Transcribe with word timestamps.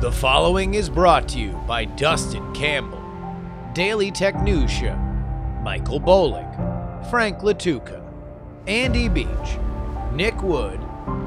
The 0.00 0.10
following 0.10 0.72
is 0.72 0.88
brought 0.88 1.28
to 1.28 1.38
you 1.38 1.52
by 1.68 1.84
Dustin 1.84 2.54
Campbell, 2.54 3.04
Daily 3.74 4.10
Tech 4.10 4.42
News 4.42 4.70
Show, 4.70 4.96
Michael 5.62 6.00
Bolick, 6.00 7.10
Frank 7.10 7.40
Latuca, 7.40 8.02
Andy 8.66 9.10
Beach, 9.10 9.58
Nick 10.14 10.42
Wood, 10.42 10.80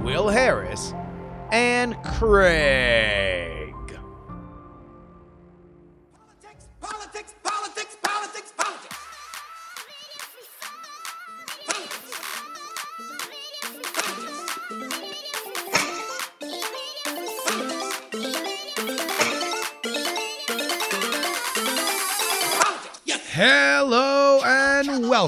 Will 0.03 0.27
Harris, 0.27 0.91
and 1.51 1.95
Craig. 2.03 3.42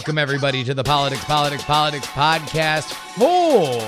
Welcome 0.05 0.19
everybody 0.19 0.63
to 0.63 0.75
the 0.75 0.83
Politics, 0.83 1.25
Politics, 1.25 1.63
Politics 1.63 2.05
podcast 2.05 2.93
for 3.17 3.81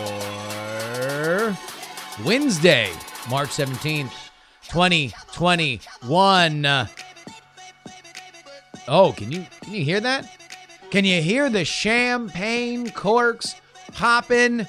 Wednesday, 2.26 2.90
March 3.30 3.50
17th, 3.50 4.12
2021. 4.64 6.66
Oh, 8.88 9.14
can 9.16 9.32
you 9.32 9.46
can 9.62 9.76
you 9.76 9.86
hear 9.86 10.00
that? 10.00 10.28
Can 10.90 11.06
you 11.06 11.22
hear 11.22 11.52
the 11.52 11.64
champagne 11.64 12.90
corks 12.90 13.54
popping? 13.94 14.66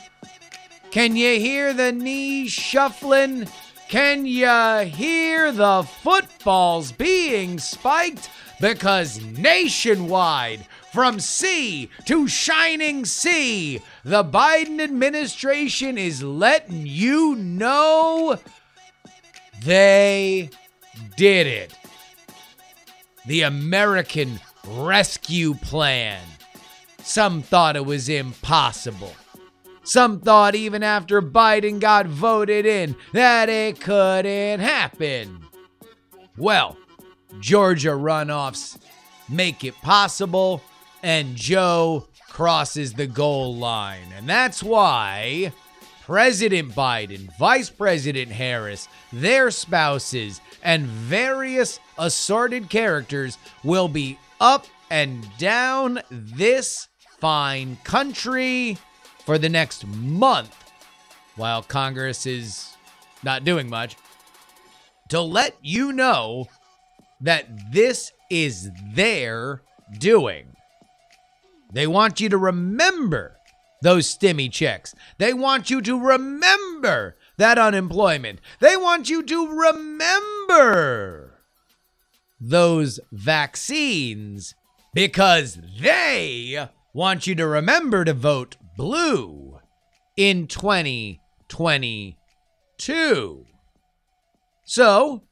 Can 0.91 1.16
you 1.16 1.41
hear 1.41 1.73
the 1.73 1.93
knees 1.93 2.52
shuffling? 2.52 3.49
Can 3.88 4.27
you 4.27 4.85
hear 4.85 5.51
the 5.51 5.88
footballs 6.02 6.93
being 6.93 7.59
spiked? 7.59 8.29
Because 8.60 9.23
nationwide, 9.23 10.66
from 10.99 11.21
sea 11.21 11.88
to 12.07 12.27
shining 12.27 13.04
sea, 13.04 13.80
the 14.02 14.24
Biden 14.24 14.80
administration 14.80 15.96
is 15.96 16.24
letting 16.24 16.88
you 16.88 17.37
know 17.37 18.37
they 19.63 20.51
did 21.16 21.46
it. 21.46 21.73
The 23.26 23.43
American 23.43 24.41
Rescue 24.66 25.54
Plan. 25.54 26.21
Some 27.04 27.43
thought 27.43 27.76
it 27.76 27.87
was 27.87 28.09
impossible. 28.09 29.15
Some 29.85 30.19
thought 30.19 30.57
even 30.57 30.82
after 30.82 31.23
Biden 31.23 31.79
got 31.79 32.07
voted 32.07 32.66
in 32.66 32.96
that 33.13 33.49
it 33.49 33.80
couldn't 33.80 34.59
happen. 34.59 35.46
Well, 36.37 36.76
Georgia 37.38 37.91
runoffs 37.91 38.76
make 39.29 39.63
it 39.63 39.74
possible, 39.76 40.60
and 41.02 41.37
Joe 41.37 42.09
crosses 42.29 42.93
the 42.93 43.07
goal 43.07 43.57
line. 43.57 44.13
And 44.16 44.29
that's 44.29 44.63
why 44.63 45.52
President 46.02 46.73
Biden, 46.73 47.29
Vice 47.38 47.71
President 47.71 48.30
Harris, 48.30 48.88
their 49.13 49.51
spouses, 49.51 50.41
and 50.63 50.87
various 50.87 51.80
assorted 51.99 52.71
characters 52.71 53.38
will 53.65 53.88
be 53.88 54.19
up 54.41 54.66
and 54.91 55.26
down 55.38 56.01
this 56.10 56.88
fine 57.19 57.76
country 57.85 58.79
for 59.24 59.38
the 59.38 59.49
next 59.49 59.87
month 59.87 60.54
while 61.37 61.63
Congress 61.63 62.26
is 62.26 62.73
not 63.23 63.45
doing 63.45 63.69
much 63.69 63.96
to 65.09 65.21
let 65.21 65.56
you 65.62 65.93
know 65.93 66.47
that 67.21 67.47
this 67.72 68.12
is 68.31 68.71
their 68.94 69.62
doing. 69.99 70.54
They 71.72 71.86
want 71.86 72.20
you 72.20 72.28
to 72.28 72.38
remember 72.38 73.36
those 73.82 74.12
stimmy 74.12 74.50
checks. 74.50 74.94
They 75.18 75.32
want 75.32 75.70
you 75.70 75.80
to 75.82 76.00
remember 76.00 77.16
that 77.36 77.58
unemployment. 77.58 78.40
They 78.60 78.76
want 78.76 79.08
you 79.08 79.22
to 79.22 79.60
remember 79.60 81.44
those 82.40 82.98
vaccines 83.12 84.54
because 84.94 85.58
they 85.80 86.68
want 86.92 87.26
you 87.26 87.34
to 87.36 87.46
remember 87.46 88.04
to 88.04 88.14
vote 88.14 88.56
blue 88.76 89.58
in 90.16 90.46
2022. 90.46 93.44
So, 94.64 95.22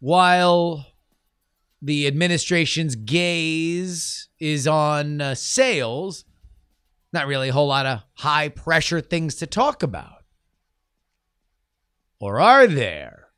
while 0.00 0.91
the 1.82 2.06
administration's 2.06 2.94
gaze 2.94 4.28
is 4.38 4.68
on 4.68 5.20
uh, 5.20 5.34
sales, 5.34 6.24
not 7.12 7.26
really 7.26 7.48
a 7.48 7.52
whole 7.52 7.66
lot 7.66 7.86
of 7.86 8.04
high 8.14 8.48
pressure 8.48 9.00
things 9.00 9.34
to 9.34 9.46
talk 9.46 9.82
about. 9.82 10.22
Or 12.20 12.40
are 12.40 12.68
there? 12.68 13.28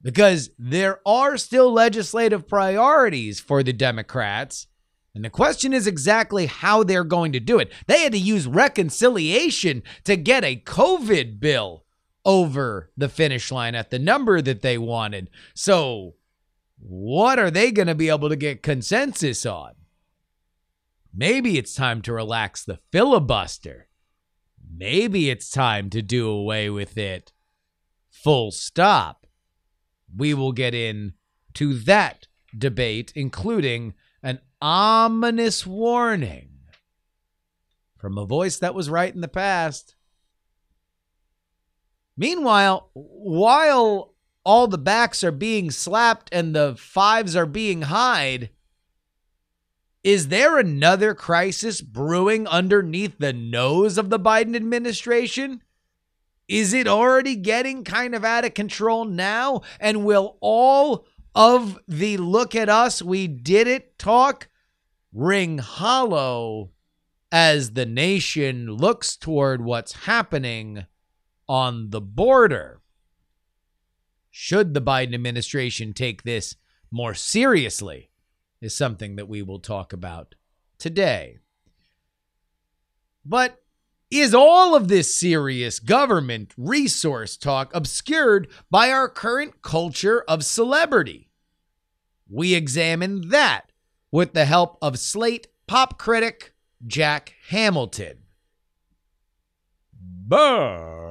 Because 0.00 0.50
there 0.56 1.00
are 1.04 1.36
still 1.36 1.72
legislative 1.72 2.46
priorities 2.46 3.40
for 3.40 3.64
the 3.64 3.72
Democrats. 3.72 4.68
And 5.14 5.24
the 5.24 5.30
question 5.30 5.72
is 5.72 5.88
exactly 5.88 6.46
how 6.46 6.84
they're 6.84 7.04
going 7.04 7.32
to 7.32 7.40
do 7.40 7.58
it. 7.58 7.72
They 7.88 8.02
had 8.02 8.12
to 8.12 8.18
use 8.18 8.46
reconciliation 8.46 9.82
to 10.04 10.16
get 10.16 10.44
a 10.44 10.62
COVID 10.64 11.40
bill 11.40 11.84
over 12.24 12.90
the 12.96 13.08
finish 13.08 13.50
line 13.50 13.74
at 13.74 13.90
the 13.90 13.98
number 13.98 14.40
that 14.40 14.62
they 14.62 14.78
wanted. 14.78 15.28
So, 15.54 16.14
what 16.84 17.38
are 17.38 17.50
they 17.50 17.70
going 17.70 17.86
to 17.86 17.94
be 17.94 18.08
able 18.08 18.28
to 18.28 18.36
get 18.36 18.62
consensus 18.62 19.46
on? 19.46 19.72
Maybe 21.14 21.58
it's 21.58 21.74
time 21.74 22.02
to 22.02 22.12
relax 22.12 22.64
the 22.64 22.80
filibuster. 22.90 23.88
Maybe 24.74 25.30
it's 25.30 25.50
time 25.50 25.90
to 25.90 26.02
do 26.02 26.28
away 26.28 26.70
with 26.70 26.98
it. 26.98 27.32
Full 28.10 28.50
stop. 28.50 29.26
We 30.16 30.34
will 30.34 30.52
get 30.52 30.74
in 30.74 31.14
to 31.54 31.74
that 31.80 32.26
debate, 32.56 33.12
including 33.14 33.94
an 34.22 34.40
ominous 34.60 35.66
warning 35.66 36.50
from 37.98 38.18
a 38.18 38.26
voice 38.26 38.58
that 38.58 38.74
was 38.74 38.90
right 38.90 39.14
in 39.14 39.20
the 39.20 39.28
past. 39.28 39.94
Meanwhile, 42.16 42.90
while 42.94 44.11
all 44.44 44.66
the 44.66 44.78
backs 44.78 45.22
are 45.22 45.32
being 45.32 45.70
slapped 45.70 46.28
and 46.32 46.54
the 46.54 46.74
fives 46.76 47.36
are 47.36 47.46
being 47.46 47.82
hide, 47.82 48.50
is 50.02 50.28
there 50.28 50.58
another 50.58 51.14
crisis 51.14 51.80
brewing 51.80 52.46
underneath 52.48 53.18
the 53.18 53.32
nose 53.32 53.96
of 53.96 54.10
the 54.10 54.18
Biden 54.18 54.56
administration? 54.56 55.62
Is 56.48 56.72
it 56.72 56.88
already 56.88 57.36
getting 57.36 57.84
kind 57.84 58.14
of 58.14 58.24
out 58.24 58.44
of 58.44 58.54
control 58.54 59.04
now? 59.04 59.62
And 59.78 60.04
will 60.04 60.38
all 60.40 61.06
of 61.34 61.78
the 61.86 62.16
look 62.16 62.54
at 62.54 62.68
us, 62.68 63.00
we 63.00 63.28
did 63.28 63.68
it 63.68 63.96
talk 63.98 64.48
ring 65.12 65.58
hollow 65.58 66.70
as 67.30 67.72
the 67.72 67.86
nation 67.86 68.66
looks 68.66 69.16
toward 69.16 69.64
what's 69.64 69.92
happening 70.04 70.84
on 71.48 71.90
the 71.90 72.00
border? 72.00 72.81
Should 74.34 74.72
the 74.72 74.80
Biden 74.80 75.14
administration 75.14 75.92
take 75.92 76.22
this 76.22 76.56
more 76.90 77.14
seriously? 77.14 78.08
Is 78.62 78.74
something 78.74 79.16
that 79.16 79.28
we 79.28 79.42
will 79.42 79.58
talk 79.58 79.92
about 79.92 80.36
today. 80.78 81.38
But 83.24 83.62
is 84.10 84.34
all 84.34 84.74
of 84.74 84.88
this 84.88 85.14
serious 85.14 85.78
government 85.78 86.54
resource 86.56 87.36
talk 87.36 87.74
obscured 87.74 88.48
by 88.70 88.90
our 88.90 89.08
current 89.08 89.62
culture 89.62 90.22
of 90.22 90.44
celebrity? 90.44 91.30
We 92.30 92.54
examine 92.54 93.28
that 93.28 93.70
with 94.10 94.32
the 94.32 94.44
help 94.46 94.78
of 94.80 94.98
Slate 94.98 95.48
pop 95.66 95.98
critic 95.98 96.54
Jack 96.86 97.34
Hamilton. 97.48 98.18
But 100.26 101.01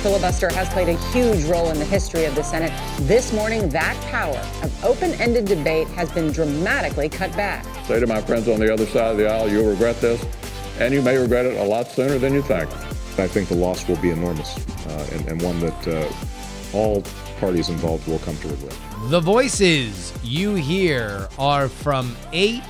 filibuster 0.00 0.50
has 0.52 0.68
played 0.70 0.88
a 0.88 0.98
huge 1.12 1.44
role 1.44 1.70
in 1.70 1.78
the 1.78 1.84
history 1.84 2.24
of 2.24 2.34
the 2.34 2.42
Senate. 2.42 2.72
This 3.00 3.32
morning, 3.32 3.68
that 3.68 4.00
power 4.10 4.38
of 4.62 4.84
open 4.84 5.12
ended 5.20 5.44
debate 5.44 5.86
has 5.88 6.10
been 6.10 6.32
dramatically 6.32 7.08
cut 7.08 7.30
back. 7.36 7.66
Say 7.86 8.00
to 8.00 8.06
my 8.06 8.22
friends 8.22 8.48
on 8.48 8.60
the 8.60 8.72
other 8.72 8.86
side 8.86 9.12
of 9.12 9.16
the 9.18 9.28
aisle, 9.28 9.50
you'll 9.50 9.70
regret 9.70 10.00
this, 10.00 10.24
and 10.78 10.94
you 10.94 11.02
may 11.02 11.18
regret 11.18 11.44
it 11.44 11.58
a 11.58 11.64
lot 11.64 11.86
sooner 11.86 12.18
than 12.18 12.32
you 12.32 12.40
think. 12.40 12.70
I 13.18 13.28
think 13.28 13.50
the 13.50 13.54
loss 13.54 13.86
will 13.86 13.98
be 13.98 14.10
enormous 14.10 14.56
uh, 14.86 15.08
and, 15.12 15.28
and 15.28 15.42
one 15.42 15.60
that 15.60 15.88
uh, 15.88 16.76
all 16.76 17.02
parties 17.38 17.68
involved 17.68 18.08
will 18.08 18.20
come 18.20 18.36
to 18.38 18.48
regret. 18.48 18.76
The 19.10 19.20
voices 19.20 20.14
you 20.22 20.54
hear 20.54 21.28
are 21.38 21.68
from 21.68 22.16
eight 22.32 22.62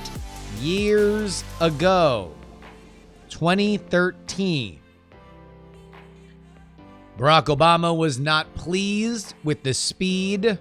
years 0.59 1.45
ago, 1.61 2.33
2013. 3.29 4.80
Barack 7.17 7.45
Obama 7.45 7.95
was 7.95 8.19
not 8.19 8.53
pleased 8.55 9.35
with 9.43 9.63
the 9.63 9.73
speed 9.73 10.57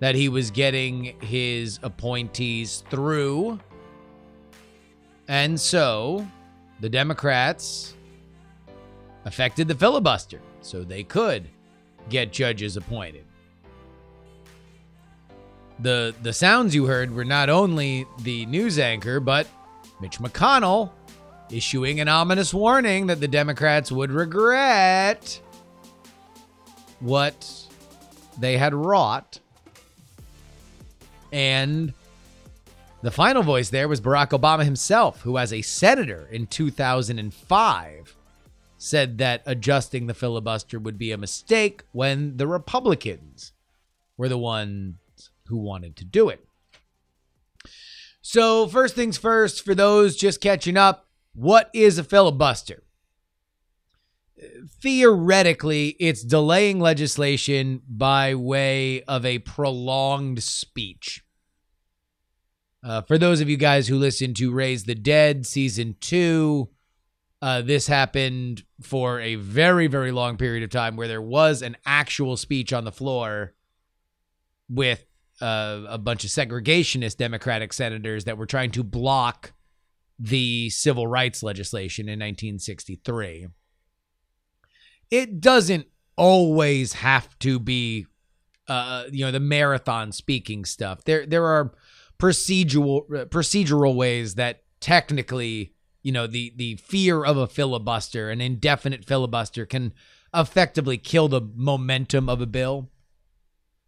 that 0.00 0.14
he 0.14 0.28
was 0.28 0.50
getting 0.50 1.18
his 1.20 1.78
appointees 1.82 2.82
through. 2.90 3.58
And 5.28 5.60
so 5.60 6.26
the 6.80 6.88
Democrats 6.88 7.94
affected 9.24 9.68
the 9.68 9.74
filibuster 9.74 10.40
so 10.60 10.82
they 10.82 11.02
could 11.02 11.48
get 12.08 12.32
judges 12.32 12.76
appointed. 12.76 13.24
The 15.80 16.14
the 16.22 16.32
sounds 16.32 16.74
you 16.74 16.86
heard 16.86 17.14
were 17.14 17.24
not 17.24 17.50
only 17.50 18.06
the 18.20 18.46
news 18.46 18.78
anchor 18.78 19.20
but 19.20 19.46
Mitch 20.00 20.18
McConnell 20.18 20.90
issuing 21.50 22.00
an 22.00 22.08
ominous 22.08 22.54
warning 22.54 23.06
that 23.06 23.20
the 23.20 23.28
Democrats 23.28 23.92
would 23.92 24.10
regret 24.10 25.40
what 27.00 27.66
they 28.38 28.56
had 28.56 28.74
wrought. 28.74 29.40
And 31.32 31.92
the 33.02 33.10
final 33.10 33.42
voice 33.42 33.70
there 33.70 33.88
was 33.88 34.00
Barack 34.00 34.30
Obama 34.30 34.64
himself, 34.64 35.22
who, 35.22 35.38
as 35.38 35.52
a 35.52 35.62
senator 35.62 36.28
in 36.30 36.46
2005, 36.46 38.16
said 38.78 39.18
that 39.18 39.42
adjusting 39.46 40.06
the 40.06 40.14
filibuster 40.14 40.78
would 40.78 40.98
be 40.98 41.12
a 41.12 41.18
mistake 41.18 41.82
when 41.92 42.36
the 42.36 42.46
Republicans 42.46 43.52
were 44.16 44.28
the 44.28 44.38
ones 44.38 44.96
who 45.46 45.56
wanted 45.56 45.96
to 45.96 46.04
do 46.04 46.28
it. 46.28 46.46
So, 48.22 48.66
first 48.66 48.94
things 48.94 49.16
first, 49.16 49.64
for 49.64 49.74
those 49.74 50.16
just 50.16 50.40
catching 50.40 50.76
up, 50.76 51.06
what 51.32 51.70
is 51.72 51.98
a 51.98 52.04
filibuster? 52.04 52.82
Theoretically, 54.82 55.96
it's 55.98 56.22
delaying 56.22 56.78
legislation 56.78 57.80
by 57.88 58.34
way 58.34 59.02
of 59.04 59.24
a 59.24 59.38
prolonged 59.40 60.42
speech. 60.42 61.24
Uh, 62.84 63.02
for 63.02 63.18
those 63.18 63.40
of 63.40 63.48
you 63.48 63.56
guys 63.56 63.88
who 63.88 63.96
listen 63.96 64.34
to 64.34 64.52
Raise 64.52 64.84
the 64.84 64.94
Dead 64.94 65.46
season 65.46 65.96
two, 66.00 66.68
uh, 67.42 67.62
this 67.62 67.86
happened 67.86 68.64
for 68.82 69.20
a 69.20 69.36
very, 69.36 69.86
very 69.86 70.12
long 70.12 70.36
period 70.36 70.62
of 70.62 70.70
time 70.70 70.96
where 70.96 71.08
there 71.08 71.22
was 71.22 71.62
an 71.62 71.76
actual 71.84 72.36
speech 72.36 72.72
on 72.72 72.84
the 72.84 72.92
floor 72.92 73.54
with 74.68 75.04
uh, 75.40 75.82
a 75.88 75.98
bunch 75.98 76.24
of 76.24 76.30
segregationist 76.30 77.16
Democratic 77.16 77.72
senators 77.72 78.24
that 78.24 78.38
were 78.38 78.46
trying 78.46 78.70
to 78.70 78.82
block 78.82 79.52
the 80.18 80.70
civil 80.70 81.06
rights 81.06 81.42
legislation 81.42 82.06
in 82.08 82.18
1963. 82.18 83.48
It 85.10 85.40
doesn't 85.40 85.86
always 86.16 86.94
have 86.94 87.38
to 87.40 87.58
be, 87.58 88.06
uh, 88.68 89.04
you 89.10 89.24
know, 89.24 89.30
the 89.30 89.40
marathon 89.40 90.12
speaking 90.12 90.64
stuff. 90.64 91.04
There, 91.04 91.26
there 91.26 91.44
are 91.44 91.72
procedural 92.18 93.06
procedural 93.28 93.94
ways 93.94 94.36
that 94.36 94.62
technically 94.80 95.72
you 96.02 96.12
know 96.12 96.26
the 96.26 96.52
the 96.56 96.76
fear 96.76 97.24
of 97.24 97.36
a 97.36 97.46
filibuster 97.46 98.30
an 98.30 98.40
indefinite 98.40 99.04
filibuster 99.04 99.66
can 99.66 99.92
effectively 100.34 100.98
kill 100.98 101.28
the 101.28 101.40
momentum 101.54 102.28
of 102.28 102.40
a 102.40 102.46
bill. 102.46 102.90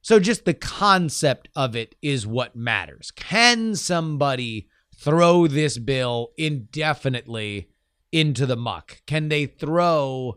So 0.00 0.18
just 0.18 0.44
the 0.44 0.54
concept 0.54 1.48
of 1.54 1.76
it 1.76 1.94
is 2.00 2.26
what 2.26 2.56
matters. 2.56 3.10
Can 3.10 3.74
somebody 3.74 4.68
throw 4.96 5.46
this 5.46 5.76
bill 5.76 6.32
indefinitely 6.38 7.68
into 8.12 8.46
the 8.46 8.56
muck? 8.56 9.02
Can 9.06 9.28
they 9.28 9.44
throw 9.44 10.36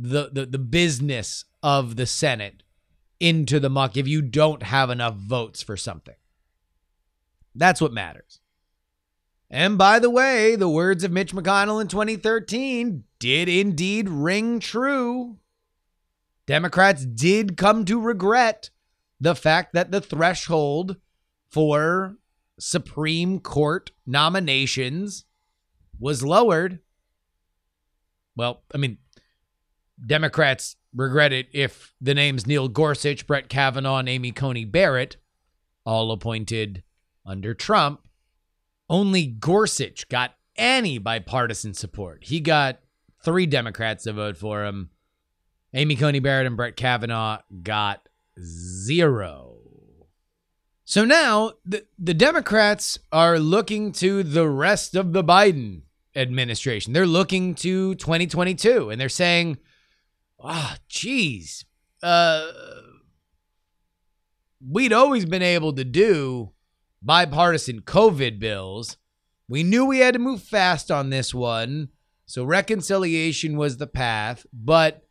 the 0.00 0.30
the, 0.32 0.46
the 0.46 0.58
business 0.58 1.44
of 1.62 1.96
the 1.96 2.06
senate 2.06 2.62
into 3.18 3.60
the 3.60 3.70
muck 3.70 3.96
if 3.96 4.08
you 4.08 4.22
don't 4.22 4.62
have 4.62 4.88
enough 4.88 5.14
votes 5.14 5.62
for 5.62 5.76
something 5.76 6.14
that's 7.54 7.80
what 7.80 7.92
matters. 7.92 8.40
And 9.50 9.76
by 9.76 9.98
the 9.98 10.10
way, 10.10 10.54
the 10.54 10.68
words 10.68 11.02
of 11.02 11.10
Mitch 11.10 11.32
McConnell 11.32 11.80
in 11.80 11.88
2013 11.88 13.04
did 13.18 13.48
indeed 13.48 14.08
ring 14.08 14.60
true. 14.60 15.38
Democrats 16.46 17.04
did 17.04 17.56
come 17.56 17.84
to 17.84 18.00
regret 18.00 18.70
the 19.20 19.34
fact 19.34 19.72
that 19.74 19.90
the 19.90 20.00
threshold 20.00 20.96
for 21.50 22.16
Supreme 22.58 23.40
Court 23.40 23.90
nominations 24.06 25.24
was 25.98 26.22
lowered. 26.22 26.78
Well, 28.36 28.62
I 28.72 28.78
mean, 28.78 28.98
Democrats 30.04 30.76
regret 30.94 31.32
it 31.32 31.48
if 31.52 31.94
the 32.00 32.14
names 32.14 32.46
Neil 32.46 32.68
Gorsuch, 32.68 33.26
Brett 33.26 33.48
Kavanaugh, 33.48 33.98
and 33.98 34.08
Amy 34.08 34.32
Coney 34.32 34.64
Barrett, 34.64 35.16
all 35.84 36.12
appointed 36.12 36.82
under 37.24 37.54
Trump, 37.54 38.06
only 38.88 39.26
Gorsuch 39.26 40.08
got 40.08 40.34
any 40.56 40.98
bipartisan 40.98 41.74
support. 41.74 42.24
He 42.24 42.40
got 42.40 42.80
three 43.24 43.46
Democrats 43.46 44.04
to 44.04 44.12
vote 44.12 44.36
for 44.36 44.64
him. 44.64 44.90
Amy 45.72 45.96
Coney 45.96 46.18
Barrett 46.18 46.46
and 46.46 46.56
Brett 46.56 46.76
Kavanaugh 46.76 47.38
got 47.62 48.08
zero. 48.40 49.56
So 50.84 51.04
now 51.04 51.52
the, 51.64 51.86
the 51.98 52.14
Democrats 52.14 52.98
are 53.12 53.38
looking 53.38 53.92
to 53.92 54.24
the 54.24 54.48
rest 54.48 54.96
of 54.96 55.12
the 55.12 55.22
Biden 55.22 55.82
administration. 56.16 56.92
They're 56.92 57.06
looking 57.06 57.54
to 57.56 57.94
2022 57.94 58.90
and 58.90 59.00
they're 59.00 59.08
saying, 59.08 59.58
oh, 60.42 60.74
geez, 60.88 61.64
uh, 62.02 62.46
we'd 64.66 64.92
always 64.92 65.24
been 65.24 65.42
able 65.42 65.72
to 65.74 65.84
do 65.84 66.52
bipartisan 67.02 67.80
COVID 67.82 68.38
bills. 68.38 68.96
We 69.48 69.62
knew 69.62 69.84
we 69.84 69.98
had 69.98 70.14
to 70.14 70.20
move 70.20 70.42
fast 70.42 70.90
on 70.90 71.10
this 71.10 71.34
one. 71.34 71.88
So 72.26 72.44
reconciliation 72.44 73.56
was 73.56 73.78
the 73.78 73.86
path. 73.86 74.46
But 74.52 75.06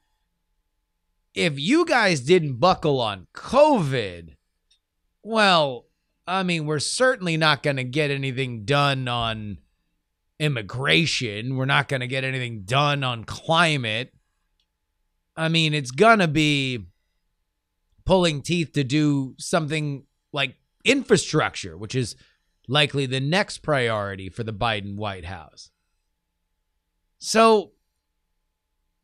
if 1.33 1.59
you 1.59 1.85
guys 1.85 2.21
didn't 2.21 2.59
buckle 2.59 3.01
on 3.01 3.27
COVID, 3.33 4.35
well, 5.23 5.87
I 6.25 6.43
mean, 6.43 6.65
we're 6.65 6.79
certainly 6.79 7.37
not 7.37 7.63
going 7.63 7.75
to 7.77 7.83
get 7.83 8.11
anything 8.11 8.63
done 8.63 9.07
on 9.07 9.57
immigration. 10.39 11.57
We're 11.57 11.65
not 11.65 11.87
going 11.87 12.01
to 12.01 12.07
get 12.07 12.23
anything 12.23 12.63
done 12.63 13.03
on 13.03 13.25
climate. 13.25 14.13
I 15.39 15.47
mean, 15.47 15.73
it's 15.73 15.91
to 16.19 16.27
be 16.27 16.85
pulling 18.05 18.41
teeth 18.41 18.73
to 18.73 18.83
do 18.83 19.35
something 19.37 20.03
like 20.33 20.55
infrastructure, 20.83 21.77
which 21.77 21.95
is 21.95 22.17
likely 22.67 23.05
the 23.05 23.21
next 23.21 23.59
priority 23.59 24.29
for 24.29 24.43
the 24.43 24.51
Biden 24.51 24.97
White 24.97 25.23
House. 25.23 25.71
So 27.19 27.71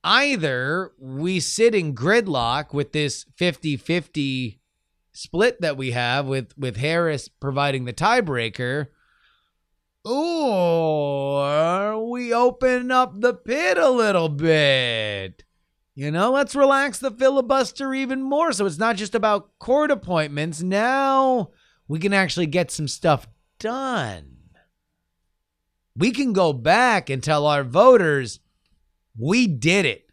either 0.04 0.92
we 1.00 1.40
sit 1.40 1.74
in 1.74 1.96
gridlock 1.96 2.74
with 2.74 2.92
this 2.92 3.26
50 3.38 3.78
50 3.78 4.60
split 5.14 5.62
that 5.62 5.78
we 5.78 5.92
have 5.92 6.26
with, 6.26 6.54
with 6.58 6.76
Harris 6.76 7.30
providing 7.30 7.86
the 7.86 7.94
tiebreaker, 7.94 8.88
or 10.04 12.10
we 12.10 12.34
open 12.34 12.92
up 12.92 13.22
the 13.22 13.34
pit 13.34 13.78
a 13.78 13.90
little 13.90 14.28
bit. 14.28 15.45
You 15.96 16.12
know, 16.12 16.32
let's 16.32 16.56
relax 16.56 17.00
the 17.00 17.10
filibuster 17.10 17.94
even 17.94 18.22
more. 18.22 18.52
So 18.52 18.66
it's 18.66 18.78
not 18.78 18.98
just 18.98 19.16
about 19.16 19.58
court 19.60 19.92
appointments. 19.92 20.62
Now 20.62 21.52
we 21.88 22.00
can 22.00 22.14
actually 22.14 22.48
get 22.48 22.70
some 22.70 22.90
stuff 22.90 23.28
done. 23.60 24.36
We 25.96 26.12
can 26.12 26.34
go 26.34 26.52
back 26.52 27.10
and 27.10 27.24
tell 27.24 27.48
our 27.48 27.64
voters, 27.64 28.42
we 29.18 29.48
did 29.48 29.86
it. 29.86 30.10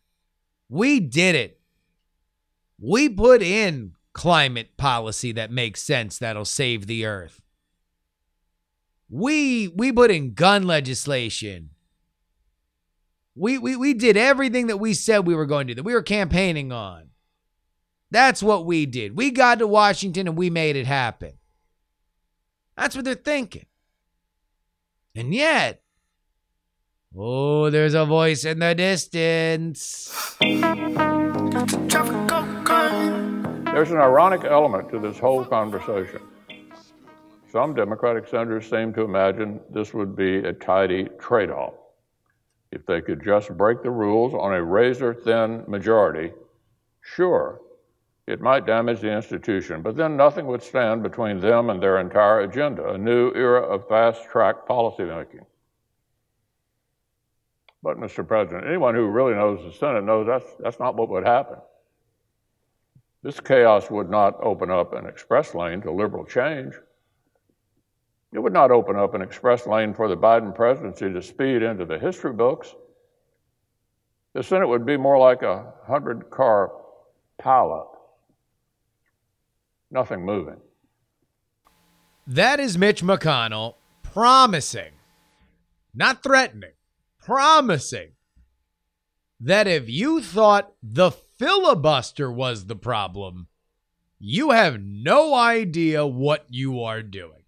We 0.69 1.01
did 1.01 1.35
it. 1.35 1.61
We 2.79 3.09
put 3.09 3.43
in 3.43 3.95
climate 4.12 4.77
policy 4.77 5.33
that 5.33 5.51
makes 5.51 5.83
sense 5.83 6.19
that'll 6.19 6.45
save 6.45 6.87
the 6.87 7.05
earth. 7.05 7.41
We 9.11 9.69
we 9.69 9.91
put 9.93 10.11
in 10.12 10.35
gun 10.35 10.62
legislation. 10.62 11.71
We 13.35 13.59
we 13.59 13.77
we 13.77 13.95
did 13.95 14.17
everything 14.17 14.67
that 14.67 14.77
we 14.77 14.95
said 14.95 15.27
we 15.27 15.35
were 15.35 15.47
going 15.47 15.67
to 15.67 15.75
do, 15.75 15.77
that 15.77 15.85
we 15.85 15.95
were 15.95 16.03
campaigning 16.03 16.71
on. 16.71 17.09
That's 18.11 18.43
what 18.43 18.67
we 18.67 18.85
did. 18.85 19.17
We 19.17 19.31
got 19.31 19.59
to 19.61 19.67
Washington 19.67 20.29
and 20.29 20.37
we 20.37 20.51
made 20.51 20.77
it 20.77 20.87
happen. 20.87 21.33
That's 22.77 22.95
what 22.95 23.07
they're 23.07 23.15
thinking. 23.15 23.65
And 25.15 25.35
yet, 25.35 25.83
oh, 27.17 27.71
there's 27.71 27.95
a 27.95 28.05
voice 28.05 28.45
in 28.45 28.59
the 28.59 28.75
distance. 28.75 30.37
Traffic 31.89 32.27
go 32.27 32.62
gun. 32.65 33.65
There's 33.65 33.91
an 33.91 33.99
ironic 33.99 34.45
element 34.45 34.91
to 34.91 34.99
this 34.99 35.19
whole 35.19 35.45
conversation. 35.47 36.21
Some 37.51 37.75
Democratic 37.75 38.29
senators 38.29 38.69
seem 38.69 38.93
to 38.95 39.03
imagine 39.03 39.61
this 39.71 39.95
would 39.95 40.15
be 40.17 40.39
a 40.39 40.53
tidy 40.53 41.09
trade 41.19 41.51
off. 41.51 41.75
If 42.73 42.87
they 42.87 43.02
could 43.02 43.23
just 43.23 43.57
break 43.57 43.83
the 43.83 43.91
rules 43.91 44.33
on 44.35 44.55
a 44.55 44.64
razor 44.64 45.12
thin 45.12 45.62
majority, 45.69 46.33
sure, 47.02 47.61
it 48.26 48.41
might 48.41 48.67
damage 48.67 49.00
the 49.00 49.12
institution, 49.12 49.83
but 49.83 49.95
then 49.95 50.17
nothing 50.17 50.47
would 50.47 50.62
stand 50.62 51.02
between 51.02 51.38
them 51.38 51.69
and 51.69 51.83
their 51.83 51.99
entire 51.99 52.41
agenda, 52.41 52.88
a 52.88 52.99
new 52.99 53.31
era 53.35 53.61
of 53.61 53.87
fast 53.88 54.25
track 54.31 54.67
policymaking. 54.67 55.45
But, 57.83 57.99
Mr. 57.99 58.26
President, 58.26 58.67
anyone 58.67 58.95
who 58.95 59.07
really 59.09 59.35
knows 59.35 59.62
the 59.62 59.76
Senate 59.76 60.05
knows 60.05 60.26
that's, 60.26 60.55
that's 60.61 60.79
not 60.79 60.95
what 60.95 61.09
would 61.11 61.26
happen. 61.26 61.59
This 63.23 63.38
chaos 63.38 63.91
would 63.91 64.09
not 64.09 64.43
open 64.43 64.71
up 64.71 64.95
an 64.95 65.07
express 65.07 65.55
lane 65.55 65.83
to 65.83 65.93
liberal 65.93 66.25
change. 66.25 66.75
It 68.33 68.39
would 68.39 68.53
not 68.53 68.71
open 68.71 68.97
up 68.97 69.15
an 69.15 69.23
express 69.23 69.67
lane 69.67 69.93
for 69.93 70.09
the 70.09 70.17
Biden 70.17 70.55
presidency 70.55 71.12
to 71.12 71.23
speed 71.23 71.62
into 71.62 71.85
the 71.85 71.99
history 71.99 72.33
books. 72.33 72.75
The 74.33 74.43
Senate 74.43 74.69
would 74.69 74.87
be 74.87 74.97
more 74.97 75.19
like 75.19 75.43
a 75.43 75.75
hundred 75.87 76.31
car 76.31 76.73
pileup. 77.41 77.89
Nothing 79.91 80.25
moving. 80.25 80.57
That 82.27 82.59
is 82.59 82.79
Mitch 82.79 83.03
McConnell 83.03 83.75
promising, 84.03 84.93
not 85.95 86.23
threatening, 86.23 86.73
promising 87.23 88.12
that 89.41 89.67
if 89.67 89.91
you 89.91 90.23
thought 90.23 90.73
the 90.83 91.11
filibuster 91.11 92.33
was 92.33 92.67
the 92.67 92.77
problem, 92.77 93.49
you 94.19 94.53
have 94.53 94.81
no 94.81 95.35
idea 95.35 96.07
what 96.07 96.47
you 96.49 96.83
are 96.83 97.03
doing. 97.03 97.42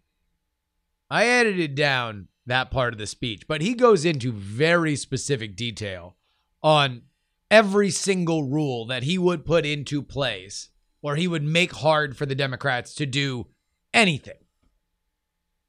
I 1.10 1.26
edited 1.26 1.74
down 1.74 2.28
that 2.46 2.70
part 2.70 2.92
of 2.92 2.98
the 2.98 3.06
speech, 3.06 3.46
but 3.46 3.60
he 3.60 3.74
goes 3.74 4.04
into 4.04 4.32
very 4.32 4.96
specific 4.96 5.56
detail 5.56 6.16
on 6.62 7.02
every 7.50 7.90
single 7.90 8.44
rule 8.44 8.86
that 8.86 9.02
he 9.02 9.18
would 9.18 9.44
put 9.44 9.64
into 9.64 10.02
place 10.02 10.70
or 11.02 11.16
he 11.16 11.28
would 11.28 11.42
make 11.42 11.72
hard 11.72 12.16
for 12.16 12.26
the 12.26 12.34
Democrats 12.34 12.94
to 12.94 13.06
do 13.06 13.46
anything. 13.92 14.38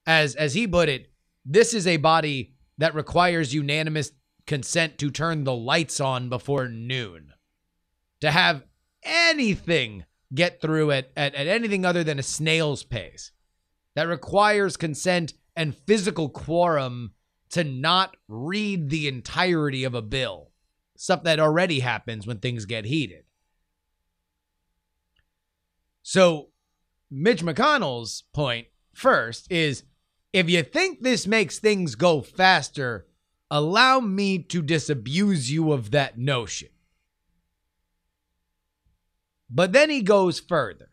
As 0.08 0.36
as 0.36 0.54
he 0.54 0.68
put 0.68 0.90
it, 0.90 1.12
this 1.46 1.74
is 1.74 1.86
a 1.86 1.98
body 1.98 2.54
that 2.78 2.96
requires 2.96 3.54
unanimous 3.54 4.12
consent 4.48 4.98
to 4.98 5.12
turn 5.12 5.44
the 5.44 5.56
lights 5.56 6.00
on 6.00 6.30
before 6.30 6.68
noon 6.68 7.34
to 8.22 8.32
have 8.32 8.64
anything 9.04 10.06
get 10.34 10.62
through 10.62 10.92
at, 10.92 11.12
at, 11.16 11.36
at 11.36 11.48
anything 11.48 11.86
other 11.86 12.04
than 12.04 12.20
a 12.20 12.24
snail's 12.24 12.84
pace 12.84 13.32
that 13.96 14.08
requires 14.08 14.78
consent 14.78 15.34
and 15.56 15.76
physical 15.76 16.30
quorum 16.30 17.14
to 17.50 17.64
not 17.64 18.18
read 18.28 18.90
the 18.90 19.08
entirety 19.08 19.84
of 19.84 19.96
a 19.96 20.02
bill, 20.02 20.52
stuff 20.98 21.24
that 21.24 21.40
already 21.40 21.80
happens 21.80 22.28
when 22.28 22.40
things 22.40 22.66
get 22.66 22.86
heated. 22.86 23.24
So, 26.04 26.50
Mitch 27.10 27.42
McConnell's 27.42 28.24
point 28.34 28.68
first 28.94 29.52
is 29.52 29.84
if 30.34 30.50
you 30.50 30.64
think 30.64 31.02
this 31.02 31.26
makes 31.26 31.60
things 31.60 31.96
go 31.96 32.22
faster, 32.22 33.08
allow 33.50 34.02
me 34.02 34.40
to 34.40 34.62
disabuse 34.62 35.50
you 35.50 35.72
of 35.72 35.92
that 35.92 36.18
notion. 36.18 36.70
But 39.50 39.72
then 39.72 39.90
he 39.90 40.02
goes 40.02 40.40
further. 40.40 40.90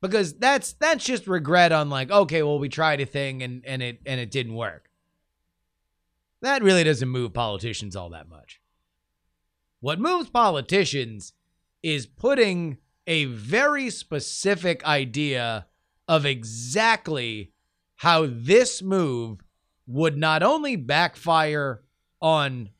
Because 0.00 0.34
that's 0.34 0.74
that's 0.74 1.04
just 1.04 1.26
regret 1.26 1.72
on 1.72 1.90
like, 1.90 2.10
okay, 2.10 2.42
well, 2.42 2.58
we 2.58 2.68
tried 2.68 3.00
a 3.00 3.06
thing 3.06 3.42
and, 3.42 3.64
and 3.66 3.82
it 3.82 4.00
and 4.06 4.20
it 4.20 4.30
didn't 4.30 4.54
work. 4.54 4.90
That 6.40 6.62
really 6.62 6.84
doesn't 6.84 7.08
move 7.08 7.34
politicians 7.34 7.96
all 7.96 8.10
that 8.10 8.28
much. 8.28 8.60
What 9.80 9.98
moves 9.98 10.30
politicians 10.30 11.32
is 11.82 12.06
putting 12.06 12.78
a 13.06 13.24
very 13.24 13.90
specific 13.90 14.84
idea 14.84 15.66
of 16.06 16.24
exactly 16.24 17.52
how 17.96 18.26
this 18.28 18.82
move 18.82 19.40
would 19.86 20.16
not 20.16 20.42
only 20.42 20.76
backfire 20.76 21.82
on 22.20 22.70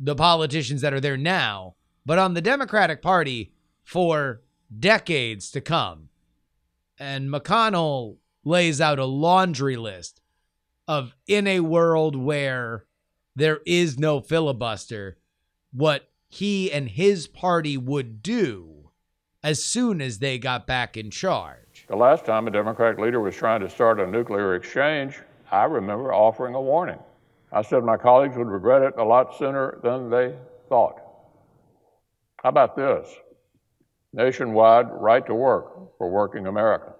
the 0.00 0.14
politicians 0.14 0.80
that 0.80 0.92
are 0.92 1.00
there 1.00 1.16
now, 1.16 1.74
but 2.06 2.18
on 2.18 2.34
the 2.34 2.40
Democratic 2.40 3.02
Party 3.02 3.52
for 3.82 4.42
decades 4.76 5.50
to 5.52 5.60
come. 5.60 6.08
And 6.98 7.30
McConnell 7.30 8.16
lays 8.44 8.80
out 8.80 8.98
a 8.98 9.04
laundry 9.04 9.76
list 9.76 10.20
of 10.86 11.14
in 11.26 11.46
a 11.46 11.60
world 11.60 12.16
where 12.16 12.84
there 13.36 13.60
is 13.66 13.98
no 13.98 14.20
filibuster, 14.20 15.18
what 15.72 16.10
he 16.28 16.72
and 16.72 16.88
his 16.88 17.26
party 17.26 17.76
would 17.76 18.22
do 18.22 18.90
as 19.42 19.64
soon 19.64 20.00
as 20.00 20.18
they 20.18 20.38
got 20.38 20.66
back 20.66 20.96
in 20.96 21.10
charge. 21.10 21.86
The 21.88 21.96
last 21.96 22.24
time 22.26 22.48
a 22.48 22.50
Democratic 22.50 22.98
leader 22.98 23.20
was 23.20 23.36
trying 23.36 23.60
to 23.60 23.70
start 23.70 24.00
a 24.00 24.06
nuclear 24.06 24.54
exchange, 24.54 25.20
I 25.50 25.64
remember 25.64 26.12
offering 26.12 26.54
a 26.54 26.60
warning. 26.60 26.98
I 27.52 27.62
said 27.62 27.84
my 27.84 27.96
colleagues 27.96 28.36
would 28.36 28.48
regret 28.48 28.82
it 28.82 28.94
a 28.98 29.04
lot 29.04 29.36
sooner 29.38 29.78
than 29.82 30.10
they 30.10 30.34
thought. 30.68 31.00
How 32.42 32.50
about 32.50 32.76
this? 32.76 33.08
Nationwide 34.12 34.86
right 34.90 35.24
to 35.26 35.34
work 35.34 35.96
for 35.98 36.10
working 36.10 36.46
Americans. 36.46 36.94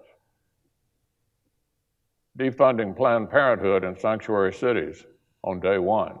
Defunding 2.37 2.95
Planned 2.95 3.29
Parenthood 3.29 3.83
in 3.83 3.97
sanctuary 3.97 4.53
cities 4.53 5.05
on 5.43 5.59
day 5.59 5.77
one. 5.77 6.17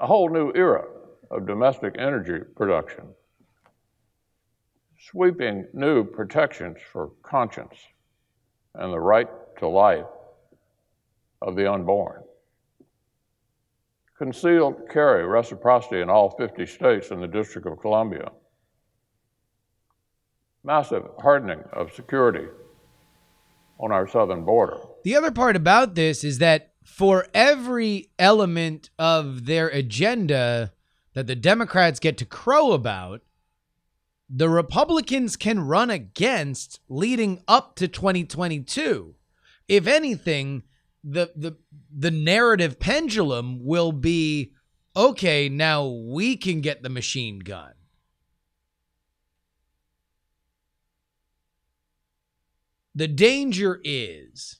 A 0.00 0.06
whole 0.06 0.30
new 0.30 0.52
era 0.54 0.84
of 1.30 1.46
domestic 1.46 1.96
energy 1.98 2.44
production. 2.56 3.04
Sweeping 5.10 5.66
new 5.72 6.04
protections 6.04 6.78
for 6.92 7.10
conscience 7.22 7.76
and 8.74 8.92
the 8.92 9.00
right 9.00 9.28
to 9.58 9.68
life 9.68 10.06
of 11.42 11.56
the 11.56 11.70
unborn 11.70 12.22
concealed 14.18 14.88
carry 14.90 15.24
reciprocity 15.24 16.00
in 16.00 16.10
all 16.10 16.30
50 16.36 16.66
states 16.66 17.12
and 17.12 17.22
the 17.22 17.28
District 17.28 17.66
of 17.66 17.78
Columbia, 17.78 18.30
massive 20.64 21.04
hardening 21.20 21.62
of 21.72 21.92
security 21.92 22.46
on 23.78 23.92
our 23.92 24.08
southern 24.08 24.44
border. 24.44 24.78
The 25.04 25.16
other 25.16 25.30
part 25.30 25.56
about 25.56 25.94
this 25.94 26.24
is 26.24 26.38
that 26.38 26.72
for 26.84 27.26
every 27.32 28.10
element 28.18 28.90
of 28.98 29.46
their 29.46 29.68
agenda 29.68 30.72
that 31.14 31.26
the 31.26 31.36
Democrats 31.36 32.00
get 32.00 32.18
to 32.18 32.24
crow 32.24 32.72
about, 32.72 33.22
the 34.28 34.48
Republicans 34.48 35.36
can 35.36 35.60
run 35.60 35.90
against 35.90 36.80
leading 36.88 37.42
up 37.48 37.76
to 37.76 37.88
2022. 37.88 39.14
If 39.68 39.86
anything, 39.86 40.64
the 41.04 41.30
the 41.34 41.56
the 41.90 42.10
narrative 42.10 42.78
pendulum 42.78 43.64
will 43.64 43.92
be 43.92 44.52
okay, 44.96 45.48
now 45.48 45.86
we 45.86 46.36
can 46.36 46.60
get 46.60 46.82
the 46.82 46.88
machine 46.88 47.38
gun. 47.38 47.72
The 52.98 53.06
danger 53.06 53.80
is 53.84 54.58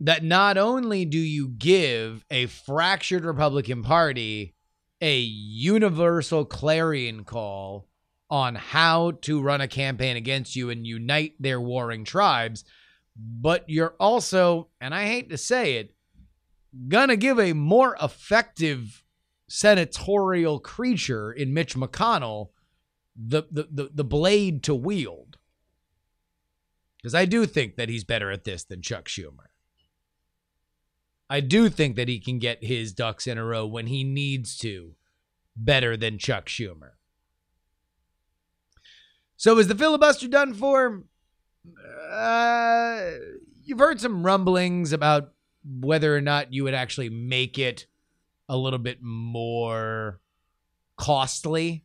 that 0.00 0.24
not 0.24 0.56
only 0.56 1.04
do 1.04 1.18
you 1.18 1.48
give 1.48 2.24
a 2.30 2.46
fractured 2.46 3.26
Republican 3.26 3.82
Party 3.82 4.54
a 5.02 5.18
universal 5.18 6.46
clarion 6.46 7.24
call 7.24 7.88
on 8.30 8.54
how 8.54 9.10
to 9.20 9.42
run 9.42 9.60
a 9.60 9.68
campaign 9.68 10.16
against 10.16 10.56
you 10.56 10.70
and 10.70 10.86
unite 10.86 11.34
their 11.38 11.60
warring 11.60 12.04
tribes, 12.04 12.64
but 13.14 13.68
you're 13.68 13.96
also, 14.00 14.68
and 14.80 14.94
I 14.94 15.04
hate 15.04 15.28
to 15.28 15.36
say 15.36 15.74
it, 15.74 15.94
gonna 16.88 17.16
give 17.16 17.38
a 17.38 17.52
more 17.52 17.98
effective 18.02 19.04
senatorial 19.46 20.58
creature 20.58 21.32
in 21.32 21.52
Mitch 21.52 21.76
McConnell 21.76 22.48
the 23.14 23.42
the 23.50 23.68
the, 23.70 23.90
the 23.92 24.04
blade 24.04 24.62
to 24.62 24.74
wield. 24.74 25.25
Because 27.06 27.14
I 27.14 27.24
do 27.24 27.46
think 27.46 27.76
that 27.76 27.88
he's 27.88 28.02
better 28.02 28.32
at 28.32 28.42
this 28.42 28.64
than 28.64 28.82
Chuck 28.82 29.04
Schumer. 29.04 29.46
I 31.30 31.38
do 31.38 31.68
think 31.68 31.94
that 31.94 32.08
he 32.08 32.18
can 32.18 32.40
get 32.40 32.64
his 32.64 32.92
ducks 32.92 33.28
in 33.28 33.38
a 33.38 33.44
row 33.44 33.64
when 33.64 33.86
he 33.86 34.02
needs 34.02 34.58
to 34.58 34.96
better 35.54 35.96
than 35.96 36.18
Chuck 36.18 36.46
Schumer. 36.46 36.94
So 39.36 39.56
is 39.60 39.68
the 39.68 39.76
filibuster 39.76 40.26
done 40.26 40.52
for? 40.52 41.04
Uh, 42.10 43.10
you've 43.62 43.78
heard 43.78 44.00
some 44.00 44.26
rumblings 44.26 44.92
about 44.92 45.32
whether 45.64 46.12
or 46.12 46.20
not 46.20 46.52
you 46.52 46.64
would 46.64 46.74
actually 46.74 47.10
make 47.10 47.56
it 47.56 47.86
a 48.48 48.56
little 48.56 48.80
bit 48.80 48.98
more 49.00 50.18
costly 50.96 51.84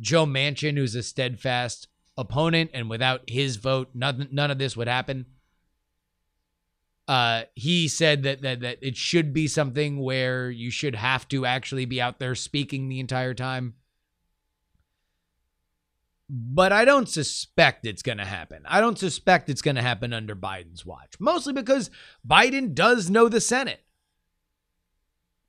Joe 0.00 0.26
Manchin, 0.26 0.76
who's 0.76 0.94
a 0.94 1.02
steadfast 1.02 1.88
opponent, 2.16 2.70
and 2.74 2.90
without 2.90 3.22
his 3.28 3.56
vote, 3.56 3.90
none, 3.94 4.28
none 4.30 4.50
of 4.50 4.58
this 4.58 4.76
would 4.76 4.88
happen. 4.88 5.26
Uh, 7.08 7.42
he 7.54 7.88
said 7.88 8.22
that, 8.22 8.42
that 8.42 8.60
that 8.60 8.78
it 8.80 8.96
should 8.96 9.32
be 9.32 9.48
something 9.48 10.00
where 10.00 10.50
you 10.50 10.70
should 10.70 10.94
have 10.94 11.26
to 11.28 11.44
actually 11.44 11.84
be 11.84 12.00
out 12.00 12.18
there 12.18 12.34
speaking 12.34 12.88
the 12.88 13.00
entire 13.00 13.34
time. 13.34 13.74
But 16.30 16.72
I 16.72 16.84
don't 16.84 17.08
suspect 17.08 17.84
it's 17.84 18.02
going 18.02 18.18
to 18.18 18.24
happen. 18.24 18.62
I 18.66 18.80
don't 18.80 18.98
suspect 18.98 19.50
it's 19.50 19.60
going 19.60 19.74
to 19.74 19.82
happen 19.82 20.12
under 20.12 20.34
Biden's 20.34 20.86
watch, 20.86 21.14
mostly 21.18 21.52
because 21.52 21.90
Biden 22.26 22.72
does 22.72 23.10
know 23.10 23.28
the 23.28 23.40
Senate. 23.40 23.84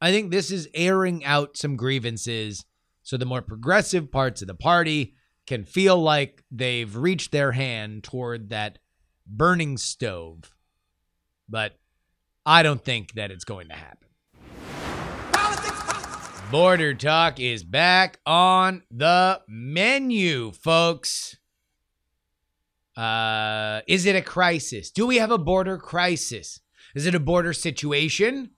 I 0.01 0.11
think 0.11 0.31
this 0.31 0.51
is 0.51 0.67
airing 0.73 1.23
out 1.23 1.55
some 1.55 1.77
grievances 1.77 2.65
so 3.03 3.15
the 3.15 3.25
more 3.25 3.41
progressive 3.41 4.11
parts 4.11 4.41
of 4.41 4.47
the 4.47 4.53
party 4.53 5.15
can 5.45 5.65
feel 5.65 5.97
like 5.97 6.43
they've 6.51 6.95
reached 6.95 7.31
their 7.31 7.51
hand 7.51 8.03
toward 8.03 8.49
that 8.49 8.79
burning 9.27 9.77
stove. 9.77 10.53
But 11.49 11.77
I 12.45 12.63
don't 12.63 12.83
think 12.83 13.13
that 13.13 13.31
it's 13.31 13.45
going 13.45 13.67
to 13.69 13.75
happen. 13.75 14.07
Politics, 15.31 15.83
politics. 15.83 16.41
Border 16.51 16.93
talk 16.93 17.39
is 17.39 17.63
back 17.63 18.19
on 18.25 18.83
the 18.89 19.41
menu, 19.47 20.51
folks. 20.51 21.37
Uh, 22.95 23.81
is 23.87 24.05
it 24.05 24.15
a 24.15 24.21
crisis? 24.21 24.91
Do 24.91 25.07
we 25.07 25.17
have 25.17 25.31
a 25.31 25.37
border 25.37 25.77
crisis? 25.77 26.59
Is 26.95 27.05
it 27.05 27.15
a 27.15 27.19
border 27.19 27.53
situation? 27.53 28.51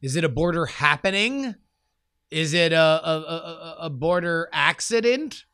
Is 0.00 0.16
it 0.16 0.24
a 0.24 0.28
border 0.28 0.66
happening? 0.66 1.54
Is 2.30 2.54
it 2.54 2.72
a, 2.72 2.76
a, 2.76 3.18
a, 3.20 3.76
a 3.82 3.90
border 3.90 4.48
accident? 4.52 5.44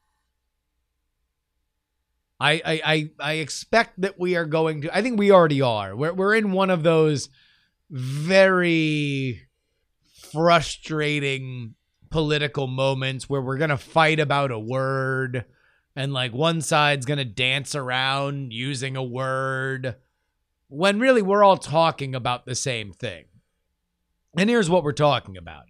I, 2.40 2.52
I 2.52 2.80
I 2.85 3.11
I 3.20 3.32
expect 3.35 4.00
that 4.00 4.18
we 4.18 4.35
are 4.37 4.47
going 4.47 4.82
to. 4.82 4.97
I 4.97 5.02
think 5.02 5.18
we 5.18 5.30
already 5.30 5.61
are. 5.61 5.94
We're 5.94 6.14
we're 6.14 6.35
in 6.35 6.52
one 6.52 6.70
of 6.70 6.82
those 6.82 7.28
very 7.90 9.42
frustrating 10.32 11.75
political 12.09 12.66
moments 12.66 13.28
where 13.28 13.42
we're 13.42 13.59
gonna 13.59 13.76
fight 13.76 14.18
about 14.18 14.50
a 14.50 14.59
word, 14.59 15.44
and 15.94 16.14
like 16.14 16.32
one 16.32 16.62
side's 16.62 17.04
gonna 17.04 17.26
dance 17.26 17.75
around 17.75 18.54
using 18.54 18.97
a 18.97 19.02
word, 19.02 19.97
when 20.68 20.99
really 20.99 21.23
we're 21.23 21.44
all 21.44 21.59
talking 21.59 22.14
about 22.14 22.47
the 22.47 22.54
same 22.54 22.92
thing. 22.92 23.25
And 24.38 24.49
here's 24.49 24.70
what 24.70 24.85
we're 24.85 24.92
talking 24.92 25.37
about. 25.37 25.64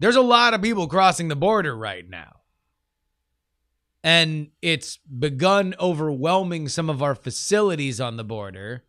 There's 0.00 0.16
a 0.16 0.20
lot 0.20 0.52
of 0.52 0.62
people 0.62 0.88
crossing 0.88 1.28
the 1.28 1.36
border 1.36 1.76
right 1.76 2.08
now 2.08 2.41
and 4.04 4.48
it's 4.60 4.96
begun 4.96 5.74
overwhelming 5.78 6.68
some 6.68 6.90
of 6.90 7.02
our 7.02 7.14
facilities 7.14 8.00
on 8.00 8.16
the 8.16 8.24
border. 8.24 8.84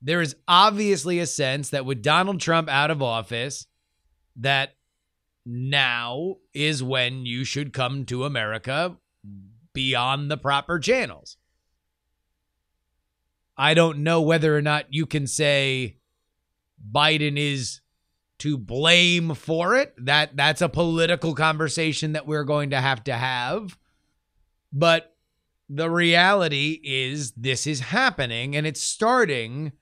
There 0.00 0.20
is 0.20 0.36
obviously 0.46 1.18
a 1.18 1.26
sense 1.26 1.70
that 1.70 1.84
with 1.84 2.02
Donald 2.02 2.40
Trump 2.40 2.68
out 2.68 2.90
of 2.90 3.02
office, 3.02 3.66
that 4.36 4.76
now 5.44 6.36
is 6.52 6.82
when 6.82 7.26
you 7.26 7.44
should 7.44 7.72
come 7.72 8.04
to 8.06 8.24
America 8.24 8.96
beyond 9.72 10.30
the 10.30 10.36
proper 10.36 10.78
channels. 10.78 11.36
I 13.56 13.74
don't 13.74 13.98
know 13.98 14.20
whether 14.20 14.56
or 14.56 14.62
not 14.62 14.86
you 14.90 15.06
can 15.06 15.26
say 15.26 15.96
Biden 16.92 17.38
is 17.38 17.80
to 18.38 18.58
blame 18.58 19.34
for 19.34 19.76
it. 19.76 19.94
That 19.98 20.36
that's 20.36 20.60
a 20.60 20.68
political 20.68 21.34
conversation 21.34 22.12
that 22.12 22.26
we're 22.26 22.44
going 22.44 22.70
to 22.70 22.80
have 22.80 23.02
to 23.04 23.14
have. 23.14 23.78
But 24.78 25.16
the 25.70 25.88
reality 25.88 26.78
is 26.84 27.32
this 27.32 27.66
is 27.66 27.80
happening 27.80 28.54
and 28.54 28.66
it's 28.66 28.82
starting 28.82 29.72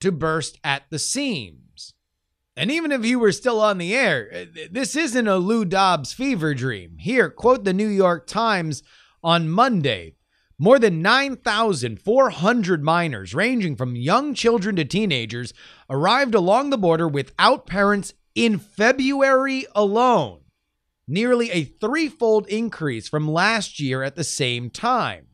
to 0.00 0.12
burst 0.12 0.60
at 0.62 0.82
the 0.90 0.98
seams. 0.98 1.94
And 2.54 2.70
even 2.70 2.92
if 2.92 3.06
you 3.06 3.18
were 3.18 3.32
still 3.32 3.58
on 3.58 3.78
the 3.78 3.96
air, 3.96 4.30
uh, 4.32 4.44
this 4.70 4.96
isn't 4.96 5.26
a 5.26 5.38
Lou 5.38 5.64
Dobbs 5.64 6.12
fever 6.12 6.52
dream. 6.52 6.98
Here, 6.98 7.30
quote 7.30 7.64
the 7.64 7.72
New 7.72 7.88
York 7.88 8.26
Times 8.26 8.82
on 9.22 9.48
Monday. 9.48 10.16
More 10.58 10.78
than 10.78 11.00
9,400 11.00 12.84
minors, 12.84 13.34
ranging 13.34 13.76
from 13.76 13.96
young 13.96 14.34
children 14.34 14.76
to 14.76 14.84
teenagers, 14.84 15.54
arrived 15.88 16.34
along 16.34 16.68
the 16.68 16.76
border 16.76 17.08
without 17.08 17.66
parents 17.66 18.12
in 18.34 18.58
February 18.58 19.64
alone 19.74 20.43
nearly 21.06 21.50
a 21.50 21.64
threefold 21.64 22.46
increase 22.48 23.08
from 23.08 23.30
last 23.30 23.80
year 23.80 24.02
at 24.02 24.16
the 24.16 24.24
same 24.24 24.70
time. 24.70 25.26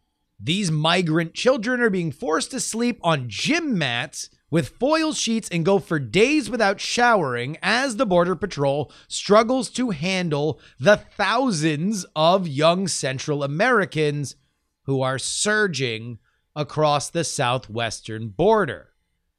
These 0.42 0.70
migrant 0.70 1.34
children 1.34 1.80
are 1.80 1.90
being 1.90 2.12
forced 2.12 2.50
to 2.52 2.60
sleep 2.60 2.98
on 3.02 3.28
gym 3.28 3.76
mats 3.76 4.30
with 4.50 4.76
foil 4.80 5.12
sheets 5.12 5.48
and 5.50 5.64
go 5.64 5.78
for 5.78 5.98
days 5.98 6.50
without 6.50 6.80
showering 6.80 7.56
as 7.62 7.96
the 7.96 8.06
Border 8.06 8.34
Patrol 8.34 8.90
struggles 9.06 9.70
to 9.70 9.90
handle 9.90 10.60
the 10.78 10.96
thousands 10.96 12.04
of 12.16 12.48
young 12.48 12.88
Central 12.88 13.44
Americans 13.44 14.36
who 14.84 15.02
are 15.02 15.18
surging 15.18 16.18
across 16.56 17.10
the 17.10 17.22
southwestern 17.22 18.28
border. 18.28 18.88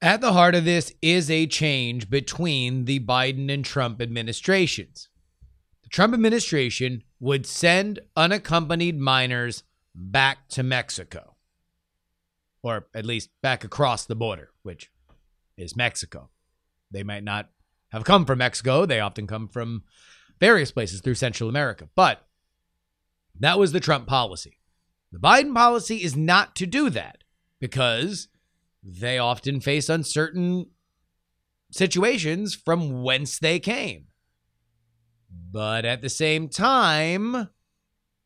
At 0.02 0.22
the 0.22 0.34
heart 0.34 0.56
of 0.56 0.66
this 0.66 0.94
is 1.02 1.30
a 1.30 1.46
change 1.46 2.10
between 2.10 2.86
the 2.86 3.00
Biden 3.00 3.52
and 3.52 3.66
Trump 3.66 4.02
administrations. 4.02 5.10
Trump 5.92 6.14
administration 6.14 7.04
would 7.20 7.46
send 7.46 8.00
unaccompanied 8.16 8.98
minors 8.98 9.64
back 9.94 10.48
to 10.48 10.64
Mexico, 10.64 11.36
or 12.64 12.88
at 12.94 13.06
least 13.06 13.30
back 13.42 13.66
across 13.66 14.06
the 14.06 14.16
border, 14.16 14.52
which 14.64 14.90
is 15.58 15.76
Mexico. 15.76 16.30
They 16.90 17.04
might 17.04 17.26
not 17.26 17.50
have 17.92 18.06
come 18.06 18.26
from 18.26 18.40
Mexico, 18.40 18.86
they 18.86 19.02
often 19.02 19.28
come 19.28 19.50
from 19.50 19.84
various 20.40 20.72
places 20.72 21.02
through 21.02 21.16
Central 21.16 21.50
America. 21.50 21.90
But 21.94 22.26
that 23.38 23.60
was 23.60 23.74
the 23.74 23.82
Trump 23.82 24.08
policy. 24.08 24.60
The 25.12 25.20
Biden 25.20 25.54
policy 25.54 25.98
is 25.98 26.16
not 26.16 26.56
to 26.56 26.66
do 26.66 26.90
that 26.90 27.26
because 27.60 28.30
they 28.82 29.18
often 29.18 29.60
face 29.60 29.90
uncertain 29.90 30.68
situations 31.70 32.56
from 32.56 33.04
whence 33.04 33.38
they 33.38 33.60
came. 33.60 34.08
But 35.52 35.86
at 35.86 36.02
the 36.02 36.10
same 36.10 36.48
time, 36.48 37.50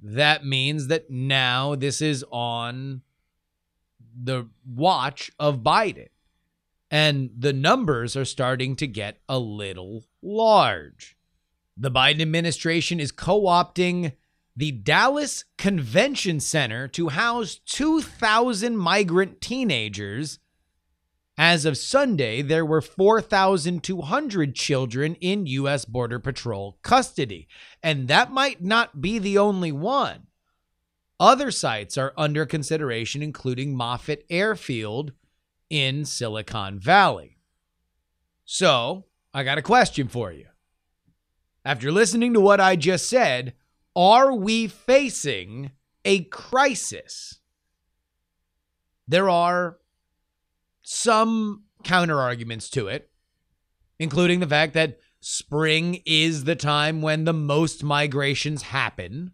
that 0.02 0.46
means 0.46 0.88
that 0.88 1.10
now 1.10 1.76
this 1.76 2.02
is 2.02 2.24
on 2.32 3.02
the 4.16 4.48
watch 4.66 5.32
of 5.40 5.60
Biden. 5.60 6.10
And 6.92 7.32
the 7.38 7.54
numbers 7.54 8.16
are 8.16 8.26
starting 8.26 8.76
to 8.78 8.88
get 8.88 9.18
a 9.28 9.40
little 9.40 10.06
large. 10.22 11.18
The 11.76 11.92
Biden 11.92 12.22
administration 12.22 13.00
is 13.00 13.12
co 13.12 13.42
opting 13.42 14.14
the 14.56 14.72
Dallas 14.72 15.44
Convention 15.58 16.40
Center 16.40 16.88
to 16.90 17.10
house 17.10 17.60
2,000 17.66 18.78
migrant 18.78 19.42
teenagers 19.42 20.40
as 21.38 21.66
of 21.66 21.78
Sunday, 21.78 22.42
there 22.42 22.66
were 22.66 22.82
4,200 22.82 24.56
children 24.56 25.16
in 25.16 25.46
U.S. 25.48 25.84
Border 25.84 26.20
Patrol 26.20 26.78
custody, 26.82 27.48
and 27.84 28.08
that 28.08 28.32
might 28.32 28.64
not 28.64 29.02
be 29.02 29.20
the 29.20 29.38
only 29.38 29.72
one. 29.72 30.28
Other 31.20 31.52
sites 31.52 31.98
are 31.98 32.14
under 32.18 32.46
consideration, 32.46 33.22
including 33.22 33.76
Moffett 33.76 34.24
Airfield 34.30 35.12
in 35.70 36.06
Silicon 36.06 36.80
Valley. 36.80 37.38
So, 38.46 39.06
I 39.34 39.44
got 39.44 39.58
a 39.58 39.62
question 39.62 40.08
for 40.08 40.32
you. 40.32 40.46
After 41.66 41.92
listening 41.92 42.34
to 42.34 42.40
what 42.40 42.62
I 42.62 42.76
just 42.76 43.10
said, 43.10 43.56
are 43.96 44.34
we 44.34 44.68
facing 44.68 45.72
a 46.06 46.24
crisis? 46.26 47.40
There 49.08 49.30
are 49.30 49.78
some 50.88 51.64
counter 51.84 52.22
arguments 52.22 52.70
to 52.70 52.88
it, 52.88 53.10
including 53.98 54.40
the 54.40 54.48
fact 54.48 54.76
that 54.76 55.00
spring 55.20 56.00
is 56.06 56.44
the 56.44 56.56
time 56.56 57.02
when 57.02 57.24
the 57.24 57.34
most 57.34 57.84
migrations 57.84 58.62
happen. 58.62 59.32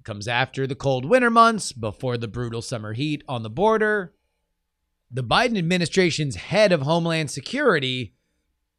It 0.00 0.04
comes 0.04 0.26
after 0.26 0.66
the 0.66 0.74
cold 0.74 1.04
winter 1.04 1.28
months, 1.28 1.72
before 1.72 2.16
the 2.16 2.26
brutal 2.26 2.62
summer 2.62 2.94
heat 2.94 3.22
on 3.28 3.42
the 3.42 3.50
border. 3.50 4.14
The 5.10 5.22
Biden 5.22 5.58
administration's 5.58 6.36
head 6.36 6.72
of 6.72 6.80
Homeland 6.80 7.30
Security 7.30 8.14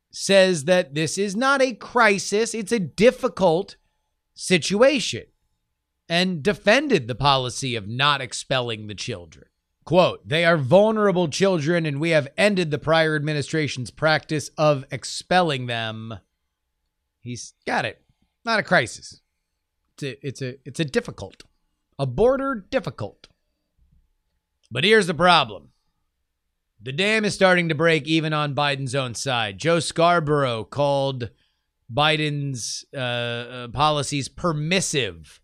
says 0.09 0.65
that 0.65 0.95
this 0.95 1.19
is 1.19 1.35
not 1.35 1.61
a 1.61 1.73
crisis, 1.73 2.55
it's 2.55 2.71
a 2.71 2.79
difficult 2.79 3.75
situation, 4.33 5.25
and 6.09 6.41
defended 6.41 7.07
the 7.07 7.13
policy 7.13 7.75
of 7.75 7.87
not 7.87 8.19
expelling 8.19 8.87
the 8.87 8.95
children. 8.95 9.45
Quote, 9.85 10.27
they 10.27 10.45
are 10.45 10.57
vulnerable 10.57 11.27
children, 11.27 11.85
and 11.85 11.99
we 11.99 12.11
have 12.11 12.29
ended 12.37 12.71
the 12.71 12.77
prior 12.77 13.15
administration's 13.15 13.91
practice 13.91 14.49
of 14.57 14.85
expelling 14.91 15.65
them. 15.65 16.19
He's 17.19 17.53
got 17.65 17.85
it. 17.85 18.01
Not 18.45 18.59
a 18.59 18.63
crisis. 18.63 19.21
It's 19.95 20.03
a, 20.03 20.27
it's 20.27 20.41
a, 20.41 20.55
it's 20.65 20.79
a 20.79 20.85
difficult, 20.85 21.43
a 21.99 22.05
border 22.05 22.65
difficult. 22.69 23.27
But 24.71 24.83
here's 24.83 25.07
the 25.07 25.13
problem. 25.13 25.69
The 26.81 26.91
dam 26.91 27.23
is 27.23 27.33
starting 27.33 27.69
to 27.69 27.75
break 27.75 28.07
even 28.07 28.33
on 28.33 28.55
Biden's 28.55 28.95
own 28.95 29.15
side. 29.15 29.57
Joe 29.57 29.79
Scarborough 29.79 30.63
called 30.63 31.29
Biden's 31.93 32.85
uh, 32.93 32.97
uh, 32.97 33.67
policies 33.69 34.27
permissive 34.27 35.41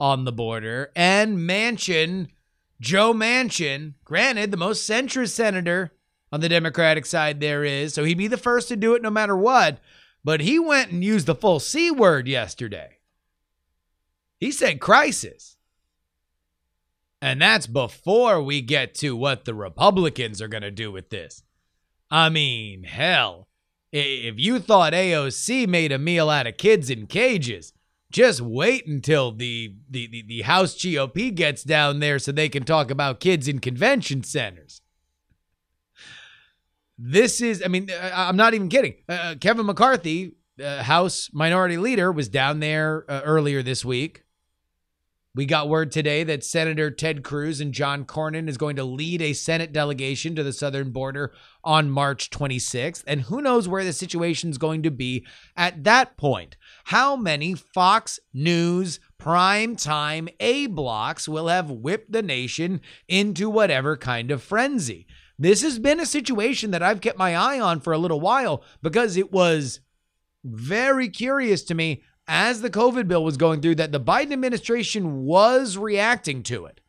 on 0.00 0.24
the 0.24 0.32
border, 0.32 0.90
and 0.96 1.38
Manchin, 1.38 2.28
Joe 2.82 3.14
Manchin, 3.14 3.94
granted 4.04 4.50
the 4.50 4.56
most 4.56 4.90
centrist 4.90 5.30
senator 5.30 5.92
on 6.32 6.40
the 6.40 6.48
Democratic 6.48 7.06
side 7.06 7.38
there 7.38 7.62
is, 7.62 7.94
so 7.94 8.02
he'd 8.02 8.18
be 8.18 8.26
the 8.26 8.36
first 8.36 8.66
to 8.68 8.76
do 8.76 8.94
it 8.96 9.02
no 9.02 9.10
matter 9.10 9.36
what. 9.36 9.78
But 10.24 10.40
he 10.40 10.58
went 10.58 10.90
and 10.90 11.04
used 11.04 11.26
the 11.26 11.36
full 11.36 11.60
C 11.60 11.92
word 11.92 12.26
yesterday. 12.26 12.98
He 14.40 14.50
said 14.50 14.80
crisis. 14.80 15.56
And 17.20 17.40
that's 17.40 17.68
before 17.68 18.42
we 18.42 18.60
get 18.60 18.96
to 18.96 19.14
what 19.14 19.44
the 19.44 19.54
Republicans 19.54 20.42
are 20.42 20.48
going 20.48 20.64
to 20.64 20.72
do 20.72 20.90
with 20.90 21.10
this. 21.10 21.44
I 22.10 22.30
mean, 22.30 22.82
hell, 22.82 23.46
if 23.92 24.34
you 24.38 24.58
thought 24.58 24.92
AOC 24.92 25.68
made 25.68 25.92
a 25.92 25.98
meal 25.98 26.28
out 26.28 26.48
of 26.48 26.56
kids 26.56 26.90
in 26.90 27.06
cages, 27.06 27.72
just 28.12 28.40
wait 28.40 28.86
until 28.86 29.32
the, 29.32 29.74
the, 29.90 30.06
the, 30.06 30.22
the 30.22 30.42
House 30.42 30.74
GOP 30.74 31.34
gets 31.34 31.62
down 31.62 32.00
there 32.00 32.18
so 32.18 32.32
they 32.32 32.48
can 32.48 32.64
talk 32.64 32.90
about 32.90 33.20
kids 33.20 33.48
in 33.48 33.58
convention 33.58 34.22
centers. 34.22 34.80
This 36.98 37.40
is, 37.40 37.62
I 37.64 37.68
mean, 37.68 37.90
I'm 38.00 38.36
not 38.36 38.54
even 38.54 38.68
kidding. 38.68 38.94
Uh, 39.08 39.34
Kevin 39.40 39.66
McCarthy, 39.66 40.36
uh, 40.62 40.82
House 40.82 41.30
Minority 41.32 41.78
Leader, 41.78 42.12
was 42.12 42.28
down 42.28 42.60
there 42.60 43.04
uh, 43.08 43.22
earlier 43.24 43.62
this 43.62 43.84
week 43.84 44.22
we 45.34 45.46
got 45.46 45.68
word 45.68 45.90
today 45.90 46.24
that 46.24 46.44
Senator 46.44 46.90
Ted 46.90 47.22
Cruz 47.22 47.60
and 47.60 47.72
John 47.72 48.04
Cornyn 48.04 48.48
is 48.48 48.58
going 48.58 48.76
to 48.76 48.84
lead 48.84 49.22
a 49.22 49.32
Senate 49.32 49.72
delegation 49.72 50.34
to 50.36 50.42
the 50.42 50.52
southern 50.52 50.90
border 50.90 51.32
on 51.64 51.90
March 51.90 52.28
26th. 52.28 53.02
And 53.06 53.22
who 53.22 53.40
knows 53.40 53.66
where 53.66 53.84
the 53.84 53.94
situation 53.94 54.50
is 54.50 54.58
going 54.58 54.82
to 54.82 54.90
be 54.90 55.24
at 55.56 55.84
that 55.84 56.18
point. 56.18 56.56
How 56.84 57.16
many 57.16 57.54
Fox 57.54 58.18
News 58.32 59.00
prime 59.18 59.76
time 59.76 60.28
A 60.40 60.66
blocks 60.66 61.28
will 61.28 61.48
have 61.48 61.70
whipped 61.70 62.12
the 62.12 62.22
nation 62.22 62.80
into 63.08 63.48
whatever 63.48 63.96
kind 63.96 64.30
of 64.30 64.42
frenzy? 64.42 65.06
This 65.38 65.62
has 65.62 65.78
been 65.78 66.00
a 66.00 66.06
situation 66.06 66.70
that 66.70 66.82
I've 66.82 67.00
kept 67.00 67.18
my 67.18 67.34
eye 67.34 67.58
on 67.58 67.80
for 67.80 67.92
a 67.92 67.98
little 67.98 68.20
while 68.20 68.62
because 68.82 69.16
it 69.16 69.32
was 69.32 69.80
very 70.44 71.08
curious 71.08 71.62
to 71.64 71.74
me 71.74 72.02
as 72.28 72.60
the 72.60 72.70
COVID 72.70 73.08
bill 73.08 73.24
was 73.24 73.36
going 73.36 73.60
through 73.60 73.76
that 73.76 73.92
the 73.92 74.00
Biden 74.00 74.32
administration 74.32 75.24
was 75.24 75.76
reacting 75.76 76.42
to 76.44 76.66
it 76.66 76.80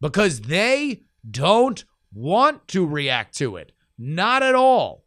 because 0.00 0.42
they 0.42 1.02
don't 1.28 1.84
want 2.12 2.66
to 2.68 2.86
react 2.86 3.36
to 3.38 3.56
it. 3.56 3.72
Not 3.98 4.42
at 4.42 4.54
all. 4.54 5.03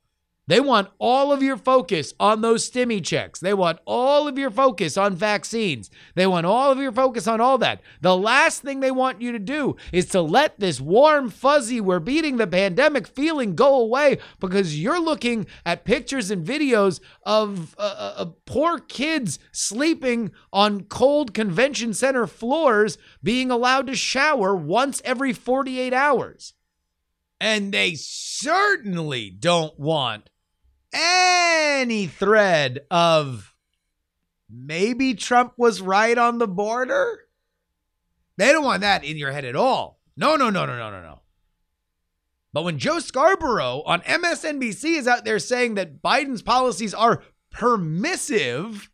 They 0.47 0.61
want 0.61 0.87
all 0.97 1.33
of 1.33 1.43
your 1.43 1.57
focus 1.57 2.13
on 2.21 2.39
those 2.39 2.69
stimmy 2.69 3.03
checks. 3.03 3.41
They 3.41 3.53
want 3.53 3.79
all 3.85 4.29
of 4.29 4.37
your 4.37 4.49
focus 4.49 4.95
on 4.95 5.13
vaccines. 5.13 5.89
They 6.15 6.25
want 6.25 6.45
all 6.45 6.71
of 6.71 6.79
your 6.79 6.93
focus 6.93 7.27
on 7.27 7.41
all 7.41 7.57
that. 7.57 7.81
The 7.99 8.15
last 8.15 8.61
thing 8.61 8.79
they 8.79 8.91
want 8.91 9.21
you 9.21 9.33
to 9.33 9.39
do 9.39 9.75
is 9.91 10.05
to 10.07 10.21
let 10.21 10.57
this 10.57 10.79
warm, 10.79 11.29
fuzzy, 11.29 11.81
we're 11.81 11.99
beating 11.99 12.37
the 12.37 12.47
pandemic 12.47 13.07
feeling 13.07 13.55
go 13.55 13.75
away 13.75 14.19
because 14.39 14.79
you're 14.79 15.01
looking 15.01 15.47
at 15.65 15.83
pictures 15.83 16.31
and 16.31 16.47
videos 16.47 17.01
of 17.23 17.75
uh, 17.77 18.13
uh, 18.17 18.25
poor 18.45 18.79
kids 18.79 19.39
sleeping 19.51 20.31
on 20.53 20.85
cold 20.85 21.33
convention 21.33 21.93
center 21.93 22.25
floors 22.25 22.97
being 23.21 23.51
allowed 23.51 23.87
to 23.87 23.95
shower 23.95 24.55
once 24.55 25.01
every 25.03 25.33
48 25.33 25.93
hours. 25.93 26.53
And 27.39 27.73
they 27.73 27.95
certainly 27.95 29.29
don't 29.29 29.77
want 29.77 30.29
any 30.93 32.07
thread 32.07 32.81
of 32.89 33.53
maybe 34.49 35.13
Trump 35.13 35.53
was 35.57 35.81
right 35.81 36.17
on 36.17 36.37
the 36.37 36.47
border. 36.47 37.19
They 38.37 38.51
don't 38.51 38.63
want 38.63 38.81
that 38.81 39.03
in 39.03 39.17
your 39.17 39.31
head 39.31 39.45
at 39.45 39.55
all. 39.55 39.99
No, 40.15 40.35
no, 40.35 40.49
no, 40.49 40.65
no, 40.65 40.77
no, 40.77 40.91
no, 40.91 41.01
no. 41.01 41.19
But 42.53 42.63
when 42.63 42.79
Joe 42.79 42.99
Scarborough 42.99 43.83
on 43.85 44.01
MSNBC 44.01 44.97
is 44.97 45.07
out 45.07 45.25
there 45.25 45.39
saying 45.39 45.75
that 45.75 46.01
Biden's 46.01 46.41
policies 46.41 46.93
are 46.93 47.23
permissive, 47.51 48.89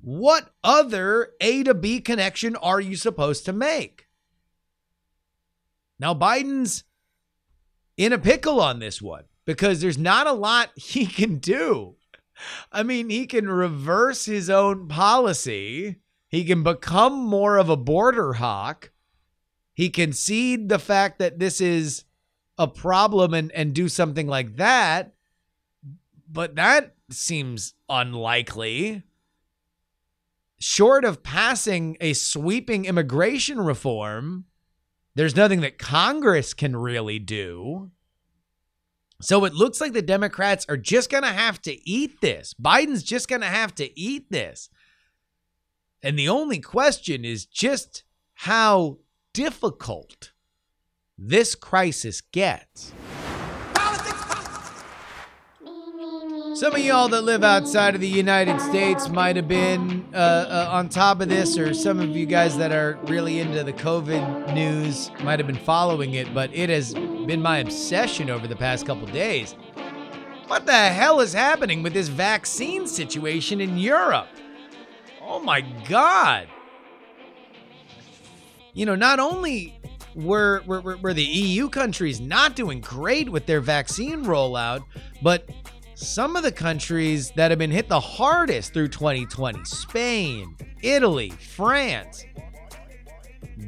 what 0.00 0.52
other 0.64 1.30
A 1.40 1.62
to 1.64 1.74
B 1.74 2.00
connection 2.00 2.56
are 2.56 2.80
you 2.80 2.96
supposed 2.96 3.44
to 3.44 3.52
make? 3.52 4.08
Now, 5.98 6.14
Biden's 6.14 6.84
in 7.96 8.12
a 8.12 8.18
pickle 8.18 8.60
on 8.60 8.78
this 8.78 9.02
one 9.02 9.24
because 9.50 9.80
there's 9.80 9.98
not 9.98 10.28
a 10.28 10.32
lot 10.32 10.70
he 10.76 11.06
can 11.06 11.38
do. 11.38 11.96
I 12.70 12.84
mean, 12.84 13.10
he 13.10 13.26
can 13.26 13.50
reverse 13.50 14.24
his 14.24 14.48
own 14.48 14.86
policy. 14.86 15.96
He 16.28 16.44
can 16.44 16.62
become 16.62 17.14
more 17.14 17.56
of 17.56 17.68
a 17.68 17.76
border 17.76 18.34
hawk. 18.34 18.92
He 19.74 19.90
can 19.90 20.12
cede 20.12 20.68
the 20.68 20.78
fact 20.78 21.18
that 21.18 21.40
this 21.40 21.60
is 21.60 22.04
a 22.58 22.68
problem 22.68 23.34
and, 23.34 23.50
and 23.50 23.74
do 23.74 23.88
something 23.88 24.28
like 24.28 24.54
that. 24.54 25.14
But 26.30 26.54
that 26.54 26.94
seems 27.10 27.74
unlikely. 27.88 29.02
Short 30.60 31.04
of 31.04 31.24
passing 31.24 31.96
a 32.00 32.12
sweeping 32.12 32.84
immigration 32.84 33.60
reform, 33.60 34.44
there's 35.16 35.34
nothing 35.34 35.60
that 35.62 35.76
Congress 35.76 36.54
can 36.54 36.76
really 36.76 37.18
do. 37.18 37.90
So 39.20 39.44
it 39.44 39.54
looks 39.54 39.80
like 39.80 39.92
the 39.92 40.02
Democrats 40.02 40.64
are 40.68 40.76
just 40.76 41.10
going 41.10 41.22
to 41.22 41.30
have 41.30 41.60
to 41.62 41.88
eat 41.88 42.20
this. 42.20 42.54
Biden's 42.54 43.02
just 43.02 43.28
going 43.28 43.42
to 43.42 43.46
have 43.46 43.74
to 43.76 43.98
eat 43.98 44.30
this. 44.30 44.70
And 46.02 46.18
the 46.18 46.28
only 46.28 46.58
question 46.58 47.24
is 47.24 47.44
just 47.44 48.04
how 48.34 48.98
difficult 49.34 50.32
this 51.18 51.54
crisis 51.54 52.22
gets. 52.22 52.92
Some 56.54 56.74
of 56.74 56.80
y'all 56.80 57.08
that 57.08 57.22
live 57.22 57.44
outside 57.44 57.94
of 57.94 58.00
the 58.00 58.08
United 58.08 58.60
States 58.60 59.08
might 59.08 59.36
have 59.36 59.48
been 59.48 60.04
uh, 60.12 60.16
uh, 60.16 60.68
on 60.70 60.88
top 60.88 61.20
of 61.20 61.28
this, 61.28 61.56
or 61.56 61.72
some 61.72 62.00
of 62.00 62.10
you 62.10 62.26
guys 62.26 62.58
that 62.58 62.72
are 62.72 62.98
really 63.04 63.38
into 63.38 63.62
the 63.64 63.72
COVID 63.72 64.52
news 64.52 65.10
might 65.22 65.38
have 65.38 65.46
been 65.46 65.56
following 65.56 66.14
it, 66.14 66.34
but 66.34 66.50
it 66.52 66.68
has 66.68 66.94
been 67.26 67.42
my 67.42 67.58
obsession 67.58 68.30
over 68.30 68.46
the 68.46 68.56
past 68.56 68.86
couple 68.86 69.06
days. 69.08 69.54
What 70.46 70.66
the 70.66 70.72
hell 70.72 71.20
is 71.20 71.32
happening 71.32 71.82
with 71.82 71.92
this 71.92 72.08
vaccine 72.08 72.86
situation 72.86 73.60
in 73.60 73.78
Europe? 73.78 74.28
Oh 75.22 75.40
my 75.40 75.60
God. 75.88 76.48
You 78.72 78.86
know, 78.86 78.94
not 78.94 79.20
only 79.20 79.78
were, 80.14 80.62
were, 80.66 80.96
were 80.96 81.14
the 81.14 81.22
EU 81.22 81.68
countries 81.68 82.20
not 82.20 82.56
doing 82.56 82.80
great 82.80 83.28
with 83.28 83.46
their 83.46 83.60
vaccine 83.60 84.24
rollout, 84.24 84.84
but 85.22 85.48
some 85.94 86.34
of 86.34 86.42
the 86.42 86.52
countries 86.52 87.30
that 87.36 87.50
have 87.50 87.58
been 87.58 87.70
hit 87.70 87.88
the 87.88 88.00
hardest 88.00 88.72
through 88.72 88.88
2020 88.88 89.64
Spain, 89.64 90.56
Italy, 90.82 91.30
France 91.30 92.24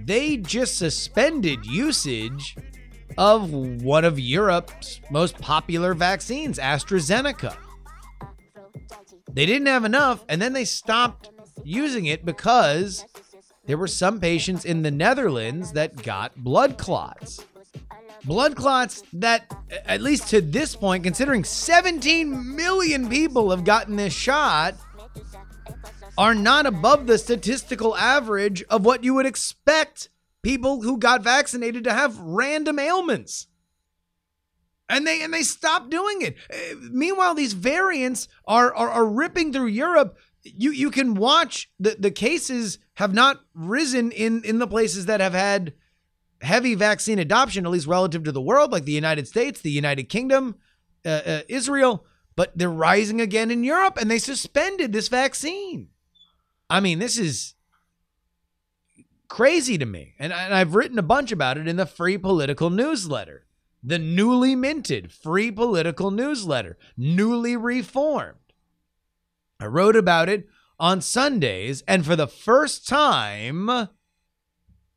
they 0.07 0.37
just 0.37 0.79
suspended 0.79 1.65
usage 1.67 2.57
of 3.19 3.53
one 3.83 4.05
of 4.05 4.19
Europe's 4.19 5.01
most 5.11 5.39
popular 5.39 5.95
vaccines, 5.95 6.59
AstraZeneca. 6.59 7.57
They 9.33 9.47
didn't 9.47 9.67
have 9.67 9.85
enough, 9.85 10.25
and 10.29 10.41
then 10.41 10.53
they 10.53 10.65
stopped 10.65 11.31
using 11.65 12.07
it 12.07 12.25
because 12.25 13.05
there 13.67 13.79
were 13.79 13.87
some 13.87 14.21
patients 14.21 14.65
in 14.65 14.83
the 14.83 14.91
Netherlands 14.91 15.73
that 15.73 16.03
got 16.03 16.37
blood 16.37 16.79
clots 16.79 17.41
blood 18.25 18.57
clots 18.57 19.03
that, 19.13 19.53
at 19.87 20.01
least 20.01 20.29
to 20.29 20.41
this 20.41 20.77
point, 20.77 21.05
considering 21.05 21.45
17 21.45 22.57
million 22.57 23.09
people 23.09 23.51
have 23.51 23.65
gotten 23.65 23.97
this 23.97 24.13
shot, 24.13 24.75
are 26.19 26.35
not 26.35 26.67
above 26.67 27.07
the 27.07 27.19
statistical 27.19 27.97
average 27.97 28.63
of 28.65 28.85
what 28.85 29.03
you 29.03 29.15
would 29.15 29.27
expect 29.27 30.11
people 30.43 30.83
who 30.83 30.99
got 30.99 31.23
vaccinated 31.23 31.85
to 31.85 31.93
have 31.93 32.19
random 32.19 32.79
ailments. 32.79 33.47
And 34.89 35.07
they 35.07 35.23
and 35.23 35.33
they 35.33 35.43
stopped 35.43 35.91
doing 35.91 36.21
it. 36.21 36.37
Uh, 36.53 36.77
meanwhile, 36.91 37.35
these 37.35 37.55
variants 37.55 38.29
are, 38.47 38.75
are 38.75 38.91
are 38.91 39.07
ripping 39.07 39.53
through 39.53 39.69
Europe. 39.69 40.19
You 40.43 40.71
you 40.73 40.91
can 40.91 41.15
watch 41.15 41.71
the, 41.79 41.97
the 41.99 42.11
cases 42.11 42.79
have 42.95 43.15
not 43.15 43.41
risen 43.55 44.11
in 44.11 44.43
in 44.45 44.59
the 44.59 44.67
places 44.67 45.07
that 45.07 45.21
have 45.21 45.33
had 45.33 45.73
heavy 46.43 46.75
vaccine 46.75 47.19
adoption, 47.19 47.65
at 47.65 47.73
least 47.73 47.87
relative 47.87 48.25
to 48.25 48.33
the 48.33 48.41
world, 48.41 48.73
like 48.73 48.85
the 48.85 48.93
United 48.93 49.29
States, 49.29 49.61
the 49.61 49.71
United 49.71 50.09
Kingdom, 50.09 50.57
uh, 51.07 51.21
uh, 51.25 51.41
Israel, 51.49 52.05
but 52.37 52.57
they're 52.57 52.69
rising 52.69 53.21
again 53.21 53.51
in 53.51 53.65
Europe 53.65 53.97
and 54.01 54.11
they 54.11 54.19
suspended 54.19 54.93
this 54.93 55.09
vaccine. 55.09 55.89
I 56.69 56.81
mean, 56.81 56.99
this 56.99 57.19
is 57.19 57.55
crazy 59.33 59.79
to 59.79 59.87
me. 59.87 60.13
And, 60.19 60.31
and 60.31 60.53
I've 60.53 60.75
written 60.75 60.99
a 60.99 61.03
bunch 61.03 61.33
about 61.33 61.57
it 61.57 61.67
in 61.67 61.77
the 61.77 61.87
Free 61.87 62.19
Political 62.19 62.69
newsletter, 62.69 63.47
the 63.83 63.99
newly 63.99 64.55
minted 64.55 65.11
Free 65.11 65.51
Political 65.51 66.11
newsletter, 66.11 66.77
newly 66.99 67.57
reformed. 67.57 68.53
I 69.59 69.65
wrote 69.67 69.97
about 69.97 70.29
it 70.29 70.49
on 70.79 71.01
Sundays, 71.01 71.83
and 71.89 72.05
for 72.05 72.15
the 72.15 72.27
first 72.27 72.87
time, 72.87 73.89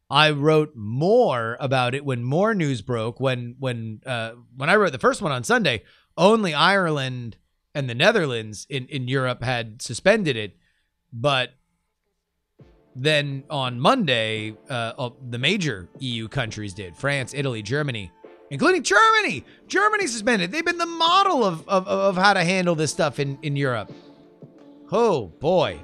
I 0.09 0.31
wrote 0.31 0.75
more 0.75 1.55
about 1.61 1.95
it 1.95 2.03
when 2.03 2.21
more 2.21 2.53
news 2.53 2.81
broke. 2.81 3.21
When 3.21 3.55
when 3.57 4.01
uh, 4.05 4.31
when 4.53 4.69
I 4.69 4.75
wrote 4.75 4.91
the 4.91 4.99
first 4.99 5.21
one 5.21 5.31
on 5.31 5.45
Sunday, 5.45 5.83
only 6.17 6.53
Ireland 6.53 7.37
and 7.73 7.89
the 7.89 7.95
Netherlands 7.95 8.67
in, 8.69 8.85
in 8.87 9.07
Europe 9.07 9.43
had 9.43 9.81
suspended 9.81 10.35
it, 10.35 10.57
but 11.13 11.51
then 12.95 13.43
on 13.49 13.79
Monday, 13.79 14.55
uh, 14.69 15.09
the 15.29 15.37
major 15.37 15.89
EU 15.99 16.29
countries 16.29 16.73
did 16.73 16.95
France, 16.95 17.33
Italy, 17.33 17.61
Germany, 17.61 18.09
including 18.49 18.83
Germany. 18.83 19.43
Germany 19.67 20.07
suspended. 20.07 20.51
They've 20.51 20.65
been 20.65 20.77
the 20.77 20.85
model 20.85 21.43
of, 21.43 21.67
of, 21.67 21.87
of 21.87 22.15
how 22.15 22.33
to 22.33 22.43
handle 22.43 22.73
this 22.73 22.91
stuff 22.91 23.19
in, 23.19 23.37
in 23.41 23.57
Europe. 23.57 23.91
Oh 24.91 25.27
boy. 25.27 25.81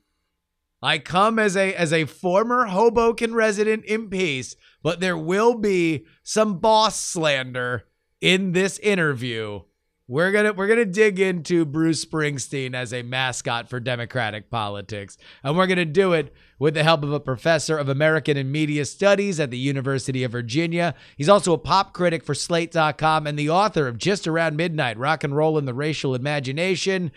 I 0.83 0.99
come 0.99 1.39
as 1.39 1.57
a 1.57 1.75
as 1.75 1.93
a 1.93 2.05
former 2.05 2.67
Hoboken 2.67 3.35
resident 3.35 3.85
in 3.87 4.11
peace, 4.11 4.55
but 4.83 5.01
there 5.01 5.17
will 5.17 5.55
be 5.55 6.05
some 6.23 6.59
boss 6.59 7.01
slander 7.01 7.85
in 8.21 8.53
this 8.53 8.79
interview. 8.81 9.61
We're 10.07 10.33
gonna 10.33 10.53
we're 10.53 10.67
gonna 10.67 10.85
dig 10.85 11.19
into 11.19 11.65
Bruce 11.65 12.05
Springsteen 12.05 12.75
as 12.75 12.93
a 12.93 13.03
mascot 13.03 13.71
for 13.71 13.81
Democratic 13.81 14.51
politics, 14.51 15.17
and 15.43 15.57
we're 15.57 15.67
gonna 15.67 15.87
do 15.87 16.13
it 16.13 16.35
with 16.59 16.75
the 16.75 16.83
help 16.83 17.03
of 17.03 17.13
a 17.13 17.21
professor 17.21 17.79
of 17.79 17.89
American 17.89 18.37
and 18.37 18.53
Media 18.53 18.85
Studies 18.85 19.41
at 19.41 19.51
the 19.51 19.57
University 19.57 20.23
of 20.23 20.33
Virginia. 20.33 20.95
He's 21.17 21.31
also 21.31 21.55
a 21.55 21.59
pop 21.59 21.95
critic 21.95 22.23
for 22.23 22.35
Slate.com 22.35 23.27
and 23.27 23.39
the 23.39 23.49
author 23.49 23.89
of 23.89 23.97
Just 23.97 24.27
Around 24.27 24.59
Midnight: 24.59 24.99
Rock 24.99 25.25
and 25.25 25.35
Roll 25.35 25.57
in 25.57 25.65
the 25.65 25.73
Racial 25.73 26.15
Imagination. 26.15 27.11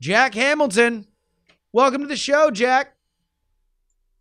Jack 0.00 0.32
Hamilton, 0.32 1.06
welcome 1.70 2.00
to 2.00 2.08
the 2.08 2.16
show, 2.16 2.50
Jack. 2.50 2.96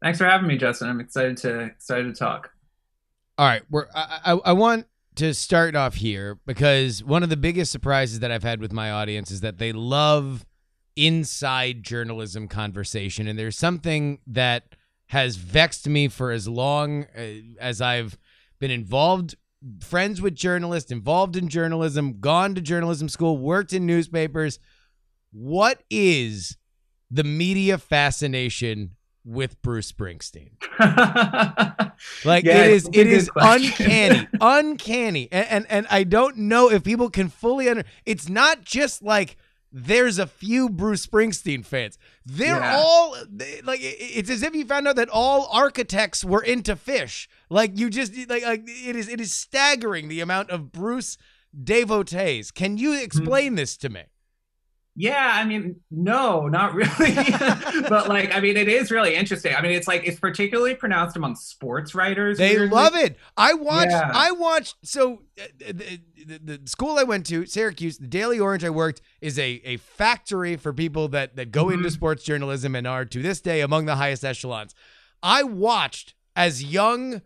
Thanks 0.03 0.17
for 0.17 0.25
having 0.25 0.47
me, 0.47 0.57
Justin. 0.57 0.89
I'm 0.89 0.99
excited 0.99 1.37
to 1.37 1.61
excited 1.61 2.13
to 2.13 2.19
talk. 2.19 2.51
All 3.37 3.47
right, 3.47 3.61
we're 3.69 3.87
I, 3.95 4.19
I, 4.25 4.31
I 4.33 4.51
want 4.51 4.85
to 5.21 5.35
start 5.35 5.75
off 5.75 5.93
here 5.93 6.39
because 6.47 7.03
one 7.03 7.21
of 7.21 7.29
the 7.29 7.37
biggest 7.37 7.71
surprises 7.71 8.21
that 8.21 8.31
I've 8.31 8.41
had 8.41 8.59
with 8.59 8.73
my 8.73 8.89
audience 8.89 9.29
is 9.29 9.41
that 9.41 9.59
they 9.59 9.71
love 9.71 10.47
inside 10.95 11.83
journalism 11.83 12.47
conversation, 12.47 13.27
and 13.27 13.37
there's 13.37 13.55
something 13.55 14.17
that 14.25 14.75
has 15.09 15.35
vexed 15.35 15.87
me 15.87 16.07
for 16.07 16.31
as 16.31 16.47
long 16.47 17.03
uh, 17.15 17.33
as 17.59 17.81
I've 17.81 18.17
been 18.57 18.71
involved, 18.71 19.35
friends 19.81 20.23
with 20.23 20.33
journalists, 20.33 20.91
involved 20.91 21.35
in 21.35 21.49
journalism, 21.49 22.19
gone 22.19 22.55
to 22.55 22.61
journalism 22.61 23.07
school, 23.07 23.37
worked 23.37 23.73
in 23.73 23.85
newspapers. 23.85 24.57
What 25.31 25.83
is 25.91 26.57
the 27.11 27.23
media 27.23 27.77
fascination 27.77 28.95
with 29.25 29.61
Bruce 29.61 29.91
Springsteen? 29.91 30.51
Like 32.25 32.45
Yeah, 32.45 32.63
it 32.65 32.71
is, 32.71 32.89
it 32.93 33.07
is 33.07 33.29
question. 33.29 33.71
uncanny, 33.71 34.27
uncanny, 34.41 35.29
and, 35.31 35.47
and 35.49 35.65
and 35.69 35.87
I 35.91 36.03
don't 36.03 36.35
know 36.37 36.71
if 36.71 36.83
people 36.83 37.09
can 37.11 37.29
fully 37.29 37.69
under. 37.69 37.83
It's 38.05 38.27
not 38.27 38.61
just 38.63 39.03
like 39.03 39.37
there's 39.71 40.17
a 40.17 40.25
few 40.27 40.67
Bruce 40.69 41.05
Springsteen 41.05 41.63
fans. 41.63 41.97
They're 42.25 42.57
Yeah. 42.57 42.75
all 42.75 43.15
they, 43.29 43.61
like 43.61 43.79
it's 43.83 44.29
as 44.31 44.41
if 44.43 44.55
you 44.55 44.65
found 44.65 44.87
out 44.87 44.95
that 44.95 45.09
all 45.09 45.47
architects 45.51 46.25
were 46.25 46.41
into 46.43 46.75
fish. 46.75 47.29
Like 47.49 47.77
you 47.77 47.89
just 47.91 48.15
like, 48.29 48.43
like 48.43 48.63
it 48.65 48.95
is 48.95 49.07
it 49.07 49.21
is 49.21 49.31
staggering 49.33 50.07
the 50.07 50.21
amount 50.21 50.49
of 50.49 50.71
Bruce 50.71 51.17
devotees. 51.63 52.49
Can 52.51 52.77
you 52.77 52.93
Hmm. 52.93 53.03
explain 53.03 53.55
this 53.55 53.77
to 53.77 53.89
me? 53.89 54.01
Yeah, 55.01 55.31
I 55.33 55.45
mean, 55.45 55.77
no, 55.89 56.47
not 56.47 56.75
really. 56.81 57.15
but 57.89 58.07
like, 58.07 58.35
I 58.35 58.39
mean, 58.39 58.55
it 58.55 58.67
is 58.67 58.91
really 58.91 59.15
interesting. 59.15 59.55
I 59.55 59.61
mean, 59.61 59.71
it's 59.71 59.87
like 59.87 60.05
it's 60.05 60.19
particularly 60.19 60.75
pronounced 60.75 61.15
among 61.17 61.35
sports 61.37 61.95
writers. 61.95 62.37
They 62.37 62.55
weirdly. 62.55 62.67
love 62.75 62.95
it. 62.95 63.17
I 63.35 63.53
watched. 63.53 63.89
Yeah. 63.91 64.11
I 64.13 64.31
watched. 64.31 64.75
So 64.83 65.23
uh, 65.41 65.45
the, 65.57 65.99
the, 66.23 66.57
the 66.57 66.61
school 66.65 66.99
I 66.99 67.03
went 67.03 67.25
to, 67.27 67.47
Syracuse, 67.47 67.97
the 67.97 68.05
Daily 68.07 68.39
Orange 68.39 68.63
I 68.63 68.69
worked 68.69 69.01
is 69.21 69.39
a 69.39 69.59
a 69.65 69.77
factory 69.77 70.55
for 70.55 70.71
people 70.71 71.07
that 71.07 71.35
that 71.35 71.51
go 71.51 71.69
into 71.71 71.89
Mhm. 71.89 71.93
sports 71.93 72.23
journalism 72.23 72.75
and 72.75 72.85
are 72.85 73.03
to 73.05 73.21
this 73.23 73.41
day 73.41 73.61
among 73.61 73.85
the 73.85 73.95
highest 73.95 74.23
echelons. 74.23 74.75
I 75.23 75.41
watched 75.41 76.13
as 76.35 76.63
young 76.63 77.21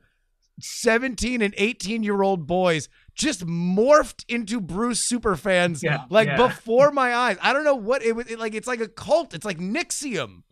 17 0.62 1.42
and 1.42 1.54
18 1.58 2.04
year 2.04 2.22
old 2.22 2.48
boys 2.48 2.88
just 3.16 3.46
morphed 3.46 4.26
into 4.28 4.60
Bruce 4.62 5.08
super 5.08 5.36
fans 5.36 5.82
Yeah, 5.82 6.04
like 6.10 6.28
yeah. 6.28 6.38
before 6.38 6.92
my 6.92 7.16
eyes. 7.16 7.38
I 7.42 7.54
don't 7.54 7.64
know 7.64 7.76
what 7.76 8.04
it 8.04 8.16
was 8.16 8.28
it, 8.30 8.40
like 8.40 8.54
it's 8.54 8.68
like 8.68 8.82
a 8.82 8.88
cult. 8.88 9.34
It's 9.34 9.46
like 9.46 9.58
NXIVM. 9.58 10.44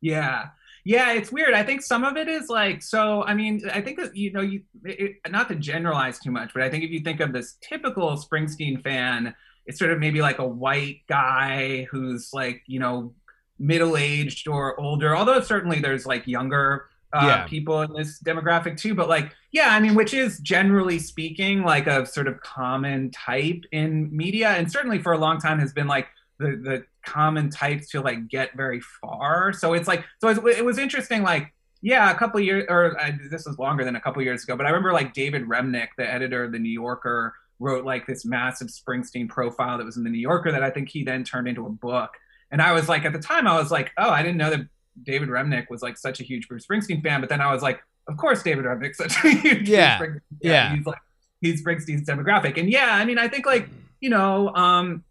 Yeah. 0.00 0.46
Yeah, 0.84 1.14
it's 1.14 1.32
weird. 1.32 1.52
I 1.52 1.64
think 1.64 1.82
some 1.82 2.04
of 2.04 2.16
it 2.16 2.28
is 2.28 2.48
like 2.48 2.80
so. 2.80 3.24
I 3.24 3.34
mean, 3.34 3.60
I 3.72 3.80
think 3.80 3.98
that 3.98 4.16
you 4.16 4.32
know, 4.32 4.40
you 4.40 4.62
it, 4.84 5.16
not 5.28 5.48
to 5.48 5.56
generalize 5.56 6.20
too 6.20 6.30
much, 6.30 6.52
but 6.54 6.62
I 6.62 6.70
think 6.70 6.84
if 6.84 6.90
you 6.90 7.00
think 7.00 7.18
of 7.18 7.32
this 7.32 7.56
typical 7.60 8.16
Springsteen 8.16 8.80
fan, 8.84 9.34
it's 9.66 9.80
sort 9.80 9.90
of 9.90 9.98
maybe 9.98 10.20
like 10.22 10.38
a 10.38 10.46
white 10.46 11.00
guy 11.08 11.88
who's 11.90 12.30
like 12.32 12.62
you 12.68 12.78
know 12.78 13.14
middle 13.58 13.96
aged 13.96 14.46
or 14.46 14.78
older. 14.80 15.16
Although 15.16 15.40
certainly 15.40 15.80
there's 15.80 16.06
like 16.06 16.24
younger 16.28 16.86
uh, 17.12 17.24
Yeah. 17.26 17.44
people 17.46 17.82
in 17.82 17.92
this 17.92 18.20
demographic 18.22 18.76
too. 18.78 18.94
But 18.94 19.08
like, 19.08 19.32
yeah, 19.52 19.68
I 19.70 19.80
mean, 19.80 19.94
which 19.94 20.12
is 20.14 20.38
generally 20.40 20.98
speaking 20.98 21.62
like 21.62 21.86
a 21.86 22.04
sort 22.06 22.26
of 22.26 22.40
common 22.40 23.10
type 23.10 23.62
in 23.72 24.14
media, 24.14 24.48
and 24.50 24.70
certainly 24.70 24.98
for 25.00 25.12
a 25.12 25.18
long 25.18 25.38
time 25.38 25.58
has 25.58 25.72
been 25.72 25.86
like 25.86 26.08
the 26.38 26.48
the 26.56 26.84
common 27.06 27.48
types 27.50 27.88
to 27.90 28.00
like 28.00 28.28
get 28.28 28.54
very 28.56 28.80
far. 29.00 29.52
So 29.52 29.72
it's 29.74 29.88
like 29.88 30.04
so 30.20 30.28
it, 30.28 30.38
it 30.58 30.64
was 30.64 30.78
interesting. 30.78 31.22
Like 31.22 31.52
yeah, 31.82 32.10
a 32.10 32.14
couple 32.14 32.40
years 32.40 32.64
or 32.68 32.98
uh, 33.00 33.12
this 33.30 33.46
was 33.46 33.58
longer 33.58 33.84
than 33.84 33.96
a 33.96 34.00
couple 34.00 34.20
years 34.22 34.42
ago, 34.44 34.56
but 34.56 34.66
I 34.66 34.70
remember 34.70 34.92
like 34.92 35.14
David 35.14 35.46
Remnick, 35.46 35.88
the 35.96 36.10
editor 36.10 36.44
of 36.44 36.52
the 36.52 36.58
New 36.58 36.70
Yorker, 36.70 37.34
wrote 37.60 37.84
like 37.84 38.06
this 38.06 38.24
massive 38.24 38.68
Springsteen 38.68 39.28
profile 39.28 39.78
that 39.78 39.84
was 39.84 39.96
in 39.96 40.02
the 40.04 40.10
New 40.10 40.18
Yorker 40.18 40.50
that 40.52 40.62
I 40.62 40.70
think 40.70 40.88
he 40.88 41.04
then 41.04 41.22
turned 41.24 41.48
into 41.48 41.64
a 41.66 41.70
book. 41.70 42.10
And 42.50 42.60
I 42.62 42.72
was 42.72 42.88
like, 42.88 43.04
at 43.04 43.12
the 43.12 43.18
time, 43.18 43.46
I 43.46 43.56
was 43.58 43.70
like, 43.70 43.92
oh, 43.98 44.10
I 44.10 44.22
didn't 44.22 44.36
know 44.38 44.50
that 44.50 44.66
David 45.02 45.28
Remnick 45.28 45.66
was 45.70 45.82
like 45.82 45.96
such 45.98 46.20
a 46.20 46.22
huge 46.24 46.48
Bruce 46.48 46.66
Springsteen 46.66 47.02
fan. 47.02 47.20
But 47.20 47.28
then 47.28 47.40
I 47.40 47.52
was 47.52 47.62
like, 47.62 47.80
of 48.08 48.16
course, 48.16 48.42
David 48.42 48.64
Remnick's 48.64 48.96
such 48.98 49.14
a 49.24 49.30
huge 49.30 49.68
Yeah. 49.68 49.98
Bruce 49.98 50.10
Springsteen 50.10 50.42
fan. 50.42 50.52
Yeah. 50.52 50.74
He's 50.76 50.86
like 50.86 50.98
he's 51.40 51.64
Springsteen's 51.64 52.08
demographic. 52.08 52.58
And 52.58 52.70
yeah, 52.70 52.90
I 52.92 53.04
mean, 53.04 53.18
I 53.18 53.28
think 53.28 53.46
like 53.46 53.68
you 54.00 54.10
know, 54.10 54.54
um, 54.54 55.04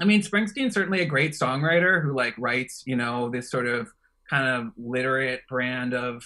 I 0.00 0.04
mean, 0.04 0.22
Springsteen's 0.22 0.74
certainly 0.74 1.02
a 1.02 1.06
great 1.06 1.32
songwriter 1.32 2.02
who 2.02 2.14
like 2.14 2.34
writes, 2.38 2.82
you 2.86 2.96
know, 2.96 3.28
this 3.28 3.50
sort 3.50 3.66
of 3.66 3.90
kind 4.28 4.46
of 4.48 4.72
literate 4.76 5.42
brand 5.48 5.94
of. 5.94 6.24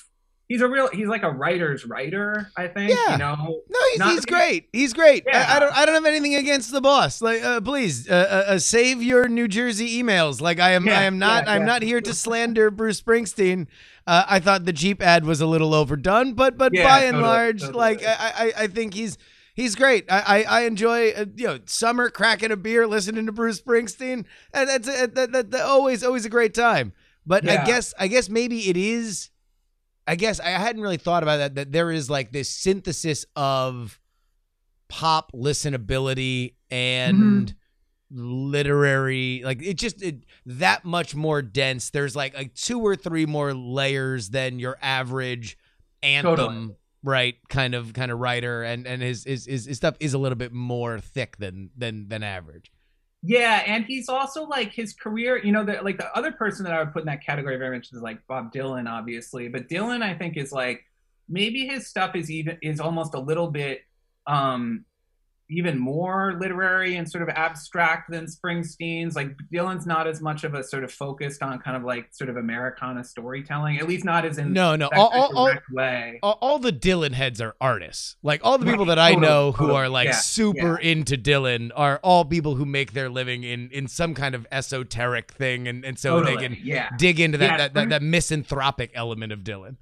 He's 0.48 0.60
a 0.60 0.68
real. 0.68 0.88
He's 0.92 1.08
like 1.08 1.22
a 1.22 1.30
writer's 1.30 1.86
writer. 1.86 2.50
I 2.56 2.68
think. 2.68 2.90
Yeah. 2.90 3.12
You 3.12 3.18
know. 3.18 3.62
No, 3.68 3.78
he's, 3.90 3.98
Not 3.98 4.10
he's 4.12 4.24
great. 4.26 4.68
He's 4.72 4.92
great. 4.92 5.24
I, 5.26 5.30
Yeah. 5.32 5.46
I 5.56 5.58
don't. 5.58 5.76
I 5.78 5.86
don't 5.86 5.94
have 5.94 6.04
anything 6.04 6.34
against 6.34 6.70
the 6.70 6.82
boss. 6.82 7.22
Like, 7.22 7.42
uh, 7.42 7.60
please, 7.62 8.08
uh, 8.10 8.12
uh, 8.48 8.52
uh, 8.52 8.58
save 8.58 9.02
your 9.02 9.26
New 9.28 9.48
Jersey 9.48 10.02
emails. 10.02 10.40
Like, 10.42 10.60
I 10.60 10.72
am. 10.72 10.86
Yeah, 10.86 11.00
I 11.00 11.04
am 11.04 11.18
not. 11.18 11.44
yeah, 11.44 11.52
I'm 11.52 11.62
yeah. 11.62 11.66
not 11.66 11.82
here 11.82 12.00
to 12.02 12.12
slander 12.12 12.70
Bruce 12.70 13.00
Springsteen. 13.00 13.68
Uh, 14.06 14.24
I 14.28 14.38
thought 14.38 14.66
the 14.66 14.72
Jeep 14.72 15.02
ad 15.02 15.24
was 15.24 15.40
a 15.40 15.46
little 15.46 15.72
overdone, 15.72 16.34
but 16.34 16.58
but 16.58 16.74
Yeah, 16.74 16.84
by 16.88 17.04
and 17.04 17.14
totally, 17.14 17.22
large, 17.22 17.60
totally. 17.62 17.78
like 17.78 18.04
I, 18.04 18.32
I 18.36 18.52
I 18.64 18.66
think 18.66 18.92
he's 18.92 19.16
he's 19.54 19.74
great. 19.74 20.04
I 20.12 20.20
I, 20.20 20.42
I 20.42 20.60
enjoy 20.64 21.12
uh, 21.12 21.24
you 21.34 21.46
know 21.46 21.58
summer 21.64 22.10
cracking 22.10 22.50
a 22.52 22.56
beer, 22.56 22.86
listening 22.86 23.24
to 23.24 23.32
Bruce 23.32 23.62
Springsteen. 23.62 24.26
And 24.52 24.68
that's 24.68 24.86
uh, 24.88 25.06
that, 25.14 25.32
that, 25.32 25.50
that 25.52 25.62
always 25.62 26.04
always 26.04 26.26
a 26.26 26.30
great 26.30 26.52
time. 26.52 26.92
But 27.26 27.48
I 27.48 27.64
guess 27.64 27.94
I 27.98 28.08
guess 28.08 28.28
maybe 28.28 28.68
it 28.68 28.76
is. 28.76 29.30
I 30.06 30.16
guess 30.16 30.40
I 30.40 30.50
hadn't 30.50 30.82
really 30.82 30.96
thought 30.96 31.22
about 31.22 31.38
that. 31.38 31.54
That 31.54 31.72
there 31.72 31.90
is 31.90 32.10
like 32.10 32.30
this 32.32 32.48
synthesis 32.50 33.24
of 33.34 33.98
pop 34.88 35.32
listenability 35.32 36.54
and 36.70 37.46
mm-hmm. 38.12 38.50
literary, 38.50 39.42
like 39.44 39.62
it 39.62 39.74
just 39.74 40.02
it, 40.02 40.24
that 40.46 40.84
much 40.84 41.14
more 41.14 41.40
dense. 41.42 41.90
There's 41.90 42.14
like 42.14 42.34
like 42.34 42.54
two 42.54 42.80
or 42.80 42.96
three 42.96 43.26
more 43.26 43.54
layers 43.54 44.28
than 44.30 44.58
your 44.58 44.76
average 44.82 45.56
anthem, 46.02 46.36
Totally. 46.36 46.76
right? 47.02 47.34
Kind 47.48 47.74
of 47.74 47.94
kind 47.94 48.12
of 48.12 48.18
writer, 48.18 48.62
and 48.62 48.86
and 48.86 49.02
his, 49.02 49.24
his 49.24 49.46
his 49.46 49.64
his 49.64 49.76
stuff 49.78 49.96
is 50.00 50.12
a 50.12 50.18
little 50.18 50.36
bit 50.36 50.52
more 50.52 50.98
thick 50.98 51.38
than 51.38 51.70
than 51.76 52.08
than 52.08 52.22
average. 52.22 52.70
Yeah, 53.26 53.62
and 53.66 53.86
he's 53.86 54.10
also 54.10 54.44
like 54.44 54.72
his 54.72 54.92
career. 54.92 55.42
You 55.42 55.50
know, 55.50 55.64
the, 55.64 55.80
like 55.82 55.96
the 55.96 56.14
other 56.14 56.30
person 56.30 56.64
that 56.64 56.74
I 56.74 56.78
would 56.80 56.92
put 56.92 57.00
in 57.00 57.06
that 57.06 57.24
category 57.24 57.56
very 57.56 57.74
much 57.74 57.90
is 57.90 58.02
like 58.02 58.18
Bob 58.26 58.52
Dylan, 58.52 58.86
obviously. 58.86 59.48
But 59.48 59.66
Dylan, 59.68 60.02
I 60.02 60.12
think, 60.14 60.36
is 60.36 60.52
like 60.52 60.84
maybe 61.26 61.66
his 61.66 61.86
stuff 61.86 62.14
is 62.14 62.30
even 62.30 62.58
is 62.60 62.80
almost 62.80 63.14
a 63.14 63.18
little 63.18 63.50
bit 63.50 63.80
um 64.26 64.84
even 65.56 65.78
more 65.78 66.36
literary 66.40 66.96
and 66.96 67.10
sort 67.10 67.22
of 67.22 67.28
abstract 67.30 68.10
than 68.10 68.26
Springsteen's. 68.26 69.16
Like 69.16 69.36
Dylan's 69.52 69.86
not 69.86 70.06
as 70.06 70.20
much 70.20 70.44
of 70.44 70.54
a 70.54 70.62
sort 70.62 70.84
of 70.84 70.92
focused 70.92 71.42
on 71.42 71.58
kind 71.60 71.76
of 71.76 71.84
like 71.84 72.08
sort 72.12 72.30
of 72.30 72.36
Americana 72.36 73.04
storytelling, 73.04 73.78
at 73.78 73.88
least 73.88 74.04
not 74.04 74.24
as 74.24 74.38
in 74.38 74.52
No, 74.52 74.76
no, 74.76 74.88
all, 74.94 75.08
all, 75.08 75.36
all, 75.38 75.52
way. 75.72 76.18
all, 76.22 76.38
all 76.40 76.58
the 76.58 76.72
Dylan 76.72 77.12
heads 77.12 77.40
are 77.40 77.54
artists. 77.60 78.16
Like 78.22 78.40
all 78.44 78.58
the 78.58 78.66
people 78.66 78.86
that 78.86 78.98
I 78.98 79.14
know 79.14 79.52
who 79.52 79.72
are 79.72 79.88
like 79.88 80.06
Yeah, 80.06 80.12
super 80.16 80.76
into 80.76 81.16
Dylan 81.16 81.70
are 81.74 82.00
all 82.02 82.24
people 82.24 82.54
who 82.56 82.64
make 82.66 82.92
their 82.92 83.08
living 83.08 83.44
in 83.44 83.70
in 83.70 83.86
some 83.88 84.14
kind 84.14 84.34
of 84.34 84.46
esoteric 84.52 85.32
thing, 85.32 85.68
and 85.68 85.84
and 85.84 85.98
so 85.98 86.20
Totally, 86.20 86.36
they 86.36 86.42
can 86.48 86.58
yeah. 86.64 86.90
dig 86.98 87.20
into 87.20 87.38
that 87.38 87.50
Yeah, 87.50 87.56
that, 87.58 87.74
that 87.74 87.88
that 87.90 88.02
misanthropic 88.02 88.90
element 88.94 89.32
of 89.32 89.40
Dylan. 89.40 89.76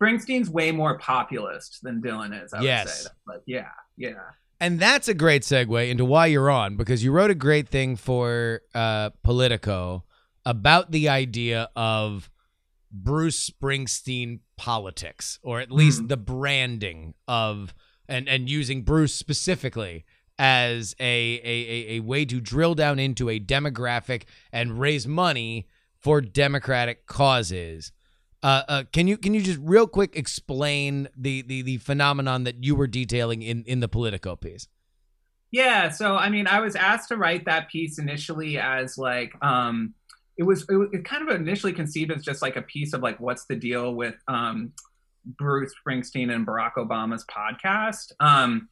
Springsteen's 0.00 0.48
way 0.48 0.72
more 0.72 0.96
populist 0.98 1.80
than 1.82 2.00
Dylan 2.00 2.42
is. 2.44 2.54
I 2.54 2.62
Yes. 2.62 2.86
would 2.86 2.94
say. 2.94 3.08
But 3.26 3.42
yeah, 3.46 3.68
yeah. 3.98 4.14
And 4.60 4.78
that's 4.78 5.08
a 5.08 5.14
great 5.14 5.42
segue 5.42 5.88
into 5.90 6.04
why 6.04 6.26
you're 6.26 6.50
on 6.50 6.76
because 6.76 7.02
you 7.02 7.12
wrote 7.12 7.30
a 7.30 7.34
great 7.34 7.68
thing 7.68 7.96
for 7.96 8.60
uh, 8.74 9.10
Politico 9.22 10.04
about 10.44 10.90
the 10.90 11.08
idea 11.08 11.70
of 11.74 12.30
Bruce 12.92 13.48
Springsteen 13.48 14.40
politics, 14.56 15.38
or 15.42 15.60
at 15.60 15.70
least 15.70 16.02
Mhm. 16.02 16.08
the 16.08 16.16
branding 16.16 17.14
of 17.26 17.74
and 18.08 18.28
and 18.28 18.50
using 18.50 18.82
Bruce 18.82 19.14
specifically 19.14 20.04
as 20.38 20.94
a, 20.98 21.40
a 21.44 21.44
a 21.44 21.96
a 21.96 22.00
way 22.00 22.24
to 22.24 22.40
drill 22.40 22.74
down 22.74 22.98
into 22.98 23.30
a 23.30 23.38
demographic 23.38 24.24
and 24.52 24.80
raise 24.80 25.06
money 25.06 25.66
for 25.98 26.20
democratic 26.20 27.06
causes. 27.06 27.92
Uh, 28.42 28.62
uh, 28.68 28.84
can 28.92 29.06
you 29.06 29.18
can 29.18 29.34
you 29.34 29.42
just 29.42 29.58
real 29.62 29.86
quick 29.86 30.16
explain 30.16 31.08
the, 31.16 31.42
the 31.42 31.62
the 31.62 31.76
phenomenon 31.78 32.44
that 32.44 32.64
you 32.64 32.74
were 32.74 32.86
detailing 32.86 33.42
in 33.42 33.64
in 33.64 33.80
the 33.80 33.88
Politico 33.88 34.34
piece? 34.36 34.66
Yeah, 35.50 35.90
so 35.90 36.16
I 36.16 36.28
mean, 36.30 36.46
I 36.46 36.60
was 36.60 36.76
asked 36.76 37.08
to 37.08 37.16
write 37.16 37.44
that 37.46 37.68
piece 37.68 37.98
initially 37.98 38.58
as 38.58 38.96
like 38.96 39.32
um 39.44 39.94
it 40.38 40.44
was 40.44 40.64
it, 40.70 40.76
was- 40.76 40.88
kind 41.04 41.28
of 41.28 41.34
initially 41.38 41.72
conceived 41.72 42.10
as 42.12 42.24
just 42.24 42.40
like 42.40 42.56
a 42.56 42.62
piece 42.62 42.94
of 42.94 43.02
like 43.02 43.20
what's 43.20 43.44
the 43.44 43.56
deal 43.56 43.94
with 43.94 44.14
um 44.26 44.72
Bruce 45.26 45.74
Springsteen 45.86 46.34
and 46.34 46.46
Barack 46.46 46.74
Obama's 46.78 47.26
podcast. 47.26 48.12
Um 48.20 48.68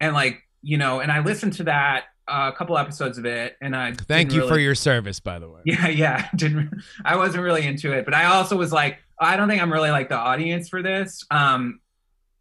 and 0.00 0.14
like, 0.14 0.42
you 0.62 0.78
know, 0.78 1.00
and 1.00 1.10
I 1.10 1.20
listened 1.20 1.54
to 1.54 1.64
that 1.64 2.04
a 2.28 2.52
couple 2.52 2.76
episodes 2.76 3.18
of 3.18 3.26
it 3.26 3.56
and 3.60 3.74
I 3.74 3.92
Thank 3.92 4.32
you 4.32 4.46
for 4.46 4.58
your 4.58 4.74
service, 4.74 5.20
by 5.20 5.38
the 5.38 5.48
way. 5.48 5.60
yeah, 5.64 5.88
yeah. 5.88 6.28
Didn't 6.36 6.70
I 7.04 7.16
wasn't 7.16 7.42
really 7.44 7.66
into 7.66 7.92
it, 7.92 8.04
but 8.04 8.14
I 8.14 8.26
also 8.26 8.56
was 8.56 8.72
like, 8.72 8.98
I 9.20 9.36
don't 9.36 9.48
think 9.48 9.62
I'm 9.62 9.72
really 9.72 9.90
like 9.90 10.08
the 10.08 10.16
audience 10.16 10.68
for 10.68 10.82
this. 10.82 11.24
Um, 11.30 11.80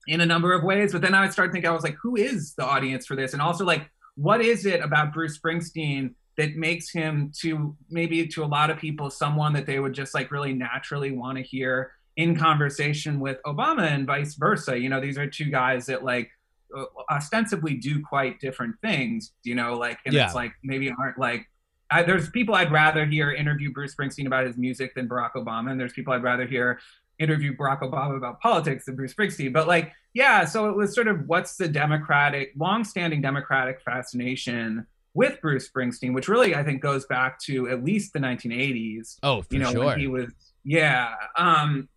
in 0.08 0.22
a 0.22 0.26
number 0.26 0.54
of 0.54 0.64
ways. 0.64 0.94
But 0.94 1.02
then 1.02 1.14
I 1.14 1.22
would 1.22 1.34
start 1.34 1.52
thinking, 1.52 1.70
I 1.70 1.74
was 1.74 1.84
like, 1.84 1.98
who 2.02 2.16
is 2.16 2.54
the 2.56 2.64
audience 2.64 3.06
for 3.06 3.16
this? 3.16 3.34
And 3.34 3.42
also 3.42 3.66
like, 3.66 3.90
what 4.16 4.42
is 4.42 4.66
it 4.66 4.82
about 4.82 5.14
Bruce 5.14 5.38
Springsteen 5.38 6.16
that 6.38 6.56
makes 6.56 6.90
him 6.92 7.32
to 7.40 7.76
maybe 7.90 8.26
to 8.28 8.44
a 8.44 8.46
lot 8.46 8.70
of 8.70 8.78
people 8.78 9.10
someone 9.10 9.54
that 9.54 9.66
they 9.66 9.80
would 9.80 9.94
just 9.94 10.14
like 10.14 10.32
really 10.32 10.54
naturally 10.54 11.12
want 11.12 11.38
to 11.38 11.44
hear 11.44 11.92
in 12.16 12.36
conversation 12.36 13.20
with 13.20 13.38
Obama 13.46 13.92
and 13.92 14.08
vice 14.08 14.36
versa. 14.36 14.80
You 14.80 14.90
know, 14.90 15.02
these 15.02 15.18
are 15.18 15.28
two 15.28 15.46
guys 15.46 15.86
that 15.88 16.04
like 16.04 16.32
ostensibly 17.12 17.76
do 17.76 18.02
quite 18.04 18.40
different 18.40 18.76
things. 18.82 19.34
You 19.44 19.56
know, 19.56 19.78
like 19.78 20.00
and 20.06 20.14
Yeah. 20.14 20.26
it's 20.26 20.36
like 20.36 20.54
maybe 20.64 20.92
aren't 20.98 21.18
like 21.18 21.46
I, 21.90 22.04
there's 22.04 22.30
people 22.30 22.54
I'd 22.56 22.72
rather 22.72 23.06
hear 23.06 23.32
interview 23.32 23.72
Bruce 23.72 23.96
Springsteen 23.96 24.28
about 24.28 24.46
his 24.46 24.58
music 24.58 24.94
than 24.96 25.08
Barack 25.08 25.32
Obama, 25.36 25.72
and 25.72 25.80
there's 25.80 25.94
people 25.94 26.14
I'd 26.14 26.24
rather 26.24 26.46
hear 26.46 26.80
interview 27.20 27.56
Barack 27.56 27.80
Obama 27.82 28.16
about 28.18 28.40
politics 28.42 28.86
than 28.86 28.96
Bruce 28.96 29.14
Springsteen. 29.14 29.52
But 29.54 29.68
like, 29.68 29.94
yeah, 30.14 30.44
so 30.46 30.70
it 30.70 30.76
was 30.76 30.94
sort 30.94 31.08
of 31.08 31.28
what's 31.28 31.56
the 31.56 31.68
democratic, 31.68 32.52
long-standing 32.58 33.22
democratic 33.22 33.82
fascination 33.82 34.86
with 35.14 35.40
Bruce 35.42 35.68
Springsteen, 35.70 36.14
which 36.14 36.28
really 36.28 36.54
I 36.56 36.64
think 36.64 36.82
goes 36.82 37.06
back 37.08 37.40
to 37.44 37.70
at 37.70 37.84
least 37.84 38.14
the 38.14 38.20
1980s 38.20 39.18
Oh, 39.24 39.42
for 39.42 39.54
you 39.54 39.60
know 39.62 39.72
sure. 39.72 39.86
when 39.86 40.00
he 40.00 40.08
was 40.08 40.30
yeah 40.64 41.14
um 41.38 41.88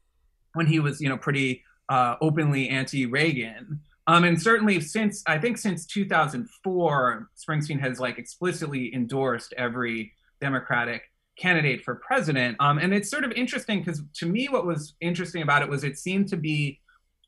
when 0.54 0.66
he 0.66 0.78
was 0.78 1.00
you 1.00 1.09
know 1.09 1.16
pretty 1.18 1.64
uh 1.88 2.14
openly 2.20 2.68
anti-reagan 2.68 3.80
um 4.11 4.25
and 4.25 4.40
certainly 4.40 4.81
since 4.81 5.23
i 5.27 5.38
think 5.38 5.59
since 5.59 5.87
2004 5.87 7.29
springsteen 7.37 7.81
has 7.81 8.01
like 8.01 8.18
explicitly 8.18 8.94
endorsed 8.94 9.55
every 9.57 10.12
democratic 10.40 11.03
candidate 11.38 11.83
for 11.83 11.94
president 11.96 12.57
um 12.61 12.79
and 12.79 12.92
it's 12.92 13.11
sort 13.11 13.25
of 13.25 13.33
interesting 13.33 13.79
because 13.79 14.03
to 14.14 14.27
me 14.27 14.49
what 14.49 14.66
was 14.66 14.94
interesting 15.01 15.42
about 15.42 15.62
it 15.62 15.68
was 15.68 15.85
it 15.85 15.99
seemed 15.99 16.29
to 16.29 16.37
be 16.37 16.81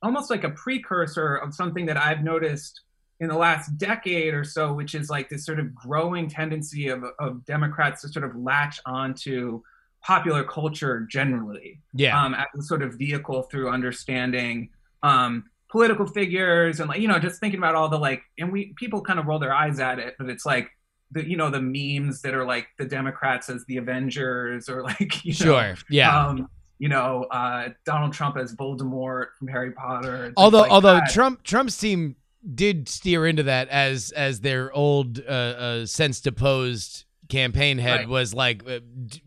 almost 0.03 0.31
like 0.31 0.45
a 0.45 0.51
precursor 0.51 1.37
of 1.37 1.55
something 1.55 1.87
that 1.87 1.97
i've 1.97 2.23
noticed 2.23 2.83
in 3.23 3.29
the 3.29 3.37
last 3.37 3.79
decade 3.79 4.35
or 4.35 4.43
so, 4.43 4.73
which 4.73 4.97
is 4.97 5.09
like 5.09 5.29
this 5.29 5.47
sort 5.47 5.61
of 5.61 5.73
growing 5.73 6.29
tendency 6.29 6.89
of, 6.89 7.05
of 7.21 7.45
Democrats 7.47 8.03
to 8.03 8.09
sort 8.09 8.25
of 8.25 8.35
latch 8.35 8.81
onto 8.85 9.63
popular 10.03 10.43
culture 10.43 11.07
generally 11.09 11.79
yeah. 11.95 12.21
um, 12.21 12.35
as 12.35 12.47
a 12.59 12.63
sort 12.63 12.83
of 12.83 12.95
vehicle 12.95 13.43
through 13.43 13.71
understanding 13.71 14.69
um, 15.05 15.45
political 15.73 16.07
figures 16.07 16.79
and 16.81 16.89
like 16.89 17.01
you 17.01 17.09
know 17.09 17.19
just 17.19 17.41
thinking 17.41 17.59
about 17.59 17.75
all 17.75 17.89
the 17.89 17.99
like 17.99 18.23
and 18.39 18.53
we 18.53 18.75
people 18.77 19.01
kind 19.01 19.19
of 19.19 19.27
roll 19.27 19.39
their 19.39 19.55
eyes 19.55 19.81
at 19.81 19.99
it, 19.99 20.15
but 20.19 20.29
it's 20.29 20.45
like 20.47 20.69
the 21.11 21.29
you 21.29 21.37
know 21.37 21.51
the 21.51 21.61
memes 21.61 22.21
that 22.23 22.35
are 22.35 22.45
like 22.45 22.67
the 22.79 22.85
Democrats 22.85 23.49
as 23.49 23.65
the 23.67 23.79
Avengers 23.79 24.69
or 24.69 24.83
like 25.01 25.25
you 25.25 25.33
know, 25.33 25.35
sure. 25.47 25.75
Yeah. 25.91 26.27
um, 26.27 26.49
you 26.79 26.89
know 26.89 27.25
uh, 27.31 27.71
Donald 27.87 28.13
Trump 28.13 28.37
as 28.37 28.55
Voldemort 28.55 29.29
from 29.39 29.49
Harry 29.49 29.73
Potter. 29.73 30.33
although 30.37 30.61
like 30.61 30.71
although 30.71 30.95
that. 30.97 31.11
Trump 31.11 31.43
Trump's 31.43 31.77
team 31.79 32.17
did 32.55 32.89
steer 32.89 33.27
into 33.27 33.45
that 33.45 33.69
as 33.69 34.11
as 34.13 34.41
their 34.41 34.71
old 34.73 35.21
uh, 35.21 35.31
uh 35.33 35.87
since 35.87 36.21
deposed 36.21 37.05
campaign 37.29 37.79
head 37.79 38.01
Right. 38.01 38.09
was 38.09 38.35
like 38.35 38.63
uh, 38.69 38.81
d- 39.07 39.23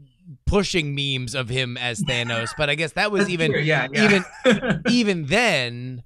pushing 0.46 0.94
memes 0.94 1.34
of 1.34 1.50
him 1.50 1.78
as 1.78 2.02
Thanos, 2.04 2.50
but 2.58 2.70
I 2.70 2.76
guess 2.76 2.92
that 2.92 3.12
was 3.12 3.30
even 3.30 3.52
yeah, 3.64 3.88
yeah. 3.92 4.04
even 4.46 4.82
even 4.90 5.26
then 5.26 6.04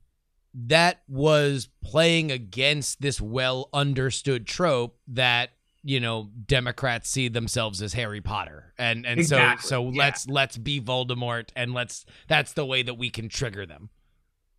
that 0.53 1.01
was 1.07 1.69
playing 1.83 2.31
against 2.31 3.01
this 3.01 3.21
well 3.21 3.69
understood 3.73 4.47
trope 4.47 4.97
that 5.07 5.51
you 5.83 5.99
know 5.99 6.29
Democrats 6.45 7.09
see 7.09 7.27
themselves 7.27 7.81
as 7.81 7.93
Harry 7.93 8.21
Potter, 8.21 8.73
and 8.77 9.05
and 9.05 9.19
Exactly, 9.19 9.61
so 9.61 9.67
so 9.67 9.91
yeah. 9.91 10.03
let's 10.03 10.27
let's 10.27 10.57
be 10.57 10.81
Voldemort, 10.81 11.49
and 11.55 11.73
let's 11.73 12.05
that's 12.27 12.53
the 12.53 12.65
way 12.65 12.81
that 12.81 12.95
we 12.95 13.09
can 13.09 13.29
trigger 13.29 13.65
them. 13.65 13.89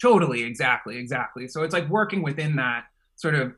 Totally, 0.01 0.43
exactly, 0.43 0.97
exactly. 0.97 1.47
So 1.47 1.63
it's 1.63 1.75
like 1.75 1.89
working 1.89 2.23
within 2.23 2.57
that 2.57 2.85
sort 3.17 3.35
of 3.35 3.53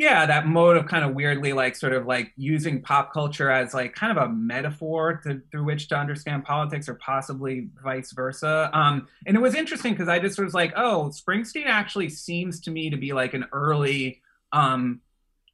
yeah, 0.00 0.24
that 0.24 0.46
mode 0.46 0.78
of 0.78 0.86
kind 0.86 1.04
of 1.04 1.14
weirdly 1.14 1.52
like 1.52 1.76
sort 1.76 1.92
of 1.92 2.06
like 2.06 2.32
using 2.34 2.80
pop 2.80 3.12
culture 3.12 3.50
as 3.50 3.74
like 3.74 3.94
kind 3.94 4.16
of 4.16 4.24
a 4.24 4.32
metaphor 4.32 5.20
to, 5.24 5.42
through 5.52 5.64
which 5.64 5.88
to 5.88 5.94
understand 5.94 6.42
politics 6.42 6.88
or 6.88 6.94
possibly 6.94 7.68
vice 7.84 8.10
versa. 8.12 8.70
Um, 8.72 9.08
and 9.26 9.36
it 9.36 9.40
was 9.40 9.54
interesting 9.54 9.92
because 9.92 10.08
I 10.08 10.18
just 10.18 10.40
was 10.40 10.54
like, 10.54 10.72
oh, 10.74 11.12
Springsteen 11.12 11.66
actually 11.66 12.08
seems 12.08 12.60
to 12.60 12.70
me 12.70 12.88
to 12.88 12.96
be 12.96 13.12
like 13.12 13.34
an 13.34 13.44
early 13.52 14.22
um, 14.52 15.02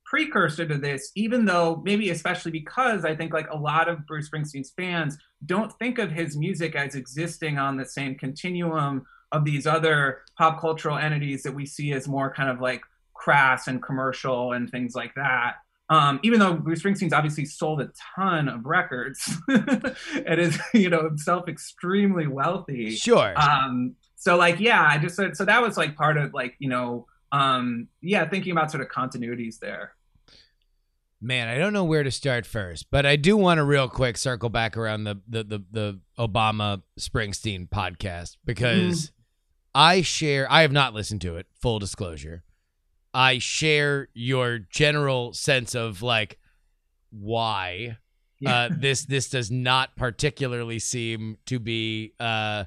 precursor 0.05 0.65
to 0.65 0.79
this, 0.79 1.11
even 1.17 1.45
though 1.45 1.83
maybe 1.85 2.11
especially 2.11 2.53
because 2.53 3.05
I 3.05 3.17
think 3.17 3.33
like 3.33 3.51
a 3.51 3.57
lot 3.57 3.89
of 3.89 4.07
Bruce 4.07 4.31
Springsteen's 4.31 4.71
fans 4.71 5.19
don't 5.45 5.77
think 5.81 5.99
of 5.99 6.13
his 6.13 6.37
music 6.37 6.77
as 6.77 6.95
existing 6.95 7.59
on 7.59 7.77
the 7.77 7.85
same 7.85 8.15
continuum 8.15 9.07
of 9.33 9.45
these 9.45 9.67
other 9.67 10.21
pop 10.39 10.61
cultural 10.61 10.97
entities 10.97 11.43
that 11.43 11.53
we 11.53 11.67
see 11.67 11.93
as 11.93 12.07
more 12.07 12.33
kind 12.33 12.49
of 12.49 12.61
like 12.61 12.83
crass 13.27 13.67
and 13.67 13.83
commercial 13.83 14.53
and 14.53 14.71
things 14.71 14.95
like 14.95 15.13
that. 15.17 15.55
Um, 15.91 16.21
even 16.23 16.39
though 16.39 16.55
Bruce 16.55 16.81
Springsteen's 16.81 17.13
obviously 17.13 17.45
sold 17.45 17.81
a 17.81 17.91
ton 18.15 18.49
of 18.49 18.65
records 18.65 19.37
and 19.49 20.41
is, 20.41 20.57
you 20.73 20.89
know, 20.89 21.03
himself 21.03 21.49
extremely 21.49 22.29
wealthy. 22.29 22.91
Sure. 22.91 23.35
Um, 23.37 23.97
so 24.15 24.37
like, 24.37 24.61
yeah, 24.61 24.81
I 24.81 24.99
just 24.99 25.17
said 25.17 25.37
so 25.37 25.45
that 25.45 25.61
was 25.61 25.77
like 25.77 25.97
part 25.97 26.17
of 26.17 26.35
like, 26.35 26.55
you 26.61 26.69
know, 26.69 27.07
um, 27.33 27.89
yeah, 28.01 28.29
thinking 28.29 28.53
about 28.53 28.71
sort 28.71 28.81
of 28.81 28.91
continuities 28.91 29.59
there. 29.59 29.95
Man, 31.21 31.49
I 31.49 31.59
don't 31.59 31.73
know 31.73 31.85
where 31.85 32.05
to 32.05 32.13
start 32.13 32.47
first, 32.47 32.87
but 32.93 33.05
I 33.05 33.17
do 33.17 33.37
want 33.37 33.59
to 33.59 33.65
real 33.65 33.89
quick 33.89 34.17
circle 34.19 34.51
back 34.51 34.77
around 34.77 35.03
the 35.03 35.21
the 35.27 35.43
the, 35.43 35.65
the 35.73 36.01
Obama 36.17 36.83
Springsteen 37.01 37.69
podcast 37.69 38.37
because 38.45 39.11
I 39.75 40.03
share. 40.03 40.47
I 40.51 40.63
have 40.63 40.73
not 40.73 40.95
listened 40.95 41.23
to 41.23 41.37
it. 41.37 41.47
Full 41.61 41.79
disclosure, 41.81 42.45
I 43.17 43.39
share 43.39 44.09
your 44.13 44.59
general 44.59 45.33
sense 45.33 45.75
of 45.75 46.03
like 46.03 46.39
why 47.09 47.97
uh, 48.47 48.69
this 48.71 49.07
this 49.07 49.31
does 49.31 49.51
not 49.51 49.97
particularly 49.97 50.79
seem 50.79 51.39
to 51.47 51.59
be 51.59 52.13
uh, 52.21 52.65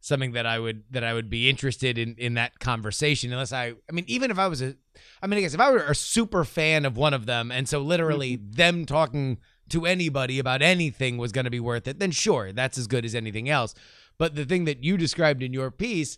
something 0.00 0.32
that 0.32 0.46
I 0.46 0.58
would 0.58 0.84
that 0.92 1.04
I 1.04 1.12
would 1.12 1.28
be 1.28 1.50
interested 1.50 1.98
in 1.98 2.14
in 2.16 2.34
that 2.34 2.58
conversation 2.58 3.32
unless 3.32 3.52
I 3.52 3.74
I 3.86 3.92
mean 3.92 4.06
even 4.08 4.30
if 4.30 4.38
I 4.38 4.48
was 4.48 4.62
a 4.62 4.74
I 5.22 5.26
mean 5.26 5.36
I 5.36 5.42
guess 5.42 5.52
if 5.52 5.60
I 5.60 5.70
were 5.70 5.84
a 5.84 5.94
super 5.94 6.42
fan 6.44 6.86
of 6.86 6.96
one 6.96 7.12
of 7.12 7.26
them 7.26 7.52
and 7.52 7.68
so 7.68 7.78
literally 7.80 8.36
them 8.36 8.86
talking 8.86 9.40
to 9.68 9.84
anybody 9.84 10.38
about 10.38 10.62
anything 10.62 11.18
was 11.18 11.32
going 11.32 11.44
to 11.44 11.50
be 11.50 11.60
worth 11.60 11.86
it 11.86 11.98
then 11.98 12.12
sure 12.12 12.50
that's 12.50 12.78
as 12.78 12.86
good 12.86 13.04
as 13.04 13.14
anything 13.14 13.50
else. 13.50 13.74
But 14.16 14.36
the 14.36 14.46
thing 14.46 14.64
that 14.64 14.82
you 14.82 14.96
described 14.96 15.42
in 15.42 15.52
your 15.52 15.70
piece 15.70 16.16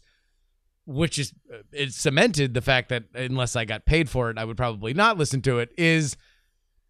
which 0.86 1.18
is 1.18 1.32
it 1.72 1.92
cemented 1.92 2.54
the 2.54 2.60
fact 2.60 2.88
that 2.90 3.04
unless 3.14 3.56
I 3.56 3.64
got 3.64 3.86
paid 3.86 4.10
for 4.10 4.30
it 4.30 4.38
I 4.38 4.44
would 4.44 4.56
probably 4.56 4.94
not 4.94 5.18
listen 5.18 5.40
to 5.42 5.58
it 5.58 5.70
is 5.78 6.16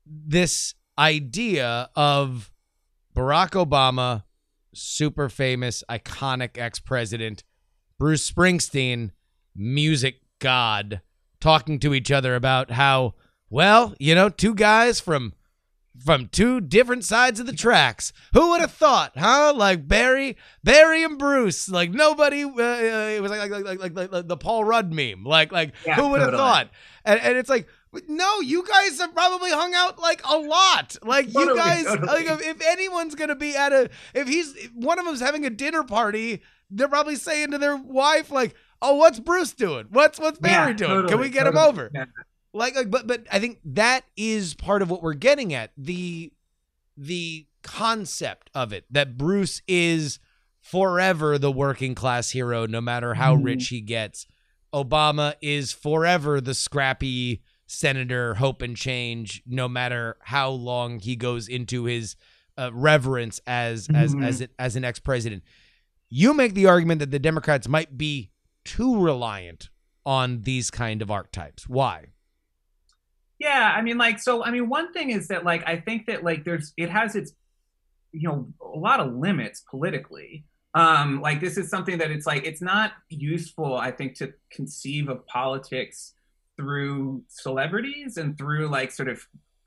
this 0.06 0.74
idea 0.98 1.90
of 1.94 2.50
Barack 3.14 3.50
Obama, 3.50 4.24
super 4.74 5.28
famous, 5.28 5.84
iconic 5.88 6.58
ex 6.58 6.78
president, 6.78 7.44
Bruce 7.98 8.30
Springsteen, 8.30 9.12
music 9.54 10.20
god, 10.40 11.00
talking 11.40 11.78
to 11.80 11.94
each 11.94 12.10
other 12.10 12.34
about 12.34 12.72
how, 12.72 13.14
well, 13.50 13.94
you 13.98 14.14
know, 14.14 14.28
two 14.28 14.54
guys 14.54 15.00
from 15.00 15.32
from 16.02 16.28
two 16.28 16.60
different 16.60 17.04
sides 17.04 17.38
of 17.40 17.46
the 17.46 17.52
tracks. 17.52 18.12
Who 18.32 18.50
would 18.50 18.60
have 18.60 18.72
thought, 18.72 19.12
huh? 19.16 19.52
Like 19.54 19.86
Barry, 19.86 20.36
Barry 20.62 21.02
and 21.04 21.18
Bruce. 21.18 21.68
Like 21.68 21.90
nobody. 21.90 22.42
Uh, 22.44 22.48
uh, 22.48 23.08
it 23.16 23.22
was 23.22 23.30
like 23.30 23.50
like, 23.50 23.64
like 23.64 23.94
like 23.94 24.12
like 24.12 24.28
the 24.28 24.36
Paul 24.36 24.64
Rudd 24.64 24.92
meme. 24.92 25.24
Like 25.24 25.52
like 25.52 25.74
Yeah, 25.86 25.96
who 25.96 26.08
would 26.08 26.20
have 26.20 26.30
totally. 26.30 26.42
thought? 26.42 26.70
And 27.04 27.20
and 27.20 27.36
it's 27.38 27.48
like. 27.50 27.68
No, 28.08 28.40
you 28.40 28.66
guys 28.66 28.98
have 28.98 29.14
probably 29.14 29.50
hung 29.50 29.72
out 29.72 30.00
like 30.00 30.20
a 30.28 30.36
lot. 30.36 30.96
Like 31.04 31.28
you 31.28 31.32
Totally, 31.34 31.60
guys, 31.60 31.84
totally. 31.84 32.08
like 32.08 32.26
if, 32.26 32.42
if 32.44 32.66
anyone's 32.66 33.14
gonna 33.14 33.36
be 33.36 33.54
at 33.54 33.72
a, 33.72 33.88
if 34.14 34.26
he's 34.26 34.52
if 34.56 34.72
one 34.74 34.98
of 34.98 35.04
them's 35.04 35.20
having 35.20 35.46
a 35.46 35.50
dinner 35.50 35.84
party, 35.84 36.42
they're 36.72 36.88
probably 36.88 37.14
saying 37.14 37.52
to 37.52 37.58
their 37.58 37.76
wife 37.76 38.32
like, 38.32 38.56
"Oh, 38.82 38.96
what's 38.96 39.20
Bruce 39.20 39.52
doing? 39.52 39.86
What's 39.90 40.18
what's 40.18 40.40
Barry 40.40 40.72
Yeah, 40.72 40.76
doing? 40.88 41.06
Can 41.06 41.20
we 41.20 41.28
get 41.28 41.46
him 41.46 41.56
over?" 41.56 41.88
Yeah. 41.94 42.06
Like 42.54 42.74
like 42.76 42.90
but 42.90 43.06
but 43.06 43.26
i 43.30 43.38
think 43.38 43.58
that 43.64 44.04
is 44.16 44.54
part 44.54 44.80
of 44.80 44.90
what 44.90 45.02
we're 45.02 45.12
getting 45.14 45.52
at 45.52 45.72
the 45.76 46.32
the 46.96 47.46
concept 47.62 48.48
of 48.54 48.72
it 48.72 48.84
that 48.90 49.16
bruce 49.18 49.60
is 49.66 50.18
forever 50.60 51.36
the 51.38 51.50
working 51.52 51.94
class 51.94 52.30
hero 52.30 52.66
no 52.66 52.80
matter 52.80 53.14
how 53.14 53.36
Mhm. 53.36 53.44
rich 53.44 53.68
he 53.68 53.80
gets 53.80 54.26
obama 54.72 55.34
is 55.40 55.72
forever 55.72 56.40
the 56.40 56.54
scrappy 56.54 57.42
senator 57.66 58.34
hope 58.34 58.62
and 58.62 58.76
change 58.76 59.42
no 59.46 59.68
matter 59.68 60.16
how 60.22 60.50
long 60.50 60.98
he 61.00 61.16
goes 61.16 61.48
into 61.48 61.84
his 61.84 62.16
uh, 62.56 62.70
reverence 62.72 63.40
as 63.46 63.88
as 63.94 64.14
Mhm. 64.14 64.24
as 64.24 64.40
it, 64.42 64.50
as 64.58 64.76
an 64.76 64.84
ex-president 64.84 65.42
you 66.10 66.32
make 66.34 66.54
the 66.54 66.66
argument 66.66 67.00
that 67.00 67.10
the 67.10 67.18
democrats 67.18 67.66
might 67.68 67.96
be 67.98 68.30
too 68.64 69.00
reliant 69.02 69.70
on 70.06 70.42
these 70.42 70.70
kind 70.70 71.02
of 71.02 71.10
archetypes 71.10 71.68
why 71.68 72.06
Yeah, 73.44 73.74
I 73.76 73.82
mean, 73.82 73.98
like, 73.98 74.18
so 74.20 74.42
I 74.42 74.50
mean, 74.50 74.70
one 74.70 74.90
thing 74.94 75.10
is 75.10 75.28
that 75.28 75.44
like 75.44 75.62
I 75.66 75.76
think 75.76 76.06
that 76.06 76.24
like 76.24 76.44
there's 76.46 76.72
it 76.78 76.88
has 76.88 77.14
its 77.14 77.34
you 78.10 78.26
know 78.28 78.48
a 78.62 78.78
lot 78.78 79.00
of 79.00 79.12
limits 79.14 79.62
politically. 79.70 80.46
Um, 80.72 81.20
like 81.20 81.40
this 81.40 81.58
is 81.58 81.68
something 81.68 81.98
that 81.98 82.10
it's 82.10 82.26
like 82.26 82.46
it's 82.46 82.62
not 82.62 82.92
useful, 83.10 83.76
I 83.76 83.90
think, 83.90 84.14
to 84.16 84.32
conceive 84.50 85.10
of 85.10 85.26
politics 85.26 86.14
through 86.56 87.22
celebrities 87.28 88.16
and 88.16 88.38
through 88.38 88.68
like 88.68 88.90
sort 88.90 89.08
of 89.10 89.20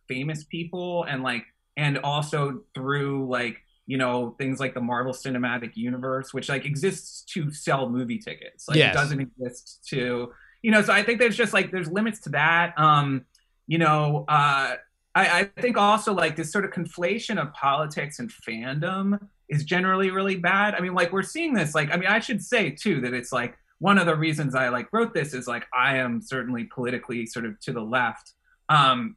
famous 0.07 0.43
people 0.45 1.03
and 1.03 1.21
like 1.21 1.43
and 1.75 1.99
also 1.99 2.61
through 2.73 3.27
like 3.29 3.57
you 3.85 3.97
know 3.99 4.33
things 4.39 4.59
like 4.59 4.73
the 4.73 4.81
Marvel 4.81 5.13
Cinematic 5.13 5.75
Universe, 5.75 6.33
which 6.33 6.49
like 6.49 6.65
exists 6.65 7.21
to 7.33 7.51
sell 7.51 7.89
movie 7.89 8.17
tickets. 8.17 8.67
Like 8.67 8.77
Yes. 8.77 8.95
it 8.95 8.97
doesn't 8.97 9.19
exist 9.21 9.85
to 9.89 10.33
you 10.63 10.71
know. 10.71 10.81
So 10.81 10.93
I 10.93 11.03
think 11.03 11.19
there's 11.19 11.37
just 11.37 11.53
like 11.53 11.71
there's 11.71 11.91
limits 11.91 12.21
to 12.21 12.29
that. 12.31 12.73
Um, 12.77 13.25
you 13.67 13.77
know, 13.77 14.25
uh, 14.27 14.75
I, 15.15 15.39
I 15.39 15.43
think 15.61 15.77
also 15.77 16.13
like 16.13 16.35
this 16.35 16.51
sort 16.51 16.65
of 16.65 16.71
conflation 16.71 17.41
of 17.41 17.53
politics 17.53 18.19
and 18.19 18.31
fandom 18.31 19.19
is 19.49 19.63
generally 19.63 20.11
really 20.11 20.35
bad. 20.35 20.75
I 20.75 20.79
mean, 20.79 20.93
like 20.93 21.11
we're 21.11 21.23
seeing 21.23 21.53
this. 21.53 21.75
Like, 21.75 21.91
I 21.91 21.97
mean, 21.97 22.07
I 22.07 22.19
should 22.19 22.41
say 22.43 22.71
too 22.71 23.01
that 23.01 23.13
it's 23.13 23.31
like 23.31 23.57
one 23.79 23.97
of 23.97 24.05
the 24.05 24.15
reasons 24.15 24.55
I 24.55 24.69
like 24.69 24.91
wrote 24.91 25.13
this 25.13 25.33
is 25.33 25.47
like 25.47 25.65
I 25.77 25.97
am 25.97 26.21
certainly 26.21 26.65
politically 26.65 27.25
sort 27.25 27.45
of 27.45 27.59
to 27.61 27.73
the 27.73 27.81
left. 27.81 28.33
Um, 28.69 29.15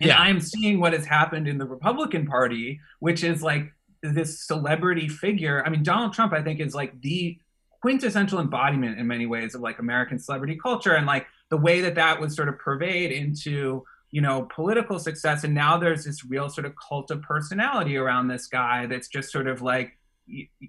and 0.00 0.08
Yeah. 0.08 0.18
I'm 0.18 0.40
seeing 0.40 0.80
what 0.80 0.92
has 0.92 1.04
happened 1.04 1.46
in 1.46 1.58
the 1.58 1.66
Republican 1.66 2.26
Party, 2.26 2.80
which 3.00 3.22
is 3.22 3.42
like 3.42 3.72
this 4.02 4.46
celebrity 4.46 5.08
figure. 5.08 5.62
I 5.64 5.70
mean, 5.70 5.82
Donald 5.82 6.12
Trump, 6.12 6.32
I 6.32 6.42
think, 6.42 6.60
is 6.60 6.74
like 6.74 7.00
the 7.00 7.38
quintessential 7.80 8.40
embodiment 8.40 8.98
in 8.98 9.06
many 9.06 9.26
ways 9.26 9.54
of 9.54 9.60
like 9.60 9.78
American 9.78 10.18
celebrity 10.18 10.56
culture 10.56 10.94
and 10.94 11.06
like 11.06 11.26
the 11.52 11.58
way 11.58 11.82
that 11.82 11.94
that 11.96 12.18
would 12.18 12.32
sort 12.32 12.48
of 12.48 12.58
pervade 12.58 13.12
into 13.12 13.84
you 14.10 14.22
know 14.22 14.48
political 14.54 14.98
success. 14.98 15.44
And 15.44 15.54
now 15.54 15.76
there's 15.76 16.02
this 16.06 16.24
real 16.24 16.48
sort 16.48 16.64
of 16.64 16.72
cult 16.76 17.10
of 17.10 17.20
personality 17.20 17.94
around 17.98 18.28
this 18.28 18.46
guy 18.46 18.86
that's 18.86 19.06
just 19.06 19.30
sort 19.30 19.46
of 19.46 19.60
like 19.60 19.98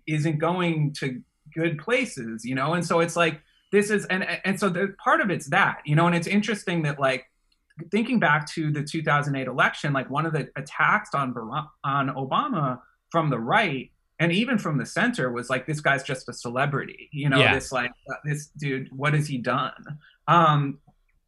isn't 0.05 0.39
going 0.39 0.91
to 0.99 1.21
good 1.55 1.79
places 1.79 2.43
you 2.43 2.53
know? 2.53 2.73
And 2.73 2.85
so 2.85 2.99
it's 2.99 3.15
like 3.15 3.41
this 3.71 3.89
is 3.89 4.05
and 4.07 4.25
and 4.43 4.59
so 4.59 4.67
the 4.67 4.93
part 5.01 5.21
of 5.21 5.31
it's 5.31 5.47
that 5.51 5.77
you 5.85 5.95
know? 5.95 6.05
And 6.05 6.15
it's 6.17 6.27
interesting 6.27 6.81
that 6.83 6.99
like 6.99 7.23
thinking 7.89 8.19
back 8.19 8.45
to 8.55 8.69
the 8.69 8.83
2008 8.83 9.47
election 9.47 9.93
like 9.93 10.09
one 10.09 10.25
of 10.25 10.33
the 10.33 10.49
attacks 10.57 11.11
on 11.13 11.33
on 11.85 12.09
Obama 12.09 12.81
from 13.09 13.29
the 13.29 13.39
right 13.39 13.89
and 14.19 14.33
even 14.33 14.57
from 14.57 14.77
the 14.77 14.85
center 14.85 15.31
was 15.31 15.49
like 15.49 15.65
this 15.65 15.79
guy's 15.79 16.03
just 16.03 16.27
a 16.27 16.33
celebrity 16.33 17.09
you 17.13 17.29
know? 17.29 17.39
Yeah. 17.39 17.55
this 17.55 17.71
like 17.71 17.91
this 18.25 18.47
dude 18.57 18.89
what 18.91 19.13
has 19.13 19.27
he 19.29 19.37
done 19.37 19.97
um 20.27 20.79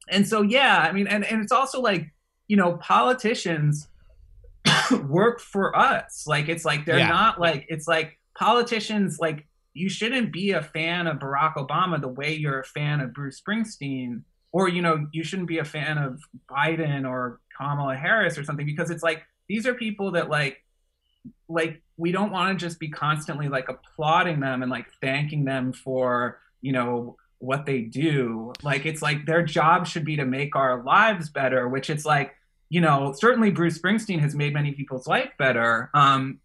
and 0.09 0.27
so 0.27 0.41
yeah 0.41 0.77
i 0.79 0.91
mean 0.91 1.07
and, 1.07 1.23
and 1.25 1.41
it's 1.41 1.51
also 1.51 1.81
like 1.81 2.11
you 2.47 2.55
know 2.57 2.77
politicians 2.77 3.87
work 5.07 5.39
for 5.39 5.75
us 5.75 6.25
like 6.27 6.49
it's 6.49 6.65
like 6.65 6.85
they're 6.85 6.97
Yeah. 6.99 7.07
not 7.07 7.39
like 7.39 7.65
it's 7.69 7.87
like 7.87 8.19
politicians 8.37 9.17
like 9.19 9.45
you 9.73 9.89
shouldn't 9.89 10.31
be 10.31 10.51
a 10.51 10.61
fan 10.61 11.07
of 11.07 11.17
barack 11.19 11.55
obama 11.55 11.99
the 11.99 12.07
way 12.07 12.33
you're 12.33 12.59
a 12.59 12.63
fan 12.65 12.99
of 13.01 13.13
bruce 13.13 13.41
springsteen 13.41 14.21
or 14.51 14.69
you 14.69 14.81
know 14.81 15.07
you 15.11 15.23
shouldn't 15.23 15.47
be 15.47 15.59
a 15.59 15.65
fan 15.65 15.97
of 15.97 16.21
biden 16.49 17.07
or 17.09 17.39
kamala 17.57 17.95
harris 17.95 18.37
or 18.37 18.43
something 18.43 18.65
because 18.65 18.89
it's 18.89 19.03
like 19.03 19.23
these 19.47 19.67
are 19.67 19.73
people 19.73 20.11
that 20.11 20.29
like 20.29 20.63
like 21.47 21.81
we 21.97 22.11
don't 22.11 22.31
want 22.31 22.57
to 22.57 22.65
just 22.65 22.79
be 22.79 22.89
constantly 22.89 23.47
like 23.47 23.69
applauding 23.69 24.39
them 24.39 24.61
and 24.61 24.71
like 24.71 24.87
thanking 25.01 25.45
them 25.45 25.71
for 25.73 26.39
you 26.61 26.71
know 26.71 27.15
what 27.39 27.65
they 27.65 27.81
do 27.81 28.51
like 28.63 28.85
it's 28.85 29.01
like 29.01 29.25
their 29.25 29.43
job 29.43 29.85
should 29.85 30.05
be 30.05 30.15
to 30.15 30.25
make 30.25 30.55
our 30.55 30.83
lives 30.83 31.29
better 31.29 31.67
which 31.67 31.89
it's 31.89 32.05
like 32.05 32.33
you 32.67 32.81
know, 32.81 33.13
certainly 33.15 33.51
Bruce 33.51 33.77
Springsteen 33.77 34.19
has 34.21 34.33
made 34.33 34.51
many 34.51 34.71
people's 34.71 35.05
life 35.05 35.29
better. 35.37 35.91
Um, 35.93 36.39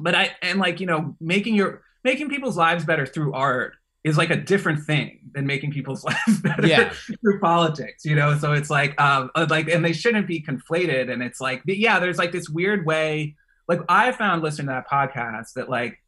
but 0.00 0.14
I 0.14 0.34
and 0.40 0.58
like 0.58 0.80
you 0.80 0.86
know, 0.86 1.14
making 1.20 1.54
your 1.56 1.82
making 2.02 2.30
people's 2.30 2.56
lives 2.56 2.86
better 2.86 3.04
through 3.04 3.34
art 3.34 3.74
is 4.02 4.16
like 4.16 4.30
a 4.30 4.36
different 4.36 4.82
thing 4.84 5.18
than 5.34 5.46
making 5.46 5.72
people's 5.72 6.02
lives 6.26 6.40
better 6.40 6.66
Yeah. 6.66 6.90
through 7.20 7.38
politics, 7.40 8.06
you 8.06 8.14
know. 8.16 8.36
So 8.38 8.54
it's 8.54 8.70
like, 8.70 8.98
um, 8.98 9.30
uh, 9.34 9.46
like, 9.50 9.68
and 9.68 9.84
they 9.84 9.92
shouldn't 9.92 10.26
be 10.26 10.40
conflated. 10.40 11.12
And 11.12 11.22
it's 11.22 11.40
like, 11.40 11.60
yeah, 11.66 12.00
there's 12.00 12.16
like 12.18 12.32
this 12.32 12.48
weird 12.48 12.86
way. 12.86 13.36
Like 13.68 13.80
I 13.90 14.12
found 14.12 14.42
listening 14.42 14.68
to 14.68 14.72
that 14.72 14.88
podcast 14.88 15.52
that 15.52 15.68
like 15.68 15.98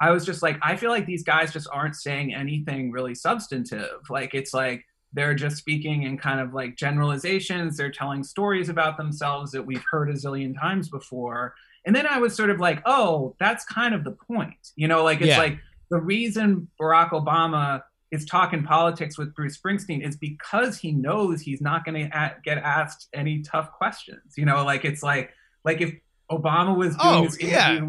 I 0.00 0.10
was 0.10 0.24
just 0.26 0.42
like, 0.42 0.58
I 0.62 0.76
feel 0.76 0.90
like 0.90 1.06
these 1.06 1.22
guys 1.22 1.52
just 1.52 1.68
aren't 1.72 1.96
saying 1.96 2.34
anything 2.34 2.90
really 2.90 3.14
substantive. 3.14 4.00
Like 4.10 4.34
it's 4.34 4.52
like 4.52 4.84
they're 5.12 5.34
just 5.34 5.56
speaking 5.56 6.02
in 6.02 6.18
kind 6.18 6.40
of 6.40 6.52
like 6.52 6.76
generalizations. 6.76 7.76
They're 7.76 7.90
telling 7.90 8.22
stories 8.22 8.68
about 8.68 8.96
themselves 8.98 9.52
that 9.52 9.64
we've 9.64 9.84
heard 9.90 10.10
a 10.10 10.14
zillion 10.14 10.58
times 10.58 10.88
before. 10.88 11.54
And 11.86 11.94
then 11.94 12.06
I 12.06 12.18
was 12.18 12.34
sort 12.34 12.50
of 12.50 12.58
like, 12.60 12.82
oh, 12.84 13.34
that's 13.38 13.64
kind 13.64 13.94
of 13.94 14.04
the 14.04 14.10
point. 14.10 14.72
You 14.76 14.88
know, 14.88 15.02
like 15.04 15.18
it's 15.20 15.28
Yeah. 15.28 15.38
like 15.38 15.58
the 15.90 16.00
reason 16.00 16.68
Barack 16.80 17.10
Obama 17.10 17.82
is 18.10 18.24
talking 18.24 18.62
politics 18.64 19.16
with 19.16 19.34
Bruce 19.34 19.56
Springsteen 19.58 20.06
is 20.06 20.16
because 20.16 20.78
he 20.78 20.92
knows 20.92 21.40
he's 21.40 21.60
not 21.60 21.84
going 21.84 22.10
to 22.10 22.34
get 22.44 22.58
asked 22.58 23.08
any 23.14 23.42
tough 23.42 23.72
questions. 23.72 24.34
You 24.36 24.44
know, 24.44 24.64
like 24.64 24.84
it's 24.84 25.02
like 25.02 25.32
like 25.64 25.80
if 25.80 25.94
Obama 26.30 26.76
was 26.76 26.96
doing 26.96 27.14
Oh, 27.14 27.24
this 27.24 27.40
yeah. 27.40 27.80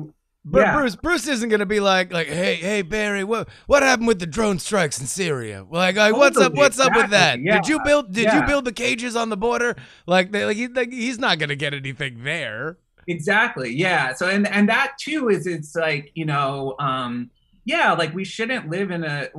Bru- 0.50 0.62
yeah. 0.62 0.78
Bruce 0.78 0.96
Bruce 0.96 1.28
isn't 1.28 1.50
gonna 1.50 1.66
be 1.66 1.82
like 1.82 2.14
like 2.14 2.28
hey 2.28 2.56
hey 2.56 2.82
Barry 2.82 3.26
what 3.26 3.50
what 3.66 3.84
happened 3.84 4.08
with 4.08 4.20
the 4.20 4.26
drone 4.26 4.60
strikes 4.60 5.00
in 5.00 5.06
Syria? 5.06 5.66
Like, 5.70 5.98
like 5.98 6.16
what's 6.16 6.38
up 6.38 6.54
what's 6.54 6.80
up 6.80 6.96
with 6.96 7.10
that? 7.10 7.40
Exactly, 7.40 7.52
did 7.52 7.68
you 7.68 7.84
build 7.84 8.14
did 8.14 8.32
you 8.32 8.44
build 8.44 8.64
the 8.64 8.72
cages 8.72 9.16
on 9.18 9.30
the 9.30 9.36
border? 9.38 9.76
Like 10.06 10.32
they, 10.32 10.46
like, 10.46 10.56
he, 10.56 10.68
like 10.70 10.92
he's 10.92 11.20
not 11.20 11.38
gonna 11.38 11.58
get 11.58 11.74
anything 11.74 12.24
there. 12.24 12.78
Exactly 13.08 13.74
yeah 13.74 14.14
so 14.14 14.28
and 14.28 14.48
and 14.48 14.68
that 14.70 14.94
too 15.00 15.30
is 15.30 15.48
it's 15.48 15.76
like 15.76 16.12
you 16.14 16.26
know 16.26 16.76
um 16.80 17.30
yeah 17.64 17.94
like 17.94 18.14
we 18.14 18.26
shouldn't 18.26 18.70
live 18.70 18.92
in 18.92 19.04
a 19.04 19.30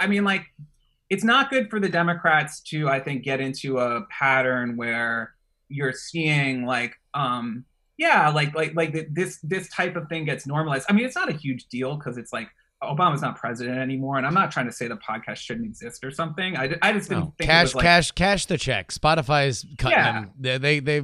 I 0.00 0.06
mean 0.08 0.24
like 0.24 0.44
it's 1.08 1.22
not 1.22 1.50
good 1.50 1.70
for 1.70 1.78
the 1.78 1.88
democrats 1.88 2.60
to 2.60 2.88
i 2.88 2.98
think 2.98 3.22
get 3.22 3.38
into 3.38 3.78
a 3.78 4.02
pattern 4.06 4.76
where 4.76 5.34
you're 5.68 5.92
seeing 5.92 6.66
like 6.66 6.94
um 7.14 7.64
yeah 7.98 8.28
like 8.30 8.54
like 8.54 8.74
like 8.74 9.06
this 9.10 9.38
this 9.42 9.68
type 9.68 9.96
of 9.96 10.08
thing 10.08 10.24
gets 10.24 10.46
normalized 10.46 10.86
i 10.88 10.92
mean 10.92 11.04
it's 11.04 11.14
not 11.16 11.28
a 11.28 11.32
huge 11.32 11.66
deal 11.66 11.96
because 11.96 12.16
it's 12.16 12.32
like 12.32 12.48
obama's 12.82 13.20
not 13.22 13.36
president 13.36 13.78
anymore 13.78 14.16
and 14.16 14.26
i'm 14.26 14.34
not 14.34 14.50
trying 14.50 14.66
to 14.66 14.72
say 14.72 14.88
the 14.88 14.96
podcast 14.96 15.36
shouldn't 15.36 15.66
exist 15.66 16.02
or 16.04 16.10
something 16.10 16.56
i, 16.56 16.74
I 16.82 16.92
just 16.92 17.08
didn't 17.08 17.24
No. 17.24 17.34
think 17.38 17.48
it 17.48 17.52
cash 17.52 17.74
like, 17.74 17.82
cash 17.82 18.10
cash 18.12 18.46
the 18.46 18.58
check 18.58 18.90
Spotify's 18.90 19.64
cutting 19.78 19.98
Yeah. 19.98 20.12
them 20.12 20.30
they, 20.40 20.58
they 20.58 20.80
they 20.80 21.02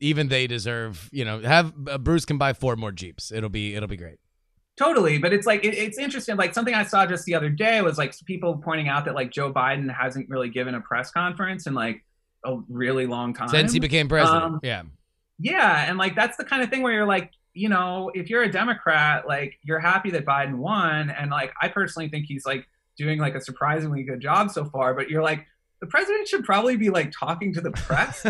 even 0.00 0.28
they 0.28 0.46
deserve 0.46 1.08
you 1.12 1.24
know 1.24 1.40
have 1.40 1.72
uh, 1.90 1.98
Bruce 1.98 2.24
can 2.24 2.38
buy 2.38 2.52
four 2.52 2.76
more 2.76 2.92
Jeeps 2.92 3.32
it'll 3.32 3.50
be 3.50 3.74
it'll 3.74 3.88
be 3.88 3.96
great 3.96 4.18
Totally, 4.78 5.18
but 5.18 5.32
it's 5.32 5.44
like 5.44 5.64
it, 5.64 5.74
it's 5.74 5.98
interesting. 5.98 6.36
Like 6.36 6.54
something 6.54 6.72
I 6.72 6.84
saw 6.84 7.04
just 7.04 7.24
the 7.24 7.34
other 7.34 7.48
day 7.50 7.82
was 7.82 7.98
like 7.98 8.14
people 8.26 8.58
pointing 8.64 8.86
out 8.86 9.06
that 9.06 9.16
like 9.16 9.32
Joe 9.32 9.52
Biden 9.52 9.92
hasn't 9.92 10.28
really 10.30 10.50
given 10.50 10.76
a 10.76 10.80
press 10.80 11.10
conference 11.10 11.66
in 11.66 11.74
like 11.74 12.04
a 12.44 12.58
really 12.68 13.04
long 13.04 13.34
time. 13.34 13.48
since 13.48 13.72
he 13.72 13.80
became 13.80 14.06
president 14.08 14.44
Um, 14.44 14.60
yeah 14.62 14.82
yeah, 15.38 15.88
and 15.88 15.98
like 15.98 16.14
that's 16.14 16.36
the 16.36 16.44
kind 16.44 16.62
of 16.62 16.70
thing 16.70 16.82
where 16.82 16.92
you're 16.92 17.06
like, 17.06 17.32
you 17.54 17.68
know, 17.68 18.10
if 18.14 18.28
you're 18.28 18.42
a 18.42 18.50
Democrat, 18.50 19.26
like 19.26 19.58
you're 19.62 19.78
happy 19.78 20.10
that 20.10 20.24
Biden 20.24 20.56
won, 20.56 21.10
and 21.10 21.30
like 21.30 21.52
I 21.60 21.68
personally 21.68 22.08
think 22.08 22.26
he's 22.26 22.44
like 22.44 22.66
doing 22.96 23.18
like 23.18 23.34
a 23.34 23.40
surprisingly 23.40 24.02
good 24.02 24.20
job 24.20 24.50
so 24.50 24.64
far. 24.64 24.94
But 24.94 25.08
you're 25.08 25.22
like, 25.22 25.46
the 25.80 25.86
president 25.86 26.26
should 26.28 26.44
probably 26.44 26.76
be 26.76 26.90
like 26.90 27.12
talking 27.18 27.52
to 27.54 27.60
the 27.60 27.70
press. 27.70 28.26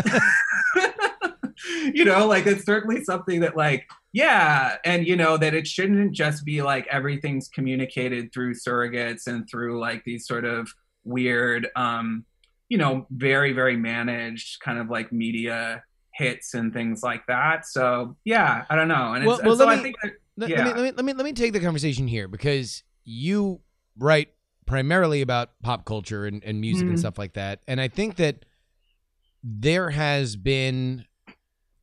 you 1.93 2.05
know, 2.05 2.27
like 2.27 2.45
it's 2.45 2.65
certainly 2.65 3.03
something 3.03 3.39
that 3.39 3.57
like 3.57 3.87
yeah, 4.13 4.77
and 4.85 5.07
you 5.07 5.15
know 5.15 5.37
that 5.37 5.53
it 5.53 5.67
shouldn't 5.67 6.13
just 6.13 6.45
be 6.45 6.61
like 6.61 6.87
everything's 6.91 7.47
communicated 7.47 8.31
through 8.31 8.53
surrogates 8.53 9.27
and 9.27 9.49
through 9.49 9.79
like 9.79 10.03
these 10.03 10.27
sort 10.27 10.45
of 10.45 10.71
weird 11.05 11.67
um 11.75 12.25
you 12.67 12.77
know, 12.77 13.07
very 13.09 13.51
very 13.51 13.75
managed 13.75 14.59
kind 14.59 14.77
of 14.77 14.91
like 14.91 15.11
media 15.11 15.83
hits 16.19 16.53
and 16.53 16.71
things 16.71 17.01
like 17.01 17.25
that. 17.27 17.65
So, 17.65 18.15
yeah, 18.25 18.65
I 18.69 18.75
don't 18.75 18.87
know. 18.87 19.13
And 19.13 19.25
Well- 19.25 19.37
it's, 19.37 19.45
well, 19.45 19.55
so 19.57 19.65
let 19.65 19.73
I 19.73 19.75
me- 19.77 19.81
think 19.83 19.95
that 20.03 20.11
Let, 20.37 20.49
Yeah. 20.51 20.65
let, 20.67 20.75
me, 20.75 20.81
let 20.81 20.83
me 20.83 20.91
let 20.97 21.05
me 21.05 21.13
let 21.13 21.23
me 21.25 21.33
take 21.33 21.51
the 21.53 21.59
conversation 21.59 22.07
here 22.07 22.27
because 22.27 22.83
you 23.03 23.59
write 23.97 24.29
primarily 24.65 25.21
about 25.21 25.49
pop 25.63 25.83
culture 25.83 26.25
and, 26.25 26.41
and 26.43 26.61
music 26.61 26.87
and 26.87 26.95
Mhm. 26.95 26.99
stuff 26.99 27.17
like 27.17 27.33
that, 27.33 27.59
and 27.67 27.81
I 27.81 27.87
think 27.89 28.15
that 28.17 28.45
there 29.43 29.89
has 29.89 30.35
been 30.35 31.05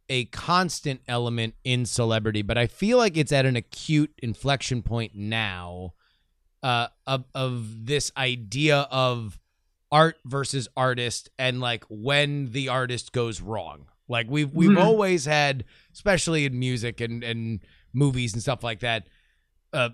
a 0.08 0.26
constant 0.26 1.00
element 1.08 1.54
in 1.64 1.84
celebrity, 1.84 2.40
but 2.42 2.56
I 2.56 2.66
feel 2.66 2.96
like 2.96 3.16
it's 3.16 3.32
at 3.32 3.44
an 3.44 3.56
acute 3.56 4.12
inflection 4.22 4.82
point 4.82 5.12
now 5.14 5.94
uh, 6.62 6.88
of 7.06 7.24
of 7.34 7.86
this 7.86 8.10
idea 8.16 8.86
of 8.90 9.38
art 9.92 10.16
versus 10.24 10.66
artist 10.76 11.28
and 11.38 11.60
like 11.60 11.84
when 11.88 12.52
the 12.52 12.68
artist 12.68 13.12
goes 13.12 13.40
wrong. 13.40 13.86
Like 14.08 14.26
we've 14.30 14.52
we've 14.52 14.70
Mhm. 14.70 14.78
always 14.82 15.24
had, 15.24 15.64
especially 15.92 16.44
in 16.44 16.58
music 16.58 17.00
and 17.00 17.22
and 17.24 17.60
movies 17.92 18.32
and 18.34 18.42
stuff 18.42 18.62
like 18.62 18.80
that, 18.80 19.08
uh, 19.72 19.90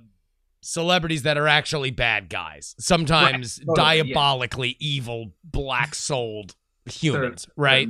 celebrities 0.60 1.22
that 1.22 1.36
are 1.38 1.48
actually 1.48 1.90
bad 1.90 2.28
guys. 2.28 2.74
Sometimes 2.78 3.58
Right, 3.58 3.66
totally, 3.76 3.96
yeah. 3.96 4.02
diabolically 4.04 4.76
evil, 4.78 5.32
black 5.44 5.94
souled 5.94 6.54
humans, 6.86 7.46
right? 7.56 7.88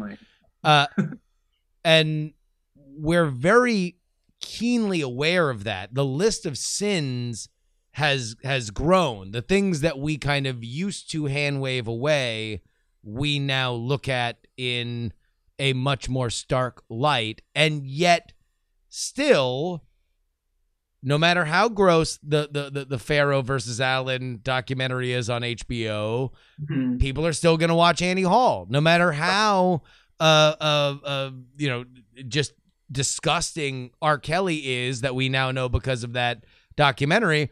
Uh, 0.63 0.87
and 1.85 2.33
we're 2.77 3.27
very 3.27 3.97
keenly 4.41 5.01
aware 5.01 5.51
of 5.51 5.65
that. 5.65 5.95
The 5.95 6.05
list 6.05 6.47
of 6.47 6.57
sins 6.59 7.49
has 7.93 8.37
has 8.43 8.71
grown. 8.71 9.33
The 9.33 9.43
things 9.43 9.81
that 9.81 9.99
we 9.99 10.17
kind 10.19 10.47
of 10.47 10.63
used 10.65 11.11
to 11.13 11.27
hand 11.27 11.61
wave 11.61 11.87
away, 11.87 12.63
we 13.03 13.39
now 13.39 13.73
look 13.73 14.09
at 14.09 14.47
in 14.57 15.13
a 15.63 15.73
much 15.73 16.09
more 16.09 16.29
stark 16.31 16.83
light, 16.91 17.41
and 17.55 17.87
yet 17.87 18.33
still. 18.89 19.85
No 21.05 21.19
matter 21.19 21.47
how 21.47 21.69
gross 21.69 22.17
the, 22.23 22.49
the, 22.49 22.71
the, 22.71 22.85
the 22.85 22.99
Farrow 22.99 23.43
versus 23.43 23.81
Allen 23.81 24.39
documentary 24.45 25.13
is 25.13 25.29
on 25.29 25.43
HBO, 25.43 26.31
Mhm. 26.71 27.01
people 27.01 27.27
are 27.27 27.33
still 27.33 27.57
going 27.57 27.71
to 27.71 27.75
watch 27.75 28.01
Annie 28.01 28.23
Hall, 28.23 28.67
no 28.71 28.81
matter 28.81 29.11
how 29.11 29.83
uh, 30.21 30.55
uh, 30.61 30.95
uh, 31.05 31.31
you 31.57 31.69
know, 31.69 31.85
just 32.29 32.53
disgusting 32.93 33.91
R. 34.01 34.17
Kelly 34.17 34.59
is 34.85 35.01
that 35.01 35.17
we 35.17 35.29
now 35.29 35.51
know 35.51 35.69
because 35.69 36.05
of 36.05 36.13
that 36.13 36.45
documentary. 36.77 37.51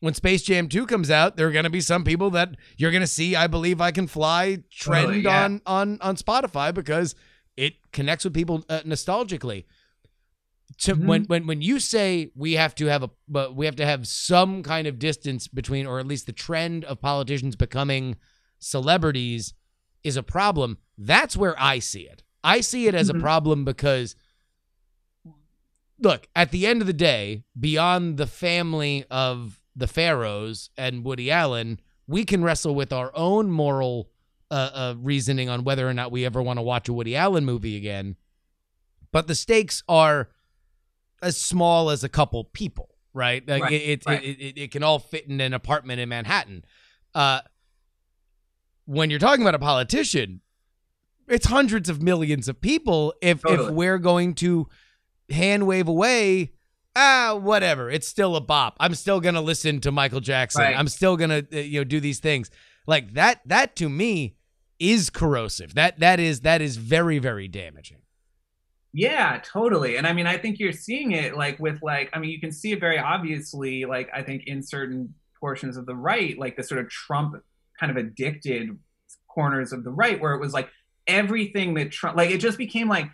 When 0.00 0.14
Space 0.14 0.42
Jam 0.42 0.68
2 0.68 0.84
comes 0.86 1.08
out, 1.08 1.36
there 1.36 1.46
are 1.46 1.52
going 1.52 1.64
to 1.64 1.70
be 1.70 1.80
some 1.80 2.02
people 2.02 2.30
that 2.30 2.56
you're 2.76 2.90
going 2.90 3.02
to 3.02 3.06
see 3.06 3.36
I 3.36 3.46
Believe 3.46 3.80
I 3.80 3.92
Can 3.92 4.08
Fly 4.08 4.58
trend 4.72 5.06
Totally, 5.06 5.20
yeah. 5.22 5.44
on, 5.44 5.62
on, 5.66 5.98
on 6.00 6.16
Spotify 6.16 6.74
because 6.74 7.14
it 7.58 7.74
connects 7.92 8.24
with 8.24 8.32
people 8.34 8.64
uh, 8.68 8.80
nostalgically. 8.86 9.64
To 10.82 10.94
Mhm. 10.94 11.06
when, 11.06 11.24
when 11.24 11.46
when 11.46 11.60
you 11.62 11.80
say 11.80 12.30
we 12.36 12.52
have 12.52 12.74
to 12.76 12.86
have 12.86 13.02
a 13.02 13.10
but 13.26 13.56
we 13.56 13.66
have 13.66 13.76
to 13.76 13.86
have 13.86 14.06
some 14.06 14.62
kind 14.62 14.86
of 14.86 14.98
distance 14.98 15.48
between 15.48 15.86
or 15.86 15.98
at 15.98 16.06
least 16.06 16.26
the 16.26 16.32
trend 16.32 16.84
of 16.84 17.00
politicians 17.00 17.56
becoming 17.56 18.16
celebrities 18.60 19.54
is 20.04 20.16
a 20.16 20.22
problem. 20.22 20.78
That's 20.96 21.36
where 21.36 21.56
I 21.60 21.80
see 21.80 22.02
it. 22.02 22.22
I 22.44 22.60
see 22.60 22.86
it 22.86 22.94
as 22.94 23.08
a 23.08 23.14
Mhm. 23.14 23.20
problem 23.20 23.64
because 23.64 24.14
look, 25.98 26.28
at 26.36 26.52
the 26.52 26.66
end 26.66 26.80
of 26.80 26.86
the 26.86 26.92
day, 26.92 27.42
beyond 27.58 28.16
the 28.18 28.26
family 28.26 29.04
of 29.10 29.60
the 29.74 29.88
Farrows 29.88 30.70
and 30.76 31.04
Woody 31.04 31.30
Allen, 31.30 31.80
we 32.06 32.24
can 32.24 32.44
wrestle 32.44 32.74
with 32.74 32.92
our 32.92 33.10
own 33.16 33.50
moral 33.50 34.10
uh, 34.50 34.70
uh, 34.72 34.94
reasoning 34.98 35.48
on 35.48 35.64
whether 35.64 35.88
or 35.88 35.94
not 35.94 36.10
we 36.10 36.24
ever 36.24 36.42
want 36.42 36.58
to 36.58 36.62
watch 36.62 36.88
a 36.88 36.92
Woody 36.92 37.16
Allen 37.16 37.44
movie 37.44 37.76
again. 37.76 38.16
But 39.12 39.26
the 39.26 39.34
stakes 39.34 39.82
are 39.88 40.28
as 41.22 41.36
small 41.36 41.90
as 41.90 42.04
a 42.04 42.08
couple 42.08 42.44
people, 42.44 42.88
right? 43.12 43.46
Like 43.46 43.62
Right, 43.62 43.72
it, 43.72 43.76
it, 43.76 44.06
right. 44.06 44.22
It, 44.22 44.40
it, 44.40 44.58
it 44.58 44.70
can 44.70 44.82
all 44.82 44.98
fit 44.98 45.26
in 45.26 45.40
an 45.40 45.54
apartment 45.54 46.00
in 46.00 46.08
Manhattan. 46.08 46.64
Uh, 47.14 47.40
when 48.86 49.10
you're 49.10 49.18
talking 49.18 49.42
about 49.42 49.54
a 49.54 49.58
politician, 49.58 50.40
it's 51.26 51.46
hundreds 51.46 51.88
of 51.88 52.02
millions 52.02 52.48
of 52.48 52.60
people. 52.60 53.14
If 53.20 53.42
if 53.44 53.70
we're 53.70 53.98
going 53.98 54.34
to 54.36 54.66
hand 55.28 55.66
wave 55.66 55.88
away, 55.88 56.52
ah, 56.96 57.38
whatever, 57.40 57.90
it's 57.90 58.08
still 58.08 58.34
a 58.34 58.40
bop. 58.40 58.76
I'm 58.80 58.94
still 58.94 59.20
gonna 59.20 59.42
listen 59.42 59.80
to 59.82 59.92
Michael 59.92 60.20
Jackson. 60.20 60.62
Right. 60.62 60.78
I'm 60.78 60.88
still 60.88 61.16
gonna 61.18 61.42
uh, 61.52 61.56
you 61.56 61.80
know 61.80 61.84
do 61.84 62.00
these 62.00 62.18
things 62.18 62.50
like 62.86 63.12
that. 63.14 63.40
That 63.46 63.76
to 63.76 63.90
me 63.90 64.36
is 64.78 65.10
corrosive. 65.10 65.74
That 65.74 65.98
that 66.00 66.20
is 66.20 66.40
that 66.40 66.60
is 66.60 66.76
very 66.76 67.18
very 67.18 67.48
damaging. 67.48 67.98
Yeah, 68.92 69.40
totally. 69.44 69.96
And 69.96 70.06
I 70.06 70.12
mean, 70.12 70.26
I 70.26 70.38
think 70.38 70.58
you're 70.58 70.72
seeing 70.72 71.12
it 71.12 71.36
like 71.36 71.58
with 71.58 71.78
like, 71.82 72.10
I 72.14 72.18
mean, 72.18 72.30
you 72.30 72.40
can 72.40 72.50
see 72.50 72.72
it 72.72 72.80
very 72.80 72.98
obviously, 72.98 73.84
like, 73.84 74.08
I 74.14 74.22
think 74.22 74.44
in 74.46 74.62
certain 74.62 75.14
portions 75.38 75.76
of 75.76 75.84
the 75.84 75.94
right, 75.94 76.38
like 76.38 76.56
the 76.56 76.62
sort 76.62 76.80
of 76.80 76.88
Trump 76.88 77.36
kind 77.78 77.90
of 77.90 77.98
addicted 77.98 78.76
corners 79.28 79.72
of 79.72 79.84
the 79.84 79.90
right, 79.90 80.18
where 80.20 80.32
it 80.34 80.40
was 80.40 80.54
like 80.54 80.70
everything 81.06 81.74
that 81.74 81.92
Trump, 81.92 82.16
like, 82.16 82.30
it 82.30 82.38
just 82.38 82.56
became 82.58 82.88
like 82.88 83.10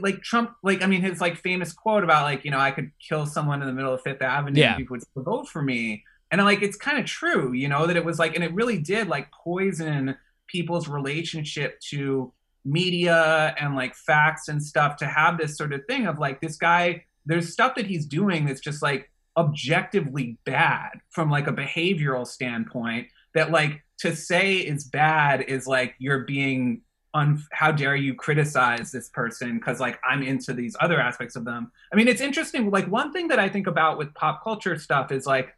like 0.00 0.20
Trump, 0.22 0.50
like 0.62 0.82
I 0.82 0.86
mean, 0.86 1.00
his 1.02 1.20
like 1.20 1.36
famous 1.38 1.72
quote 1.72 2.04
about 2.04 2.24
like 2.24 2.44
you 2.44 2.50
know 2.50 2.58
I 2.58 2.70
could 2.70 2.90
kill 3.00 3.26
someone 3.26 3.62
in 3.62 3.66
the 3.66 3.72
middle 3.72 3.94
of 3.94 4.02
Fifth 4.02 4.22
Avenue 4.22 4.60
Yeah. 4.60 4.70
and 4.70 4.76
people 4.78 4.94
would 4.94 5.02
still 5.02 5.22
vote 5.22 5.48
for 5.48 5.62
me, 5.62 6.04
and 6.30 6.44
like 6.44 6.62
it's 6.62 6.76
kind 6.76 6.98
of 6.98 7.06
true, 7.06 7.52
you 7.52 7.68
know, 7.68 7.86
that 7.86 7.96
it 7.96 8.04
was 8.04 8.18
like, 8.18 8.34
and 8.34 8.44
it 8.44 8.52
really 8.52 8.78
did 8.78 9.08
like 9.08 9.30
poison 9.32 10.16
people's 10.48 10.88
relationship 10.88 11.78
to 11.90 12.32
media 12.64 13.54
and 13.58 13.76
like 13.76 13.94
facts 13.94 14.48
and 14.48 14.62
stuff 14.62 14.96
to 14.96 15.06
have 15.06 15.38
this 15.38 15.56
sort 15.56 15.72
of 15.72 15.84
thing 15.86 16.06
of 16.06 16.18
like 16.18 16.40
this 16.40 16.56
guy, 16.56 17.04
there's 17.26 17.52
stuff 17.52 17.74
that 17.76 17.86
he's 17.86 18.06
doing 18.06 18.46
that's 18.46 18.60
just 18.60 18.82
like 18.82 19.10
objectively 19.36 20.36
bad 20.44 20.90
from 21.10 21.30
like 21.30 21.46
a 21.46 21.52
behavioral 21.52 22.26
standpoint 22.26 23.06
that 23.34 23.52
like 23.52 23.84
to 23.98 24.14
say 24.14 24.56
is 24.56 24.84
bad 24.84 25.42
is 25.42 25.66
like 25.66 25.94
you're 25.98 26.24
being 26.24 26.82
un- 27.14 27.42
how 27.52 27.70
dare 27.70 27.94
you 27.94 28.14
criticize 28.14 28.90
this 28.90 29.08
person 29.10 29.58
because 29.58 29.78
like 29.78 29.98
i'm 30.08 30.22
into 30.22 30.52
these 30.52 30.76
other 30.80 31.00
aspects 31.00 31.36
of 31.36 31.44
them. 31.44 31.70
I 31.92 31.96
mean 31.96 32.08
it's 32.08 32.20
interesting 32.20 32.70
like 32.70 32.88
one 32.88 33.12
thing 33.12 33.28
that 33.28 33.38
i 33.38 33.48
think 33.48 33.68
about 33.68 33.96
with 33.96 34.12
pop 34.14 34.42
culture 34.42 34.76
stuff 34.76 35.12
is 35.12 35.24
like 35.24 35.54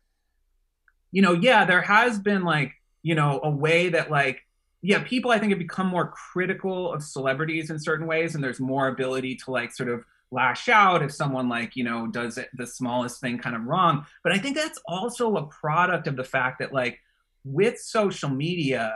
you 1.11 1.23
know 1.23 1.33
yeah 1.33 1.65
there 1.65 1.83
has 1.83 2.19
been 2.19 2.45
like 2.45 2.73
you 3.03 3.15
know 3.15 3.41
a 3.43 3.51
way 3.51 3.89
that 3.89 4.11
like 4.11 4.43
yeah 4.83 5.03
people 5.05 5.31
i 5.31 5.39
think 5.39 5.51
have 5.51 5.59
become 5.59 5.87
more 5.87 6.09
critical 6.33 6.93
of 6.93 7.03
celebrities 7.03 7.71
in 7.71 7.79
certain 7.79 8.07
ways 8.07 8.35
and 8.35 8.43
there's 8.43 8.61
more 8.61 8.89
ability 8.89 9.35
to 9.37 9.51
like 9.51 9.73
sort 9.73 9.89
of 9.89 10.05
lash 10.33 10.69
out 10.69 11.03
if 11.03 11.13
someone 11.13 11.49
like 11.49 11.75
you 11.77 11.83
know 11.85 12.07
does 12.07 12.39
it 12.39 12.49
the 12.55 12.67
smallest 12.67 13.21
thing 13.21 13.37
kind 13.37 13.57
of 13.57 13.65
wrong 13.65 14.07
but 14.23 14.33
i 14.33 14.39
think 14.39 14.57
that's 14.57 14.81
also 14.87 15.37
a 15.37 15.47
product 15.47 16.07
of 16.07 16.17
the 16.17 16.25
fact 16.25 16.61
that 16.61 16.73
like 16.73 17.01
with 17.45 17.79
social 17.79 18.29
media 18.31 18.93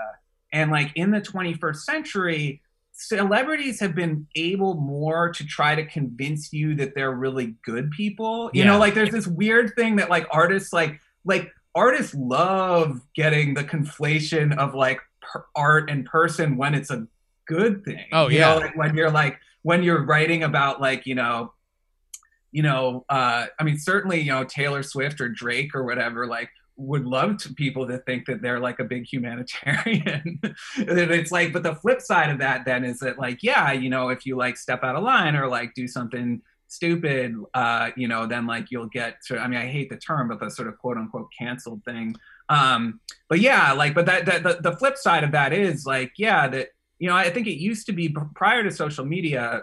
and 0.52 0.70
like 0.70 0.92
in 0.94 1.10
the 1.10 1.20
21st 1.20 1.76
century 1.76 2.62
celebrities 2.92 3.80
have 3.80 3.94
been 3.94 4.26
able 4.36 4.74
more 4.74 5.30
to 5.32 5.44
try 5.44 5.74
to 5.74 5.84
convince 5.84 6.52
you 6.52 6.76
that 6.76 6.94
they're 6.94 7.10
really 7.12 7.56
good 7.64 7.90
people 7.90 8.50
you 8.54 8.62
Yeah. 8.62 8.70
know 8.70 8.78
like 8.78 8.94
there's 8.94 9.10
this 9.10 9.26
weird 9.26 9.74
thing 9.74 9.96
that 9.96 10.08
like 10.08 10.26
artists 10.30 10.72
like 10.72 11.00
like 11.24 11.50
artists 11.74 12.14
love 12.14 13.00
getting 13.16 13.54
the 13.54 13.64
conflation 13.64 14.56
of 14.56 14.74
like 14.74 15.00
per- 15.32 15.46
art 15.56 15.90
and 15.90 16.04
person 16.06 16.56
when 16.56 16.74
it's 16.74 16.90
a 16.90 17.06
good 17.46 17.84
thing 17.84 18.04
Oh, 18.12 18.28
You 18.28 18.38
yeah. 18.38 18.54
know, 18.54 18.60
like 18.60 18.76
when 18.76 18.96
you're 18.96 19.10
like 19.10 19.38
when 19.62 19.82
you're 19.82 20.04
writing 20.04 20.42
about 20.44 20.80
like 20.80 21.06
you 21.06 21.14
know 21.14 21.52
you 22.52 22.62
know 22.62 23.04
uh 23.08 23.46
i 23.58 23.64
mean 23.64 23.78
certainly 23.78 24.20
you 24.20 24.30
know 24.30 24.44
taylor 24.44 24.82
swift 24.82 25.20
or 25.20 25.28
drake 25.28 25.74
or 25.74 25.84
whatever 25.84 26.26
like 26.26 26.48
would 26.76 27.04
love 27.04 27.36
to 27.38 27.52
people 27.54 27.86
to 27.86 27.98
think 27.98 28.26
that 28.26 28.42
they're 28.42 28.58
like 28.60 28.78
a 28.80 28.84
big 28.84 29.04
humanitarian 29.06 30.40
And 30.76 30.98
it's 30.98 31.30
like 31.32 31.52
but 31.52 31.62
the 31.62 31.74
flip 31.76 32.00
side 32.00 32.30
of 32.30 32.38
that 32.38 32.64
then 32.64 32.84
is 32.84 32.98
that 33.00 33.18
like 33.18 33.42
yeah 33.42 33.72
you 33.72 33.88
know 33.90 34.08
if 34.08 34.26
you 34.26 34.36
like 34.36 34.56
step 34.56 34.82
out 34.84 34.96
of 34.96 35.02
line 35.04 35.36
or 35.36 35.46
like 35.48 35.74
do 35.74 35.86
something 35.86 36.40
stupid 36.68 37.34
uh 37.54 37.90
you 37.96 38.08
know 38.08 38.26
then 38.26 38.46
like 38.46 38.70
you'll 38.70 38.86
get 38.88 39.20
to 39.26 39.38
i 39.38 39.46
mean 39.46 39.58
i 39.60 39.66
hate 39.66 39.88
the 39.90 39.96
term 39.96 40.28
but 40.28 40.40
the 40.40 40.50
sort 40.50 40.66
of 40.68 40.76
quote 40.78 40.96
unquote 40.96 41.28
canceled 41.38 41.82
thing 41.84 42.14
um 42.48 43.00
but 43.28 43.40
yeah 43.40 43.72
like 43.72 43.94
but 43.94 44.06
that, 44.06 44.26
that 44.26 44.42
the, 44.42 44.58
the 44.60 44.76
flip 44.76 44.96
side 44.96 45.24
of 45.24 45.32
that 45.32 45.52
is 45.52 45.86
like 45.86 46.12
yeah 46.18 46.46
that 46.46 46.68
you 46.98 47.08
know 47.08 47.16
i 47.16 47.30
think 47.30 47.46
it 47.46 47.58
used 47.58 47.86
to 47.86 47.92
be 47.92 48.14
prior 48.34 48.62
to 48.62 48.70
social 48.70 49.04
media 49.04 49.62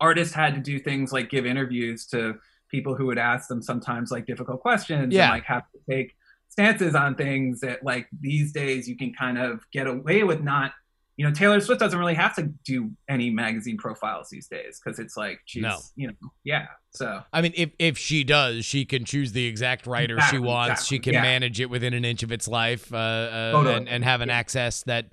artists 0.00 0.34
had 0.34 0.54
to 0.54 0.60
do 0.60 0.78
things 0.78 1.12
like 1.12 1.30
give 1.30 1.46
interviews 1.46 2.06
to 2.06 2.34
people 2.70 2.94
who 2.96 3.06
would 3.06 3.18
ask 3.18 3.48
them 3.48 3.62
sometimes 3.62 4.10
like 4.10 4.26
difficult 4.26 4.60
questions 4.60 5.14
Yeah. 5.14 5.24
and 5.24 5.32
like 5.32 5.44
have 5.44 5.62
to 5.72 5.78
take 5.88 6.14
stances 6.48 6.94
on 6.94 7.14
things 7.14 7.60
that 7.60 7.84
like 7.84 8.08
these 8.20 8.52
days 8.52 8.88
you 8.88 8.96
can 8.96 9.12
kind 9.14 9.38
of 9.38 9.60
get 9.72 9.86
away 9.86 10.24
with 10.24 10.42
not 10.42 10.72
you 11.16 11.24
know 11.26 11.32
taylor 11.32 11.60
swift 11.60 11.80
doesn't 11.80 11.98
really 11.98 12.14
have 12.14 12.34
to 12.34 12.42
do 12.64 12.90
any 13.08 13.30
magazine 13.30 13.76
profiles 13.76 14.28
these 14.30 14.48
days 14.48 14.80
because 14.82 14.98
it's 14.98 15.16
like 15.16 15.38
she's 15.44 15.62
No. 15.62 15.78
you 15.96 16.08
know 16.08 16.14
yeah 16.44 16.66
so 16.90 17.22
I 17.32 17.40
mean, 17.40 17.52
if 17.56 17.72
if 17.80 17.98
she 17.98 18.22
does, 18.22 18.64
she 18.64 18.84
can 18.84 19.04
choose 19.04 19.32
the 19.32 19.46
exact 19.46 19.84
writer 19.88 20.14
she 20.14 20.36
Exactly, 20.36 20.38
wants. 20.38 20.86
She 20.86 21.00
can 21.00 21.14
yeah. 21.14 21.22
manage 21.22 21.58
it 21.60 21.68
within 21.68 21.92
an 21.92 22.04
inch 22.04 22.22
of 22.22 22.30
its 22.30 22.46
life, 22.46 22.94
uh, 22.94 22.96
uh, 22.96 23.50
Totally. 23.50 23.74
and 23.74 23.88
and 23.88 24.04
have 24.04 24.20
an 24.20 24.28
Yeah. 24.28 24.36
access 24.38 24.84
that, 24.84 25.06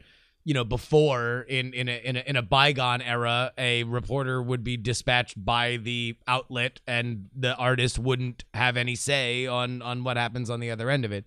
you 0.44 0.54
know, 0.54 0.64
before 0.64 1.42
in 1.50 1.74
in 1.74 1.90
a, 1.90 1.98
in 2.08 2.18
a 2.18 2.20
in 2.20 2.36
a 2.36 2.44
bygone 2.44 3.02
era, 3.02 3.52
a 3.58 3.82
reporter 3.86 4.44
would 4.44 4.64
be 4.64 4.78
dispatched 4.78 5.44
by 5.44 5.78
the 5.78 6.18
outlet, 6.28 6.82
and 6.86 7.30
the 7.36 7.56
artist 7.56 7.98
wouldn't 7.98 8.44
have 8.54 8.78
any 8.78 8.94
say 8.94 9.48
on 9.48 9.82
on 9.82 10.04
what 10.04 10.18
happens 10.18 10.52
on 10.52 10.60
the 10.60 10.70
other 10.70 10.88
end 10.88 11.04
of 11.04 11.12
it. 11.12 11.26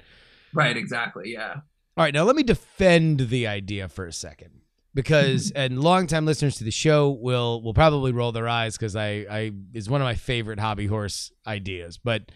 right 0.53 0.77
exactly 0.77 1.33
yeah 1.33 1.55
All 1.97 2.05
right, 2.05 2.15
now 2.15 2.23
let 2.23 2.37
me 2.37 2.45
defend 2.45 3.29
the 3.29 3.49
idea 3.49 3.89
for 3.89 4.07
a 4.07 4.13
second. 4.13 4.61
Because 4.95 5.51
and 5.51 5.83
longtime 5.83 6.25
listeners 6.25 6.57
to 6.59 6.65
the 6.65 6.71
show 6.71 7.11
will 7.11 7.61
will 7.63 7.75
probably 7.75 8.13
roll 8.13 8.31
their 8.33 8.49
eyes 8.49 8.77
because 8.77 8.95
I 8.95 9.27
I 9.29 9.53
is 9.73 9.91
one 9.91 10.01
of 10.01 10.05
my 10.05 10.15
favorite 10.15 10.61
hobby 10.61 10.87
horse 10.87 11.33
ideas. 11.47 11.99
But 11.99 12.31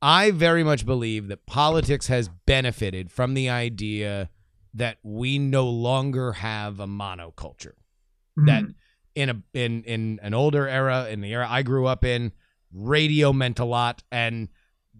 I 0.00 0.30
very 0.30 0.62
much 0.62 0.86
believe 0.86 1.28
that 1.28 1.46
politics 1.46 2.06
has 2.06 2.28
benefited 2.46 3.10
from 3.10 3.34
the 3.34 3.48
idea 3.48 4.30
that 4.74 4.98
we 5.02 5.38
no 5.38 5.68
longer 5.68 6.32
have 6.32 6.78
a 6.80 6.86
monoculture 6.86 7.74
that 8.36 8.64
Mhm. 8.64 8.74
in 9.14 9.30
a 9.30 9.42
in 9.52 9.82
in 9.84 10.20
an 10.22 10.34
older 10.34 10.68
era 10.68 11.08
in 11.08 11.20
the 11.22 11.32
era 11.32 11.46
I 11.48 11.62
grew 11.62 11.86
up 11.86 12.04
in 12.04 12.32
radio 12.72 13.32
meant 13.32 13.58
a 13.58 13.64
lot 13.64 14.02
and 14.12 14.48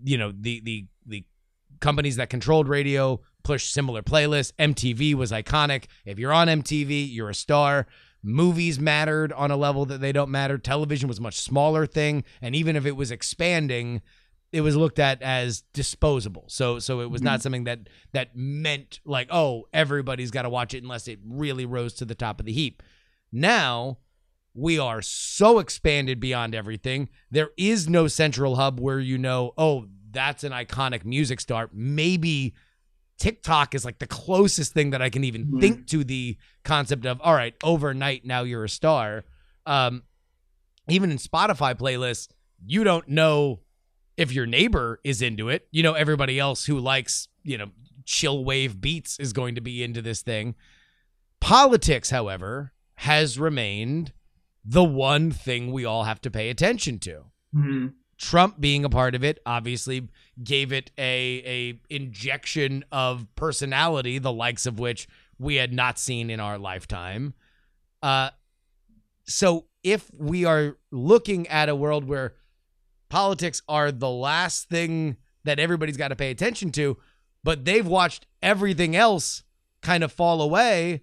you 0.05 0.17
know 0.17 0.33
the 0.33 0.61
the 0.61 0.87
the 1.07 1.25
companies 1.81 2.17
that 2.17 2.31
controlled 2.31 2.69
radio 2.69 3.21
pushed 3.45 3.73
similar 3.73 4.03
playlists. 4.03 4.53
MTV 4.59 5.15
was 5.15 5.31
iconic. 5.31 5.85
If 6.05 6.19
you're 6.19 6.33
on 6.33 6.49
MTV 6.49 7.13
you're 7.13 7.31
a 7.31 7.35
star. 7.35 7.87
Movies 8.27 8.81
mattered 8.81 9.33
on 9.35 9.51
a 9.51 9.57
level 9.57 9.85
that 9.85 10.01
they 10.01 10.11
don't 10.11 10.31
matter. 10.31 10.57
Television 10.57 11.09
was 11.09 11.19
a 11.19 11.23
much 11.23 11.39
smaller 11.39 11.87
thing 11.87 12.25
and 12.43 12.57
even 12.57 12.75
if 12.75 12.87
it 12.87 12.97
was 12.97 13.11
expanding 13.11 14.03
it 14.51 14.61
was 14.61 14.77
looked 14.77 15.01
at 15.01 15.21
as 15.21 15.63
disposable. 15.73 16.45
So 16.49 16.79
so 16.79 17.01
it 17.01 17.11
was 17.11 17.23
not 17.23 17.35
mm-hmm. 17.35 17.43
something 17.43 17.65
that 17.65 17.89
that 18.13 18.37
meant 18.37 19.01
like 19.05 19.29
oh 19.31 19.69
everybody's 19.73 20.31
got 20.31 20.43
to 20.43 20.49
watch 20.49 20.75
it 20.75 20.83
unless 20.83 21.09
it 21.09 21.19
really 21.25 21.67
rose 21.67 21.95
to 21.95 22.05
the 22.05 22.15
top 22.15 22.41
of 22.41 22.47
the 22.47 22.53
heap. 22.53 22.83
Now 23.33 23.99
we 24.55 24.79
are 24.79 25.03
so 25.03 25.59
expanded 25.59 26.21
beyond 26.21 26.55
everything. 26.55 27.09
There 27.31 27.51
is 27.57 27.89
no 27.89 28.07
central 28.07 28.57
hub 28.57 28.79
where 28.79 29.01
you 29.01 29.19
know, 29.19 29.53
oh, 29.59 29.87
that's 30.11 30.45
an 30.45 30.53
iconic 30.53 31.05
music 31.05 31.41
star. 31.41 31.69
Maybe 31.73 32.55
TikTok 33.19 33.75
is 33.75 33.85
like 33.85 33.99
the 33.99 34.07
closest 34.07 34.73
thing 34.73 34.91
that 34.91 35.01
I 35.03 35.09
can 35.11 35.25
even 35.25 35.47
Mhm. 35.47 35.61
think 35.61 35.87
to 35.89 36.05
the 36.05 36.37
concept 36.65 37.07
of, 37.07 37.21
all 37.21 37.35
right, 37.35 37.55
overnight, 37.63 38.25
now 38.25 38.43
you're 38.43 38.65
a 38.65 38.69
star. 38.69 39.25
Um, 39.67 40.03
even 40.89 41.11
in 41.11 41.19
Spotify 41.19 41.75
playlists, 41.75 42.29
you 42.67 42.85
don't 42.85 43.09
know 43.09 43.61
if 44.17 44.33
your 44.33 44.47
neighbor 44.47 45.01
is 45.05 45.23
into 45.23 45.49
it. 45.49 45.67
You 45.71 45.83
know, 45.83 45.95
everybody 45.95 46.39
else 46.39 46.67
who 46.67 46.79
likes, 46.79 47.29
you 47.43 47.57
know, 47.59 47.71
chill 48.05 48.45
wave 48.45 48.81
beats 48.81 49.19
is 49.19 49.33
going 49.33 49.55
to 49.55 49.61
be 49.61 49.83
into 49.83 50.03
this 50.03 50.23
thing. 50.23 50.55
Politics, 51.41 52.11
however, 52.11 52.73
has 52.97 53.39
remained 53.39 54.13
the 54.65 54.85
one 54.85 55.31
thing 55.31 55.73
we 55.73 55.85
all 55.85 56.05
have 56.05 56.21
to 56.23 56.31
pay 56.31 56.49
attention 56.51 56.99
to. 57.01 57.25
Mhm. 57.55 57.93
Trump 58.19 58.61
being 58.61 58.85
a 58.85 58.89
part 58.91 59.15
of 59.15 59.25
it 59.25 59.41
obviously 59.45 60.09
gave 60.43 60.73
it 60.73 60.91
a 60.99 61.43
a 61.91 61.95
injection 61.95 62.85
of 62.93 63.27
personality, 63.37 64.19
the 64.19 64.33
likes 64.33 64.67
of 64.67 64.79
which 64.79 65.09
we 65.39 65.57
had 65.57 65.73
not 65.73 65.99
seen 65.99 66.31
in 66.31 66.41
our 66.41 66.59
lifetime. 66.59 67.35
Uh, 68.03 68.31
so 69.25 69.67
if 69.83 70.11
we 70.17 70.45
are 70.45 70.77
looking 70.91 71.47
at 71.49 71.69
a 71.69 71.75
world 71.75 72.05
where 72.05 72.35
politics 73.09 73.63
are 73.69 73.91
the 73.93 74.11
last 74.11 74.69
thing 74.69 75.17
that 75.45 75.59
everybody's 75.59 75.97
got 75.97 76.09
to 76.09 76.17
pay 76.17 76.31
attention 76.31 76.71
to, 76.73 76.97
but 77.43 77.65
they've 77.65 77.87
watched 77.87 78.27
everything 78.43 78.97
else 78.97 79.43
kind 79.83 80.03
of 80.03 80.13
fall 80.13 80.41
away, 80.41 81.03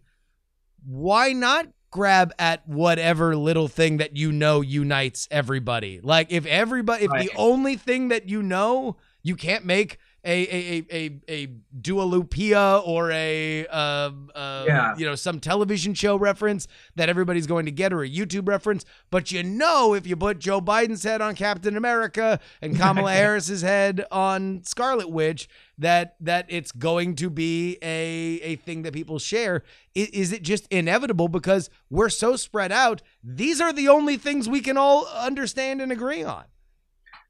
why 0.86 1.32
not 1.32 1.68
grab 1.92 2.34
at 2.40 2.68
whatever 2.68 3.36
little 3.36 3.68
thing 3.68 3.98
that 3.98 4.18
you 4.18 4.32
know 4.32 4.62
unites 4.62 5.28
everybody? 5.30 6.00
Like 6.02 6.32
if 6.32 6.46
everybody, 6.46 7.06
if 7.06 7.12
Right. 7.12 7.30
the 7.30 7.36
only 7.38 7.76
thing 7.76 8.08
that 8.08 8.28
you 8.28 8.42
know, 8.42 8.98
you 9.22 9.36
can't 9.36 9.66
make 9.66 10.00
a 10.24 10.42
a 10.44 10.78
a 10.78 10.86
a, 10.92 11.22
a 11.30 11.46
Dua 11.82 12.04
Lipa 12.04 12.80
or 12.86 13.12
a 13.12 13.66
uh, 13.68 14.12
uh, 14.36 14.64
Yeah. 14.68 14.96
you 14.98 15.06
know 15.06 15.16
some 15.16 15.40
television 15.40 15.94
show 15.94 16.16
reference 16.16 16.68
that 16.96 17.10
everybody's 17.10 17.48
going 17.48 17.66
to 17.66 17.72
get 17.72 17.92
or 17.92 18.04
a 18.04 18.10
YouTube 18.10 18.48
reference, 18.48 18.86
but 19.10 19.32
you 19.32 19.42
know 19.44 19.94
if 19.94 20.06
you 20.06 20.16
put 20.16 20.40
Joe 20.40 20.62
Biden's 20.62 21.04
head 21.04 21.22
on 21.22 21.34
Captain 21.36 21.76
America 21.76 22.40
and 22.62 22.78
Kamala 22.78 23.12
Harris's 23.22 23.62
head 23.64 24.06
on 24.12 24.62
Scarlet 24.64 25.10
Witch, 25.10 25.50
that 25.78 26.16
that 26.20 26.46
it's 26.50 26.72
going 26.72 27.16
to 27.16 27.30
be 27.30 27.78
a 27.82 28.40
a 28.44 28.56
thing 28.58 28.84
that 28.84 28.94
people 28.94 29.18
share. 29.18 29.64
Is, 29.96 30.08
is 30.10 30.32
it 30.32 30.44
just 30.44 30.68
inevitable 30.70 31.30
because 31.30 31.70
we're 31.90 32.10
so 32.10 32.36
spread 32.36 32.72
out? 32.72 33.02
These 33.24 33.60
are 33.60 33.74
the 33.74 33.88
only 33.90 34.18
things 34.18 34.48
we 34.48 34.62
can 34.62 34.78
all 34.78 35.08
understand 35.08 35.82
and 35.82 35.92
agree 35.92 36.24
on. 36.24 36.44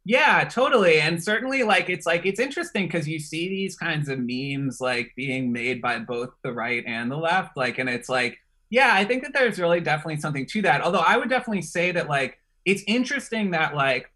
Yeah, 0.04 0.44
totally. 0.46 1.00
And 1.00 1.24
certainly 1.24 1.64
like 1.64 1.90
it's 1.90 2.06
like 2.08 2.26
it's 2.26 2.40
interesting 2.40 2.88
because 2.88 3.08
you 3.08 3.20
see 3.20 3.48
these 3.50 3.76
kinds 3.76 4.10
of 4.10 4.20
memes 4.20 4.82
like 4.82 5.14
being 5.16 5.52
made 5.52 5.82
by 5.82 6.00
both 6.00 6.32
the 6.44 6.52
right 6.54 6.84
and 6.88 7.12
the 7.12 7.18
left. 7.18 7.56
Like 7.56 7.78
and 7.78 7.88
it's 7.90 8.10
like 8.10 8.40
Yeah, 8.72 8.90
I 8.94 9.06
think 9.06 9.24
that 9.24 9.34
there's 9.34 9.60
really 9.60 9.80
definitely 9.80 10.18
something 10.20 10.46
to 10.48 10.62
that. 10.64 10.82
Although 10.82 11.00
I 11.06 11.18
would 11.18 11.30
definitely 11.30 11.62
say 11.62 11.92
that 11.92 12.10
like 12.10 12.40
it's 12.66 12.84
interesting 12.88 13.52
that 13.52 13.76
like 13.76 14.12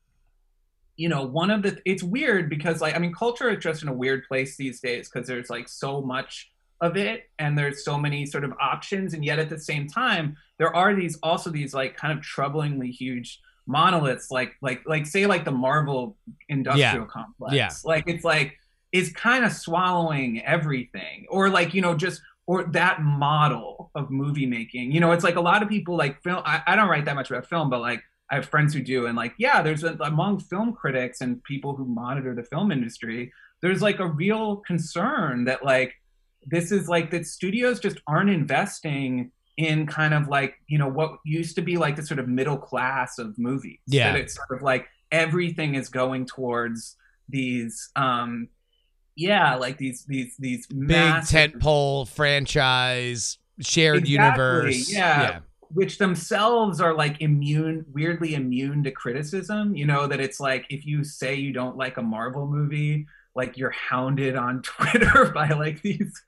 you 0.98 1.10
know 1.10 1.24
one 1.24 1.52
of 1.52 1.62
the 1.62 1.78
it's 1.86 2.04
weird 2.04 2.50
because 2.50 2.82
like 2.82 2.96
I 2.96 3.00
mean 3.00 3.14
culture 3.14 3.50
is 3.50 3.62
just 3.64 3.84
in 3.84 3.90
a 3.90 3.94
weird 3.94 4.28
place 4.28 4.56
these 4.56 4.80
days 4.80 5.10
because 5.10 5.28
there's 5.28 5.50
like 5.50 5.68
so 5.68 6.02
much 6.02 6.52
of 6.82 6.98
it 6.98 7.30
and 7.40 7.58
there's 7.58 7.84
so 7.84 7.98
many 7.98 8.26
sort 8.26 8.44
of 8.44 8.54
options 8.60 9.14
and 9.14 9.24
yet 9.24 9.40
at 9.40 9.50
the 9.50 9.60
same 9.60 9.88
time 9.88 10.38
there 10.58 10.74
are 10.76 10.94
these 10.96 11.18
also 11.24 11.50
these 11.50 11.74
like 11.74 11.96
kind 11.98 12.18
of 12.18 12.24
troublingly 12.24 12.92
huge 12.92 13.40
monoliths 13.68 14.30
like 14.32 14.56
like 14.62 14.82
like 14.86 15.06
say 15.06 15.26
like 15.26 15.46
the 15.46 15.52
Marvel 15.52 16.18
industrial 16.50 16.80
Yeah. 16.80 17.06
complex. 17.06 17.56
Yeah. 17.56 17.70
Like 17.84 18.04
it's 18.08 18.24
like 18.24 18.58
is 18.92 19.12
kind 19.12 19.44
of 19.44 19.52
swallowing 19.52 20.42
everything 20.46 21.26
or 21.30 21.50
like 21.50 21.74
you 21.74 21.82
know 21.82 21.96
just 21.96 22.22
or 22.48 22.64
that 22.66 23.02
model 23.02 23.92
of 23.96 24.10
movie 24.12 24.46
making 24.46 24.92
you 24.92 25.00
know 25.00 25.12
it's 25.12 25.24
like 25.24 25.36
a 25.36 25.42
lot 25.42 25.64
of 25.64 25.68
people 25.68 25.98
like 25.98 26.22
film 26.22 26.42
I, 26.46 26.62
I 26.68 26.76
don't 26.76 26.88
write 26.88 27.06
that 27.06 27.16
much 27.16 27.30
about 27.32 27.48
film 27.48 27.70
but 27.70 27.82
like 27.82 28.02
i 28.32 28.36
have 28.36 28.46
friends 28.46 28.74
who 28.74 28.82
do 28.82 29.08
and 29.08 29.18
like 29.18 29.34
yeah 29.40 29.62
there's 29.64 29.84
a, 29.84 29.98
among 30.02 30.40
film 30.40 30.72
critics 30.74 31.22
and 31.22 31.44
people 31.44 31.76
who 31.76 31.86
monitor 31.86 32.36
the 32.36 32.44
film 32.44 32.72
industry 32.72 33.34
there's 33.62 33.82
like 33.82 34.00
a 34.00 34.06
real 34.08 34.58
concern 34.58 35.44
that 35.46 35.66
like 35.66 35.96
this 36.46 36.72
is 36.72 36.88
like 36.88 37.10
that 37.12 37.26
studios 37.26 37.80
just 37.80 37.98
aren't 38.08 38.30
investing 38.30 39.32
in 39.58 39.86
kind 39.88 40.14
of 40.14 40.28
like 40.28 40.56
you 40.68 40.78
know 40.78 40.88
what 40.88 41.18
used 41.24 41.56
to 41.56 41.62
be 41.62 41.78
like 41.78 41.96
the 41.96 42.06
sort 42.06 42.20
of 42.20 42.28
middle 42.28 42.58
class 42.58 43.18
of 43.20 43.38
movies 43.40 43.80
Yeah. 43.88 44.12
that 44.12 44.20
it's 44.20 44.36
sort 44.36 44.52
of 44.52 44.62
like 44.62 44.88
everything 45.12 45.76
is 45.76 45.88
going 45.90 46.26
towards 46.26 46.98
these 47.30 47.90
um 47.96 48.50
yeah 49.16 49.56
like 49.56 49.78
these 49.78 50.04
these 50.06 50.36
these 50.38 50.68
Big 50.68 50.78
massive- 50.90 51.54
tentpole 51.54 52.08
franchise, 52.08 53.38
shared 53.62 54.00
Exactly, 54.08 54.14
universe. 54.74 54.92
yeah. 54.94 55.40
which 55.70 55.98
themselves 55.98 56.82
are 56.82 56.94
like 56.94 57.22
immune 57.22 57.86
weirdly 57.94 58.36
immune 58.36 58.84
to 58.84 58.92
criticism 58.92 59.76
you 59.76 59.86
know 59.86 60.06
that 60.08 60.20
it's 60.20 60.40
like 60.40 60.66
if 60.70 60.86
you 60.86 61.04
say 61.04 61.36
you 61.36 61.54
don't 61.54 61.78
like 61.78 61.98
a 61.98 62.02
marvel 62.02 62.46
movie 62.48 63.06
like 63.36 63.58
you're 63.58 63.72
hounded 63.72 64.36
on 64.36 64.62
twitter 64.64 65.32
by 65.34 65.48
like 65.50 65.82
these 65.82 66.22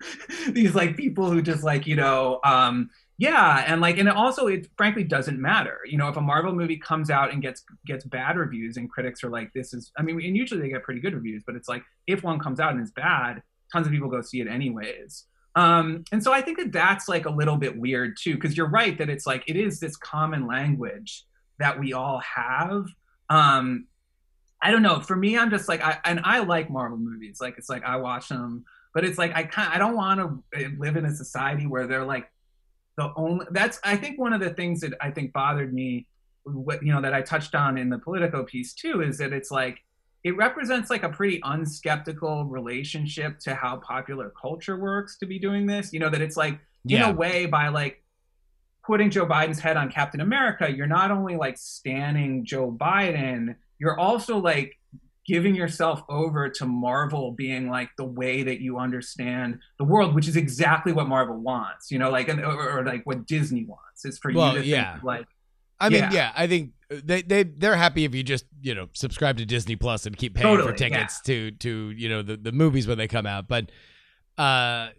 these 0.51 0.73
like 0.73 0.95
people 0.97 1.29
who 1.29 1.41
just 1.41 1.63
like 1.63 1.85
you 1.85 1.95
know 1.95 2.39
um 2.45 2.89
yeah 3.17 3.63
and 3.67 3.81
like 3.81 3.97
and 3.97 4.07
it 4.07 4.15
also 4.15 4.47
it 4.47 4.67
frankly 4.77 5.03
doesn't 5.03 5.39
matter 5.39 5.79
you 5.85 5.97
know 5.97 6.07
if 6.07 6.17
a 6.17 6.21
marvel 6.21 6.53
movie 6.53 6.77
comes 6.77 7.09
out 7.09 7.31
and 7.31 7.41
gets 7.41 7.63
gets 7.85 8.03
bad 8.05 8.37
reviews 8.37 8.77
and 8.77 8.89
critics 8.91 9.23
are 9.23 9.29
like 9.29 9.51
this 9.53 9.73
is 9.73 9.91
i 9.97 10.01
mean 10.01 10.19
and 10.21 10.37
usually 10.37 10.61
they 10.61 10.69
get 10.69 10.83
pretty 10.83 11.01
good 11.01 11.13
reviews 11.13 11.43
but 11.45 11.55
it's 11.55 11.67
like 11.67 11.83
if 12.05 12.23
one 12.23 12.39
comes 12.39 12.59
out 12.59 12.73
and 12.73 12.81
is 12.81 12.91
bad 12.91 13.41
tons 13.71 13.87
of 13.87 13.93
people 13.93 14.09
go 14.09 14.21
see 14.21 14.39
it 14.39 14.47
anyways 14.47 15.25
um, 15.57 16.03
and 16.11 16.23
so 16.23 16.31
I 16.31 16.41
think 16.41 16.59
that 16.59 16.71
that's 16.71 17.09
like 17.09 17.25
a 17.25 17.31
little 17.31 17.57
bit 17.57 17.75
weird 17.75 18.15
too, 18.21 18.35
because 18.35 18.55
you're 18.55 18.69
right 18.69 18.95
that 18.99 19.09
it's 19.09 19.25
like 19.25 19.43
it 19.47 19.55
is 19.55 19.79
this 19.79 19.97
common 19.97 20.45
language 20.45 21.25
that 21.57 21.79
we 21.79 21.93
all 21.93 22.19
have. 22.19 22.85
Um, 23.31 23.87
I 24.61 24.69
don't 24.69 24.83
know. 24.83 24.99
For 24.99 25.15
me, 25.15 25.35
I'm 25.35 25.49
just 25.49 25.67
like, 25.67 25.81
I 25.81 25.97
and 26.05 26.21
I 26.23 26.39
like 26.39 26.69
Marvel 26.69 26.99
movies. 26.99 27.39
Like 27.41 27.55
it's 27.57 27.69
like 27.69 27.83
I 27.83 27.95
watch 27.95 28.29
them, 28.29 28.65
but 28.93 29.03
it's 29.03 29.17
like 29.17 29.35
I 29.35 29.43
kind 29.45 29.73
I 29.73 29.79
don't 29.79 29.95
want 29.95 30.19
to 30.19 30.69
live 30.77 30.95
in 30.95 31.05
a 31.05 31.15
society 31.15 31.65
where 31.65 31.87
they're 31.87 32.05
like 32.05 32.29
the 32.97 33.11
only. 33.15 33.45
That's 33.51 33.79
I 33.83 33.95
think 33.95 34.19
one 34.19 34.33
of 34.33 34.41
the 34.41 34.49
things 34.49 34.81
that 34.81 34.93
I 34.99 35.11
think 35.11 35.31
bothered 35.33 35.73
me, 35.73 36.07
what 36.43 36.83
you 36.83 36.91
know 36.93 37.01
that 37.01 37.13
I 37.13 37.21
touched 37.21 37.55
on 37.55 37.77
in 37.77 37.89
the 37.89 37.99
Politico 37.99 38.43
piece 38.43 38.73
too, 38.73 39.01
is 39.01 39.17
that 39.19 39.33
it's 39.33 39.51
like 39.51 39.79
it 40.23 40.35
represents 40.35 40.89
like 40.89 41.03
a 41.03 41.09
pretty 41.09 41.39
unskeptical 41.41 42.49
relationship 42.49 43.39
to 43.39 43.55
how 43.55 43.77
popular 43.77 44.33
culture 44.39 44.77
works 44.77 45.17
to 45.19 45.25
be 45.25 45.39
doing 45.39 45.65
this. 45.67 45.93
You 45.93 45.99
know, 45.99 46.09
that 46.09 46.21
it's 46.21 46.35
like 46.37 46.53
in 46.85 46.97
Yeah. 46.97 47.09
a 47.11 47.13
way 47.13 47.45
by 47.45 47.67
like 47.69 48.03
putting 48.85 49.09
Joe 49.09 49.25
Biden's 49.25 49.59
head 49.59 49.77
on 49.77 49.89
Captain 49.89 50.21
America, 50.21 50.71
you're 50.71 50.87
not 50.87 51.11
only 51.11 51.35
like 51.35 51.57
standing 51.57 52.45
Joe 52.45 52.71
Biden, 52.71 53.55
you're 53.79 53.99
also 53.99 54.37
like 54.37 54.77
giving 55.27 55.53
yourself 55.55 56.01
over 56.07 56.47
to 56.47 56.65
Marvel 56.65 57.33
being 57.33 57.69
like 57.69 57.89
the 57.97 58.05
way 58.05 58.43
that 58.43 58.61
you 58.61 58.79
understand 58.79 59.59
the 59.77 59.83
world, 59.83 60.15
which 60.15 60.27
is 60.27 60.37
exactly 60.37 60.93
what 60.93 61.07
Marvel 61.07 61.35
wants, 61.37 61.91
you 61.91 61.99
know, 61.99 62.09
like 62.09 62.29
or, 62.29 62.79
or 62.79 62.85
like 62.85 63.05
what 63.05 63.25
Disney 63.27 63.65
wants 63.65 64.05
is 64.05 64.17
for 64.17 64.31
Well, 64.31 64.55
you 64.55 64.61
to 64.61 64.65
yeah. 64.67 64.93
think 64.93 65.03
like 65.03 65.27
I 65.79 65.89
mean, 65.89 66.03
Yeah. 66.03 66.11
yeah, 66.11 66.31
I 66.35 66.47
think 66.47 66.71
they 66.89 67.21
they 67.21 67.43
they're 67.43 67.75
happy 67.75 68.05
if 68.05 68.15
you 68.15 68.23
just 68.23 68.45
you 68.61 68.73
know 68.73 68.87
subscribe 68.93 69.37
to 69.37 69.45
Disney 69.45 69.75
Plus 69.75 70.05
and 70.05 70.17
keep 70.17 70.33
paying 70.33 70.43
Totally, 70.47 70.71
for 70.71 70.77
tickets 70.77 71.21
to 71.23 71.51
to 71.51 71.91
you 71.91 72.07
know 72.09 72.21
the 72.21 72.37
the 72.37 72.51
movies 72.51 72.87
when 72.87 72.97
they 72.97 73.07
come 73.07 73.25
out. 73.25 73.47
But 73.47 73.69
uh, 74.37 74.89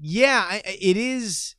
yeah, 0.00 0.60
it 0.64 0.96
is. 0.96 1.54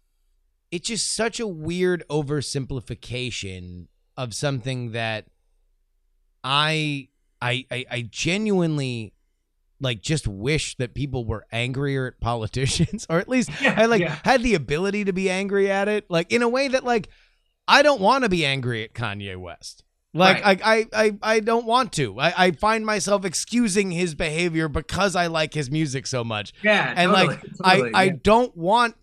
It's 0.72 0.88
just 0.90 1.14
such 1.14 1.40
a 1.40 1.48
weird 1.48 2.04
oversimplification 2.10 3.88
of 4.18 4.34
something 4.34 4.92
that 4.92 5.28
I 6.44 7.10
I 7.42 7.66
I, 7.72 7.86
I 7.90 8.02
genuinely 8.12 9.14
like 9.82 10.02
just 10.02 10.28
wish 10.28 10.76
that 10.78 10.94
people 10.94 11.26
were 11.26 11.46
angrier 11.52 12.08
at 12.08 12.20
politicians 12.22 13.06
or 13.10 13.20
at 13.20 13.28
least 13.28 13.50
Yeah, 13.62 13.76
I 13.78 13.86
like 13.86 14.02
yeah. 14.02 14.18
had 14.24 14.42
the 14.42 14.56
ability 14.56 15.06
to 15.06 15.14
be 15.14 15.30
angry 15.30 15.70
at 15.70 15.88
it 15.88 16.06
like 16.10 16.32
in 16.32 16.42
a 16.42 16.50
way 16.50 16.68
that 16.70 16.84
like 16.84 17.10
I 17.68 17.82
don't 17.82 18.00
want 18.00 18.24
to 18.24 18.30
be 18.30 18.46
angry 18.46 18.84
at 18.84 18.94
Kanye 18.94 19.36
West. 19.38 19.84
Like 20.14 20.44
Right. 20.46 20.62
I, 20.64 20.78
I 20.94 21.06
I 21.06 21.18
I 21.36 21.40
don't 21.42 21.66
want 21.66 21.92
to. 21.94 22.18
I, 22.20 22.34
I 22.46 22.52
find 22.52 22.86
myself 22.86 23.26
excusing 23.26 23.92
his 23.92 24.16
behavior 24.16 24.70
because 24.70 25.14
I 25.16 25.28
like 25.28 25.54
his 25.54 25.70
music 25.70 26.08
so 26.08 26.24
much. 26.24 26.54
yeah, 26.64 26.94
And 26.96 27.12
totally, 27.12 27.28
like 27.36 27.42
totally, 27.64 27.92
I 27.94 28.04
I 28.04 28.10
don't 28.10 28.56
want 28.56 28.96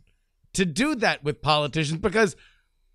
to 0.54 0.64
do 0.64 0.94
that 0.96 1.22
with 1.22 1.42
politicians 1.42 2.00
because 2.00 2.34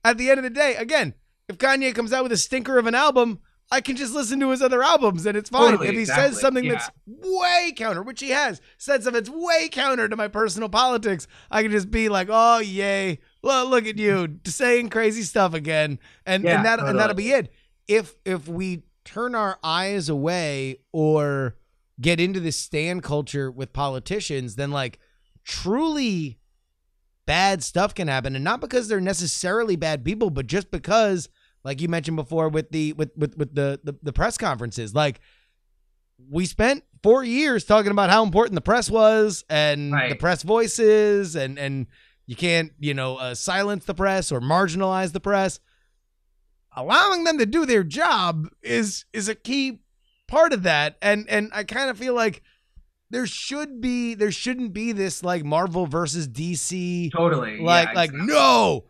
at 0.03 0.17
the 0.17 0.29
end 0.29 0.39
of 0.39 0.43
the 0.43 0.49
day, 0.49 0.75
again, 0.75 1.13
if 1.47 1.57
Kanye 1.57 1.93
comes 1.93 2.11
out 2.11 2.23
with 2.23 2.31
a 2.31 2.37
stinker 2.37 2.77
of 2.79 2.87
an 2.87 2.95
album, 2.95 3.39
I 3.69 3.81
can 3.81 3.97
just 3.97 4.13
listen 4.13 4.39
to 4.39 4.49
his 4.51 4.61
other 4.61 4.81
albums 4.81 5.25
and 5.25 5.37
it's 5.37 5.49
fine. 5.49 5.71
Totally, 5.71 5.89
if 5.89 5.95
he 5.95 6.01
exactly, 6.01 6.29
says 6.29 6.39
something 6.39 6.63
yeah. 6.63 6.73
that's 6.73 6.89
way 7.05 7.73
counter, 7.75 8.01
which 8.01 8.21
he 8.21 8.29
has, 8.29 8.61
said 8.77 9.03
something 9.03 9.21
that's 9.21 9.29
way 9.29 9.67
counter 9.69 10.07
to 10.07 10.15
my 10.15 10.29
personal 10.29 10.69
politics, 10.69 11.27
I 11.51 11.63
can 11.63 11.71
just 11.71 11.91
be 11.91 12.07
like, 12.07 12.29
"Oh, 12.31 12.59
yay. 12.59 13.19
Well, 13.41 13.67
look 13.67 13.85
at 13.85 13.97
you 13.97 14.39
saying 14.45 14.89
crazy 14.89 15.23
stuff 15.23 15.53
again." 15.53 15.99
And 16.25 16.43
Yeah, 16.43 16.57
and 16.57 16.65
that 16.65 16.79
and 16.79 16.97
that'll 16.97 17.15
be 17.15 17.31
it. 17.31 17.51
If 17.87 18.15
if 18.23 18.47
we 18.47 18.83
turn 19.03 19.35
our 19.35 19.59
eyes 19.63 20.07
away 20.07 20.77
or 20.93 21.55
get 21.99 22.19
into 22.19 22.39
this 22.39 22.57
stand 22.57 23.03
culture 23.03 23.51
with 23.51 23.73
politicians, 23.73 24.55
then 24.55 24.71
like 24.71 24.99
truly 25.43 26.39
bad 27.25 27.61
stuff 27.61 27.93
can 27.93 28.07
happen 28.07 28.35
and 28.35 28.43
not 28.43 28.61
because 28.61 28.87
they're 28.87 29.01
necessarily 29.01 29.75
bad 29.75 30.03
people 30.03 30.29
but 30.29 30.47
just 30.47 30.71
because 30.71 31.27
like 31.67 31.81
you 31.81 31.89
mentioned 31.89 32.15
before 32.15 32.47
with 32.47 32.71
the 32.71 32.93
with 32.93 33.11
with, 33.17 33.37
with 33.37 33.53
the, 33.53 33.77
the 33.83 33.93
the 34.01 34.13
press 34.13 34.37
conferences. 34.37 34.95
Like 34.95 35.19
we 36.31 36.45
spent 36.45 36.85
four 37.03 37.25
years 37.25 37.65
talking 37.65 37.91
about 37.91 38.09
how 38.09 38.23
important 38.23 38.55
the 38.55 38.61
press 38.61 38.89
was 38.89 39.43
and 39.49 39.91
the 40.11 40.15
press 40.15 40.43
voices 40.43 41.35
and 41.35 41.59
and 41.59 41.87
you 42.25 42.37
can't 42.37 42.71
you 42.79 42.93
know 42.93 43.17
uh, 43.17 43.35
silence 43.35 43.83
the 43.83 43.93
press 43.93 44.31
or 44.31 44.39
marginalize 44.39 45.11
the 45.11 45.19
press. 45.19 45.59
Allowing 46.73 47.25
them 47.25 47.37
to 47.37 47.45
do 47.45 47.65
their 47.65 47.83
job 47.83 48.47
is 48.61 49.03
is 49.11 49.27
a 49.27 49.35
key 49.35 49.81
part 50.25 50.53
of 50.53 50.63
that. 50.63 50.95
And 51.01 51.29
and 51.29 51.51
i 51.53 51.65
kind 51.65 51.89
of 51.89 51.97
feel 51.97 52.13
like 52.13 52.43
there 53.09 53.27
should 53.27 53.81
be 53.81 54.13
there 54.13 54.31
shouldn't 54.31 54.71
be 54.71 54.93
this 54.93 55.21
like 55.21 55.43
marvel 55.43 55.85
versus 55.85 56.29
dc 56.29 57.11
totally. 57.11 57.59
Like 57.59 57.89
yeah, 57.89 57.93
like 57.93 58.13
no 58.13 58.85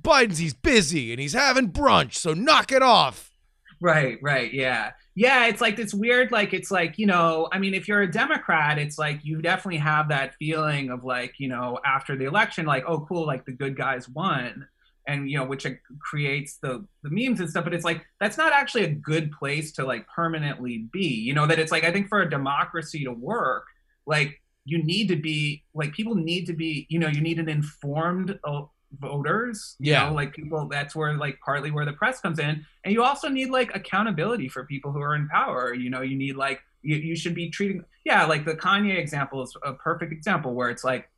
biden's 0.00 0.38
he's 0.38 0.54
busy 0.54 1.12
and 1.12 1.20
he's 1.20 1.32
having 1.32 1.70
brunch 1.70 2.14
so 2.14 2.34
knock 2.34 2.70
it 2.72 2.82
off 2.82 3.36
Right, 3.80 4.18
right, 4.22 4.52
yeah. 4.52 4.92
Yeah, 5.14 5.46
it's 5.46 5.60
like 5.60 5.76
this 5.76 5.94
weird, 5.94 6.30
like, 6.30 6.52
it's 6.52 6.70
like, 6.70 6.98
you 6.98 7.06
know, 7.06 7.48
I 7.52 7.58
mean, 7.58 7.74
if 7.74 7.88
you're 7.88 8.02
a 8.02 8.10
Democrat, 8.10 8.78
it's 8.78 8.98
like 8.98 9.20
you 9.22 9.40
definitely 9.40 9.78
have 9.78 10.08
that 10.08 10.34
feeling 10.34 10.90
of 10.90 11.04
like, 11.04 11.34
you 11.38 11.48
know, 11.48 11.78
after 11.84 12.16
the 12.16 12.24
election, 12.24 12.66
like, 12.66 12.84
oh, 12.86 13.00
cool, 13.00 13.26
like 13.26 13.44
the 13.44 13.52
good 13.52 13.76
guys 13.76 14.08
won. 14.08 14.66
And, 15.08 15.30
you 15.30 15.38
know, 15.38 15.44
which 15.44 15.64
uh, 15.64 15.70
creates 16.00 16.58
the, 16.58 16.84
the 17.02 17.10
memes 17.10 17.38
and 17.40 17.48
stuff. 17.48 17.64
But 17.64 17.74
it's 17.74 17.84
like, 17.84 18.04
that's 18.18 18.36
not 18.36 18.52
actually 18.52 18.84
a 18.84 18.90
good 18.90 19.30
place 19.30 19.72
to 19.72 19.86
like 19.86 20.06
permanently 20.08 20.88
be. 20.92 21.06
You 21.06 21.32
know, 21.32 21.46
that 21.46 21.58
it's 21.58 21.70
like, 21.70 21.84
I 21.84 21.92
think 21.92 22.08
for 22.08 22.22
a 22.22 22.28
democracy 22.28 23.04
to 23.04 23.12
work, 23.12 23.66
like, 24.06 24.42
you 24.64 24.82
need 24.82 25.06
to 25.08 25.16
be, 25.16 25.62
like, 25.74 25.92
people 25.92 26.16
need 26.16 26.46
to 26.46 26.52
be, 26.52 26.86
you 26.90 26.98
know, 26.98 27.06
you 27.06 27.20
need 27.20 27.38
an 27.38 27.48
informed 27.48 28.36
uh, 28.42 28.62
voters 28.98 29.76
you 29.78 29.92
Yeah. 29.92 30.08
know 30.08 30.14
like 30.14 30.34
people 30.34 30.68
that's 30.68 30.94
where 30.94 31.14
like 31.16 31.38
partly 31.44 31.70
where 31.70 31.84
the 31.84 31.92
press 31.92 32.20
comes 32.20 32.38
in. 32.38 32.64
And 32.84 32.92
you 32.94 33.02
also 33.02 33.28
need 33.28 33.50
like 33.50 33.74
accountability 33.74 34.48
for 34.48 34.64
people 34.64 34.92
who 34.92 35.00
are 35.00 35.14
in 35.16 35.28
power. 35.28 35.74
You 35.74 35.90
know 35.90 36.02
you 36.02 36.16
need 36.16 36.36
like 36.36 36.60
you, 36.82 36.96
you 36.96 37.16
should 37.16 37.34
be 37.34 37.50
treating 37.50 37.84
yeah 38.04 38.24
like 38.26 38.44
the 38.44 38.54
kanye 38.54 38.98
example 38.98 39.42
is 39.42 39.54
a 39.64 39.72
perfect 39.74 40.12
example 40.12 40.54
where 40.54 40.70
it's 40.70 40.84
like 40.84 41.10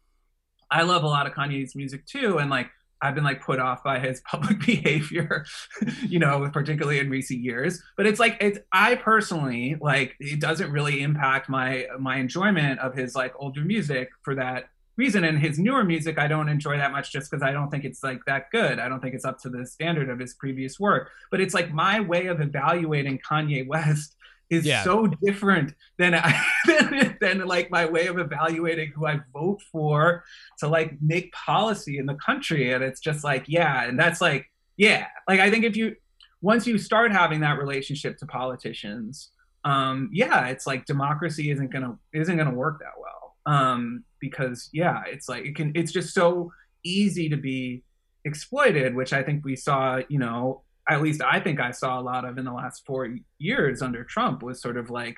i 0.71 0.83
love 0.83 1.03
a 1.05 1.07
lot 1.07 1.27
of 1.27 1.33
kanye's 1.35 1.75
music 1.75 2.07
too. 2.07 2.39
And 2.39 2.51
like 2.51 2.69
i've 3.01 3.15
been 3.15 3.23
like 3.25 3.41
put 3.45 3.61
off 3.61 3.85
by 3.85 3.99
his 4.01 4.21
public 4.31 4.59
behavior 4.61 5.45
you 6.07 6.19
know 6.19 6.49
particularly 6.53 6.99
in 6.99 7.11
recent 7.11 7.41
years. 7.41 7.83
But 7.97 8.07
it's 8.07 8.19
like 8.21 8.39
it's 8.41 8.59
i 8.73 8.95
personally 8.97 9.77
like 9.81 10.17
it 10.21 10.41
doesn't 10.41 10.71
really 10.73 11.03
impact 11.03 11.49
my 11.49 11.87
my 12.01 12.17
enjoyment 12.17 12.81
of 12.81 12.95
his 12.95 13.15
like 13.15 13.35
older 13.39 13.61
music 13.63 14.09
for 14.23 14.35
that 14.37 14.71
reason. 14.99 15.25
And 15.25 15.39
his 15.39 15.59
newer 15.59 15.85
music, 15.85 16.19
I 16.19 16.27
don't 16.29 16.49
enjoy 16.49 16.77
that 16.77 16.93
much 16.93 17.13
just 17.13 17.31
because 17.31 17.43
I 17.43 17.53
don't 17.53 17.71
think 17.71 17.85
it's 17.85 18.03
like 18.03 18.21
that 18.27 18.51
good. 18.51 18.79
I 18.79 18.89
don't 18.89 19.01
think 19.01 19.15
it's 19.15 19.25
up 19.25 19.39
to 19.43 19.49
the 19.49 19.65
standard 19.65 20.11
of 20.11 20.19
his 20.19 20.35
previous 20.35 20.79
work. 20.79 21.11
But 21.31 21.41
it's 21.41 21.55
like 21.55 21.73
my 21.73 22.01
way 22.01 22.27
of 22.27 22.41
evaluating 22.41 23.19
Kanye 23.21 23.67
West 23.67 24.17
is 24.51 24.65
Yeah. 24.67 24.83
so 24.83 25.07
different 25.23 25.75
than, 25.99 26.15
I, 26.15 26.43
than 26.67 27.17
than 27.21 27.47
like 27.47 27.71
my 27.71 27.85
way 27.85 28.07
of 28.07 28.19
evaluating 28.19 28.93
who 28.95 29.07
I 29.07 29.21
vote 29.33 29.61
for 29.71 30.25
to 30.61 30.69
like 30.69 30.97
make 31.03 31.33
policy 31.33 31.99
in 31.99 32.07
the 32.07 32.15
country. 32.15 32.73
And 32.73 32.83
it's 32.83 33.01
just 33.01 33.23
like, 33.25 33.45
yeah, 33.47 33.85
and 33.87 33.99
that's 34.01 34.21
like, 34.21 34.51
yeah, 34.79 35.07
like 35.29 35.41
I 35.41 35.51
think 35.51 35.65
if 35.65 35.77
you 35.77 35.97
once 36.41 36.67
you 36.67 36.79
start 36.79 37.13
having 37.13 37.41
that 37.41 37.59
relationship 37.59 38.17
to 38.19 38.27
politicians, 38.27 39.31
um, 39.65 40.09
yeah, 40.13 40.47
it's 40.47 40.67
like 40.67 40.87
democracy 40.87 41.51
isn't 41.51 41.71
gonna 41.73 41.99
isn't 42.15 42.37
gonna 42.37 42.55
work 42.55 42.79
that 42.81 42.93
well. 42.99 43.18
Um, 43.49 44.05
because 44.21 44.69
yeah, 44.73 45.03
it's 45.07 45.29
like 45.29 45.45
it 45.45 45.57
can 45.57 45.73
it's 45.75 45.93
just 45.93 46.13
so 46.15 46.53
easy 46.85 47.29
to 47.29 47.37
be 47.37 47.83
exploited, 48.25 48.95
which 48.95 49.13
I 49.13 49.23
think 49.23 49.45
we 49.45 49.57
saw, 49.57 50.01
you 50.09 50.19
know, 50.19 50.63
at 50.89 51.03
least 51.03 51.23
I 51.23 51.41
think 51.41 51.61
I 51.61 51.71
saw 51.71 51.99
a 52.01 52.03
lot 52.03 52.25
of 52.25 52.39
in 52.39 52.45
the 52.45 52.53
last 52.53 52.85
four 52.87 53.09
years 53.39 53.83
under 53.83 54.05
Trump 54.05 54.43
was 54.43 54.61
sort 54.61 54.77
of 54.77 54.91
like 54.91 55.17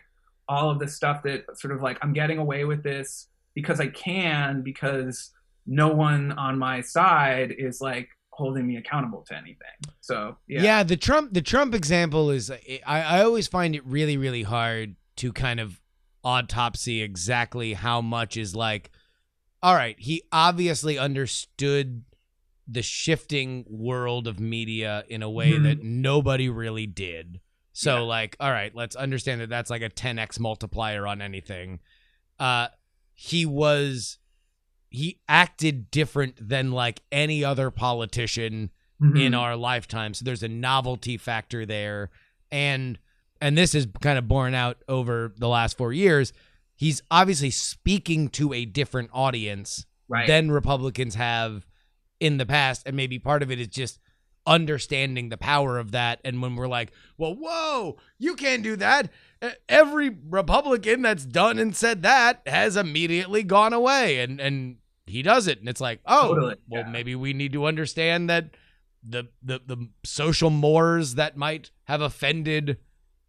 all 0.48 0.70
of 0.70 0.78
the 0.78 0.88
stuff 0.88 1.22
that 1.24 1.44
sort 1.58 1.74
of 1.74 1.82
like 1.82 1.98
I'm 2.02 2.12
getting 2.12 2.38
away 2.38 2.64
with 2.64 2.82
this 2.82 3.28
because 3.54 3.80
I 3.80 3.88
can 3.88 4.62
because 4.62 5.30
no 5.66 5.88
one 5.88 6.32
on 6.32 6.58
my 6.58 6.80
side 6.80 7.52
is 7.56 7.80
like 7.80 8.08
holding 8.30 8.66
me 8.66 8.76
accountable 8.76 9.22
to 9.28 9.34
anything. 9.36 9.76
So 10.00 10.36
yeah, 10.48 10.62
Yeah. 10.62 10.82
the 10.82 10.96
Trump 10.96 11.32
the 11.32 11.42
Trump 11.42 11.74
example 11.74 12.30
is 12.30 12.50
I, 12.50 12.80
I 12.86 13.22
always 13.22 13.48
find 13.48 13.74
it 13.74 13.84
really 13.86 14.16
really 14.16 14.42
hard 14.44 14.96
to 15.16 15.32
kind 15.32 15.60
of 15.60 15.80
autopsy 16.24 17.02
exactly 17.02 17.74
how 17.74 18.00
much 18.00 18.36
is 18.36 18.54
like 18.54 18.90
all 19.62 19.74
right, 19.74 20.00
he 20.00 20.22
obviously 20.32 20.98
understood 20.98 22.02
the 22.66 22.80
shifting 22.82 23.62
world 23.68 24.26
of 24.26 24.40
media 24.40 25.04
in 25.08 25.22
a 25.22 25.28
way 25.28 25.52
Mhm. 25.52 25.62
that 25.64 25.82
nobody 25.82 26.48
really 26.48 26.86
did. 26.86 27.40
So 27.72 27.96
Yeah. 27.96 28.00
like, 28.02 28.36
all 28.40 28.50
right, 28.50 28.74
let's 28.74 28.96
understand 28.96 29.42
that 29.42 29.50
that's 29.50 29.68
like 29.68 29.82
a 29.82 29.90
10x 29.90 30.38
multiplier 30.40 31.06
on 31.06 31.20
anything. 31.20 31.80
Uh 32.38 32.68
he 33.14 33.44
was 33.44 34.18
he 34.88 35.20
acted 35.28 35.90
different 35.90 36.48
than 36.48 36.72
like 36.72 37.02
any 37.12 37.44
other 37.44 37.70
politician 37.70 38.70
Mhm. 39.00 39.20
in 39.26 39.34
our 39.34 39.56
lifetime. 39.56 40.14
So 40.14 40.24
there's 40.24 40.42
a 40.42 40.48
novelty 40.48 41.16
factor 41.18 41.66
there. 41.66 42.10
And 42.50 42.98
and 43.40 43.56
this 43.56 43.74
is 43.74 43.86
kind 44.00 44.18
of 44.18 44.28
borne 44.28 44.54
out 44.54 44.78
over 44.88 45.32
the 45.36 45.48
last 45.48 45.76
4 45.76 45.92
years. 45.92 46.32
He's 46.76 47.02
obviously 47.10 47.50
speaking 47.50 48.28
to 48.30 48.52
a 48.52 48.64
different 48.64 49.10
audience 49.12 49.86
right. 50.08 50.26
than 50.26 50.50
Republicans 50.50 51.14
have 51.14 51.66
in 52.18 52.36
the 52.36 52.46
past 52.46 52.82
and 52.86 52.96
maybe 52.96 53.18
part 53.18 53.42
of 53.42 53.50
it 53.50 53.58
is 53.60 53.68
just 53.68 53.98
understanding 54.46 55.28
the 55.28 55.36
power 55.36 55.78
of 55.78 55.92
that 55.92 56.20
and 56.24 56.40
when 56.42 56.56
we're 56.56 56.68
like, 56.68 56.92
"Well, 57.18 57.34
whoa, 57.34 57.98
you 58.18 58.34
can't 58.34 58.62
do 58.62 58.76
that." 58.76 59.10
Every 59.68 60.10
Republican 60.28 61.02
that's 61.02 61.24
done 61.24 61.58
and 61.58 61.74
said 61.74 62.02
that 62.02 62.42
has 62.46 62.76
immediately 62.76 63.42
gone 63.42 63.72
away 63.72 64.20
and 64.20 64.40
and 64.40 64.76
he 65.06 65.22
does 65.22 65.46
it 65.46 65.60
and 65.60 65.68
it's 65.68 65.80
like, 65.80 66.00
"Oh, 66.06 66.34
Totally, 66.34 66.56
well, 66.68 66.82
yeah. 66.82 66.90
maybe 66.90 67.14
we 67.14 67.32
need 67.32 67.52
to 67.52 67.66
understand 67.66 68.28
that 68.30 68.56
the 69.02 69.28
the 69.42 69.60
the 69.66 69.88
social 70.04 70.50
mores 70.50 71.14
that 71.14 71.36
might 71.36 71.70
have 71.84 72.00
offended 72.00 72.78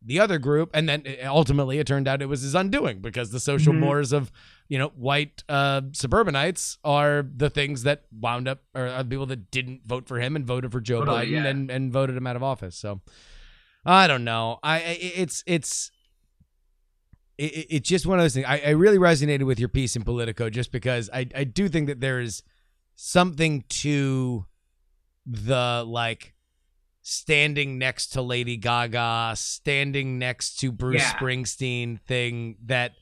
the 0.03 0.19
other 0.19 0.39
group 0.39 0.69
and 0.73 0.89
then 0.89 1.03
uh, 1.05 1.27
ultimately 1.27 1.77
it 1.79 1.85
turned 1.85 2.07
out 2.07 2.21
it 2.21 2.25
was 2.25 2.41
his 2.41 2.55
undoing 2.55 2.99
because 2.99 3.29
the 3.31 3.39
social 3.39 3.71
Mhm. 3.73 3.79
mores 3.79 4.11
of 4.11 4.31
you 4.67 4.77
know 4.79 4.87
white 4.95 5.43
uh 5.47 5.81
suburbanites 5.91 6.77
are 6.83 7.23
the 7.35 7.49
things 7.49 7.83
that 7.83 8.05
wound 8.11 8.47
up 8.47 8.63
or 8.73 8.87
are 8.87 9.03
the 9.03 9.09
people 9.09 9.27
that 9.27 9.51
didn't 9.51 9.81
vote 9.85 10.07
for 10.07 10.19
him 10.19 10.35
and 10.35 10.45
voted 10.45 10.71
for 10.71 10.79
Joe 10.81 10.99
Totally, 11.05 11.27
Biden 11.27 11.31
yeah. 11.43 11.45
and 11.47 11.69
and 11.69 11.91
voted 11.93 12.15
him 12.17 12.25
out 12.25 12.35
of 12.35 12.41
office 12.43 12.75
so 12.75 13.01
I 13.85 14.07
don't 14.07 14.23
know 14.23 14.57
I 14.63 14.79
it's 14.79 15.43
it's 15.45 15.91
it, 17.37 17.51
it- 17.53 17.67
it's 17.69 17.89
just 17.89 18.05
one 18.05 18.17
of 18.19 18.23
those 18.23 18.33
things 18.33 18.45
I, 18.47 18.59
I 18.59 18.69
really 18.71 18.97
resonated 18.97 19.43
with 19.43 19.59
your 19.59 19.69
piece 19.69 19.95
in 19.95 20.03
Politico 20.03 20.49
just 20.49 20.71
because 20.71 21.09
I 21.13 21.27
I 21.35 21.43
do 21.43 21.67
think 21.69 21.87
that 21.87 21.99
there 21.99 22.19
is 22.19 22.43
something 22.95 23.63
to 23.69 24.45
the 25.25 25.83
like 25.87 26.33
standing 27.01 27.77
next 27.77 28.07
to 28.13 28.21
Lady 28.21 28.57
Gaga, 28.57 29.33
standing 29.35 30.19
next 30.19 30.59
to 30.59 30.71
Bruce 30.71 31.01
Yeah. 31.01 31.13
Springsteen 31.13 31.99
thing 32.01 32.57
that 32.65 32.93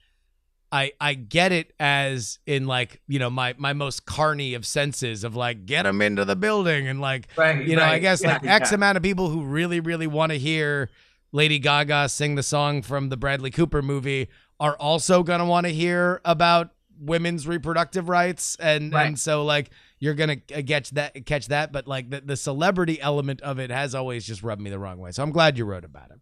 I 0.71 0.91
I 1.01 1.15
get 1.15 1.51
it 1.51 1.73
as 1.79 2.39
in 2.45 2.67
like, 2.67 3.01
you 3.07 3.19
know, 3.19 3.29
my 3.29 3.55
my 3.57 3.73
most 3.73 4.05
carny 4.05 4.53
of 4.53 4.65
senses 4.65 5.23
of 5.23 5.35
like 5.35 5.65
get 5.65 5.83
them 5.83 6.01
into 6.01 6.25
the 6.25 6.35
building 6.35 6.87
and 6.87 7.01
like 7.01 7.27
right, 7.35 7.65
you 7.65 7.75
know, 7.75 7.83
I 7.83 7.99
guess 7.99 8.21
Yeah, 8.21 8.33
like 8.33 8.45
X 8.45 8.71
amount 8.71 8.97
of 8.97 9.03
people 9.03 9.29
who 9.29 9.43
really, 9.43 9.79
really 9.79 10.07
want 10.07 10.31
to 10.31 10.37
hear 10.37 10.89
Lady 11.31 11.59
Gaga 11.59 12.09
sing 12.09 12.35
the 12.35 12.43
song 12.43 12.81
from 12.81 13.09
the 13.09 13.17
Bradley 13.17 13.51
Cooper 13.51 13.81
movie 13.81 14.29
are 14.59 14.75
also 14.75 15.23
gonna 15.23 15.45
want 15.45 15.65
to 15.65 15.73
hear 15.73 16.21
about 16.23 16.69
women's 16.99 17.47
reproductive 17.47 18.09
rights, 18.09 18.55
and 18.59 18.93
Right. 18.93 19.07
and 19.07 19.19
so 19.19 19.43
like 19.45 19.69
you're 19.99 20.13
gonna 20.13 20.37
uh, 20.55 20.61
catch 20.65 20.91
that, 20.91 21.25
catch 21.25 21.47
that, 21.47 21.71
but 21.71 21.87
like 21.87 22.09
the, 22.09 22.21
the 22.21 22.37
celebrity 22.37 22.99
element 23.01 23.41
of 23.41 23.59
it 23.59 23.69
has 23.71 23.93
always 23.95 24.25
just 24.25 24.43
rubbed 24.43 24.61
me 24.61 24.69
the 24.69 24.79
wrong 24.79 24.97
way. 24.99 25.11
So 25.11 25.23
I'm 25.23 25.31
glad 25.31 25.57
you 25.57 25.65
wrote 25.65 25.85
about 25.85 26.11
it. 26.11 26.19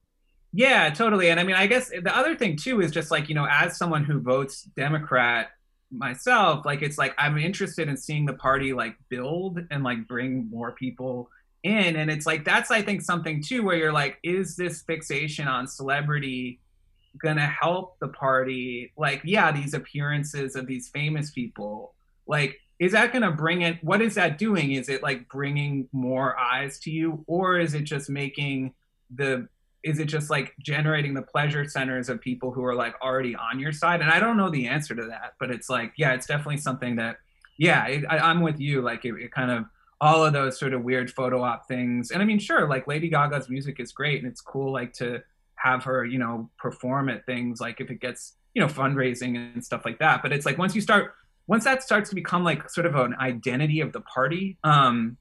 Yeah, 0.54 0.90
totally. 0.90 1.30
And 1.30 1.40
I 1.40 1.44
mean, 1.44 1.56
I 1.56 1.68
guess 1.68 1.90
the 1.90 2.16
other 2.16 2.36
thing 2.36 2.56
too 2.56 2.82
is 2.82 2.92
just 2.92 3.12
like, 3.12 3.30
you 3.30 3.36
know, 3.36 3.48
as 3.50 3.78
someone 3.78 4.04
who 4.04 4.20
votes 4.20 4.64
Democrat 4.64 5.50
myself, 5.92 6.66
like 6.66 6.82
it's 6.82 6.98
like 6.98 7.14
I'm 7.18 7.38
interested 7.38 7.88
in 7.88 7.98
seeing 7.98 8.26
the 8.26 8.34
party 8.34 8.74
like 8.74 8.96
build 9.10 9.60
and 9.72 9.84
like 9.84 10.08
bring 10.08 10.50
more 10.50 10.72
people 10.72 11.30
in. 11.64 11.96
And 11.96 12.10
it's 12.10 12.26
like 12.26 12.46
that's 12.46 12.72
I 12.72 12.82
think 12.82 13.02
something 13.02 13.44
too 13.44 13.64
where 13.64 13.76
you're 13.76 13.94
like, 13.94 14.18
is 14.24 14.56
this 14.56 14.82
fixation 14.82 15.48
on 15.48 15.68
celebrity 15.68 16.60
gonna 17.22 17.48
help 17.48 18.00
the 18.00 18.08
party? 18.10 18.94
Like, 18.98 19.22
yeah, 19.24 19.52
these 19.52 19.74
appearances 19.74 20.56
of 20.56 20.68
these 20.68 20.90
famous 20.90 21.32
people, 21.32 21.94
like 22.28 22.60
is 22.80 22.92
that 22.92 23.12
going 23.12 23.24
to 23.24 23.32
bring 23.32 23.62
it 23.62 23.84
what 23.84 24.02
is 24.02 24.16
that 24.16 24.38
doing 24.38 24.74
is 24.74 24.90
it 24.90 25.02
like 25.02 25.28
bringing 25.30 25.88
more 25.92 26.38
eyes 26.38 26.80
to 26.80 26.92
you 26.92 27.24
or 27.28 27.60
is 27.60 27.74
it 27.74 27.84
just 27.84 28.10
making 28.10 28.74
the 29.16 29.48
is 29.84 30.00
it 30.00 30.06
just 30.06 30.30
like 30.30 30.54
generating 30.60 31.14
the 31.14 31.22
pleasure 31.22 31.68
centers 31.68 32.10
of 32.10 32.20
people 32.20 32.52
who 32.52 32.64
are 32.64 32.76
like 32.76 32.94
already 33.02 33.36
on 33.36 33.60
your 33.60 33.72
side 33.72 34.02
and 34.02 34.10
i 34.10 34.20
don't 34.20 34.38
know 34.38 34.50
the 34.50 34.68
answer 34.68 34.94
to 34.96 35.06
that 35.06 35.34
but 35.40 35.50
it's 35.50 35.70
like 35.70 35.94
yeah 35.98 36.14
it's 36.14 36.26
definitely 36.26 36.58
something 36.58 36.96
that 36.96 37.18
yeah 37.58 37.86
it, 37.88 38.06
I, 38.10 38.20
i'm 38.20 38.42
with 38.42 38.60
you 38.60 38.82
like 38.82 39.06
it, 39.06 39.14
it 39.16 39.32
kind 39.32 39.52
of 39.52 39.66
all 40.00 40.24
of 40.24 40.34
those 40.34 40.60
sort 40.60 40.74
of 40.74 40.84
weird 40.84 41.10
photo 41.12 41.42
op 41.42 41.68
things 41.68 42.12
and 42.12 42.22
i 42.22 42.26
mean 42.26 42.40
sure 42.40 42.68
like 42.68 42.88
lady 42.88 43.10
gaga's 43.10 43.50
music 43.50 43.80
is 43.80 43.92
great 43.92 44.22
and 44.22 44.32
it's 44.32 44.42
cool 44.42 44.72
like 44.72 44.94
to 44.94 45.22
have 45.58 45.84
her 45.84 46.06
you 46.06 46.20
know 46.20 46.50
perform 46.58 47.10
at 47.10 47.26
things 47.26 47.60
like 47.60 47.82
if 47.82 47.90
it 47.90 48.00
gets 48.00 48.34
you 48.54 48.62
know 48.62 48.68
fundraising 48.68 49.54
and 49.54 49.64
stuff 49.64 49.84
like 49.86 50.00
that 50.00 50.22
but 50.22 50.32
it's 50.32 50.46
like 50.46 50.58
once 50.58 50.74
you 50.76 50.82
start 50.82 51.14
once 51.48 51.64
that 51.64 51.84
starts 51.84 52.10
to 52.10 52.16
become 52.16 52.44
like 52.44 52.70
sort 52.70 52.86
of 52.86 52.96
an 52.96 53.16
identity 53.20 53.82
of 53.82 53.92
the 53.94 54.02
party 54.02 54.58
um 54.64 55.18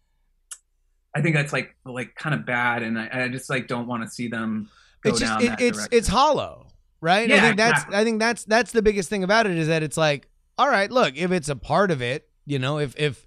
i 1.14 1.20
think 1.20 1.34
that's 1.34 1.52
like 1.52 1.74
like 1.84 2.14
kind 2.14 2.34
of 2.34 2.44
bad 2.46 2.82
and 2.82 2.98
i, 2.98 3.08
I 3.12 3.28
just 3.28 3.50
like 3.50 3.66
don't 3.66 3.86
want 3.86 4.02
to 4.04 4.10
see 4.10 4.28
them 4.28 4.68
go 5.06 5.10
it's 5.10 5.20
just 5.20 5.32
down 5.32 5.42
it, 5.42 5.60
it's 5.60 5.78
direction. 5.78 5.98
it's 5.98 6.08
hollow, 6.08 6.68
right? 7.00 7.28
Yeah, 7.28 7.36
I 7.36 7.40
think 7.40 7.56
that's 7.56 7.72
exactly. 7.72 7.96
I 7.96 8.04
think 8.04 8.20
that's 8.20 8.44
that's 8.44 8.72
the 8.72 8.82
biggest 8.82 9.08
thing 9.08 9.24
about 9.24 9.46
it 9.46 9.56
is 9.56 9.68
that 9.68 9.82
it's 9.82 9.96
like, 9.96 10.28
all 10.58 10.68
right, 10.68 10.90
look, 10.90 11.16
if 11.16 11.32
it's 11.32 11.48
a 11.48 11.56
part 11.56 11.90
of 11.90 12.02
it, 12.02 12.28
you 12.44 12.58
know, 12.58 12.78
if 12.78 12.94
if 12.98 13.25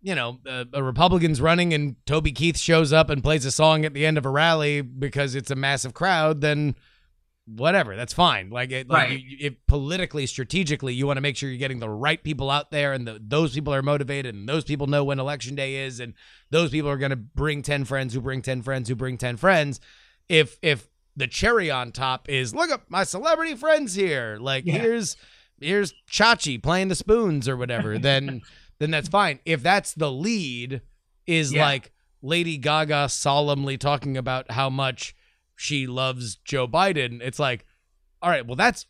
you 0.00 0.14
know 0.14 0.38
a, 0.46 0.66
a 0.72 0.82
Republican's 0.82 1.40
running 1.40 1.72
and 1.74 1.96
Toby 2.06 2.32
Keith 2.32 2.58
shows 2.58 2.92
up 2.92 3.10
and 3.10 3.22
plays 3.22 3.44
a 3.44 3.50
song 3.50 3.84
at 3.84 3.94
the 3.94 4.06
end 4.06 4.18
of 4.18 4.24
a 4.26 4.30
rally 4.30 4.80
because 4.80 5.34
it's 5.34 5.50
a 5.50 5.56
massive 5.56 5.94
crowd, 5.94 6.40
then 6.40 6.74
whatever, 7.46 7.96
that's 7.96 8.12
fine. 8.12 8.50
Like, 8.50 8.70
it, 8.70 8.88
like 8.90 9.10
you, 9.10 9.36
if 9.40 9.54
politically, 9.66 10.26
strategically, 10.26 10.92
you 10.94 11.06
want 11.06 11.16
to 11.16 11.22
make 11.22 11.36
sure 11.36 11.48
you're 11.48 11.58
getting 11.58 11.78
the 11.80 11.88
right 11.88 12.22
people 12.22 12.50
out 12.50 12.70
there, 12.70 12.92
and 12.92 13.06
the, 13.08 13.18
those 13.26 13.54
people 13.54 13.72
are 13.74 13.80
motivated, 13.82 14.34
and 14.34 14.48
those 14.48 14.64
people 14.64 14.86
know 14.86 15.02
when 15.02 15.18
election 15.18 15.54
day 15.54 15.76
is, 15.76 15.98
and 15.98 16.14
those 16.50 16.70
people 16.70 16.90
are 16.90 16.98
going 16.98 17.10
to 17.10 17.16
bring 17.16 17.62
ten 17.62 17.84
friends 17.84 18.12
who 18.14 18.20
bring 18.20 18.42
ten 18.42 18.62
friends 18.62 18.88
who 18.88 18.94
bring 18.94 19.16
ten 19.16 19.36
friends. 19.36 19.80
If 20.28 20.58
if 20.62 20.88
the 21.16 21.26
cherry 21.26 21.70
on 21.70 21.90
top 21.90 22.28
is 22.28 22.54
look 22.54 22.70
at 22.70 22.82
my 22.90 23.02
celebrity 23.04 23.54
friends 23.54 23.94
here, 23.94 24.36
like 24.40 24.64
Yeah. 24.66 24.74
here's 24.74 25.16
here's 25.60 25.94
Chachi 26.08 26.62
playing 26.62 26.88
the 26.88 26.94
spoons 26.94 27.48
or 27.48 27.56
whatever, 27.56 27.98
then 27.98 28.42
then 28.78 28.90
that's 28.90 29.08
fine. 29.08 29.40
If 29.44 29.62
that's 29.62 29.92
the 29.94 30.10
lead, 30.10 30.80
is 31.26 31.52
Yeah. 31.52 31.64
like 31.64 31.92
Lady 32.22 32.56
Gaga 32.56 33.08
solemnly 33.08 33.76
talking 33.78 34.16
about 34.16 34.50
how 34.50 34.70
much 34.70 35.14
she 35.56 35.86
loves 35.86 36.36
Joe 36.36 36.66
Biden, 36.68 37.20
it's 37.22 37.38
like, 37.38 37.64
all 38.22 38.30
right, 38.30 38.46
well 38.46 38.56
that's 38.56 38.86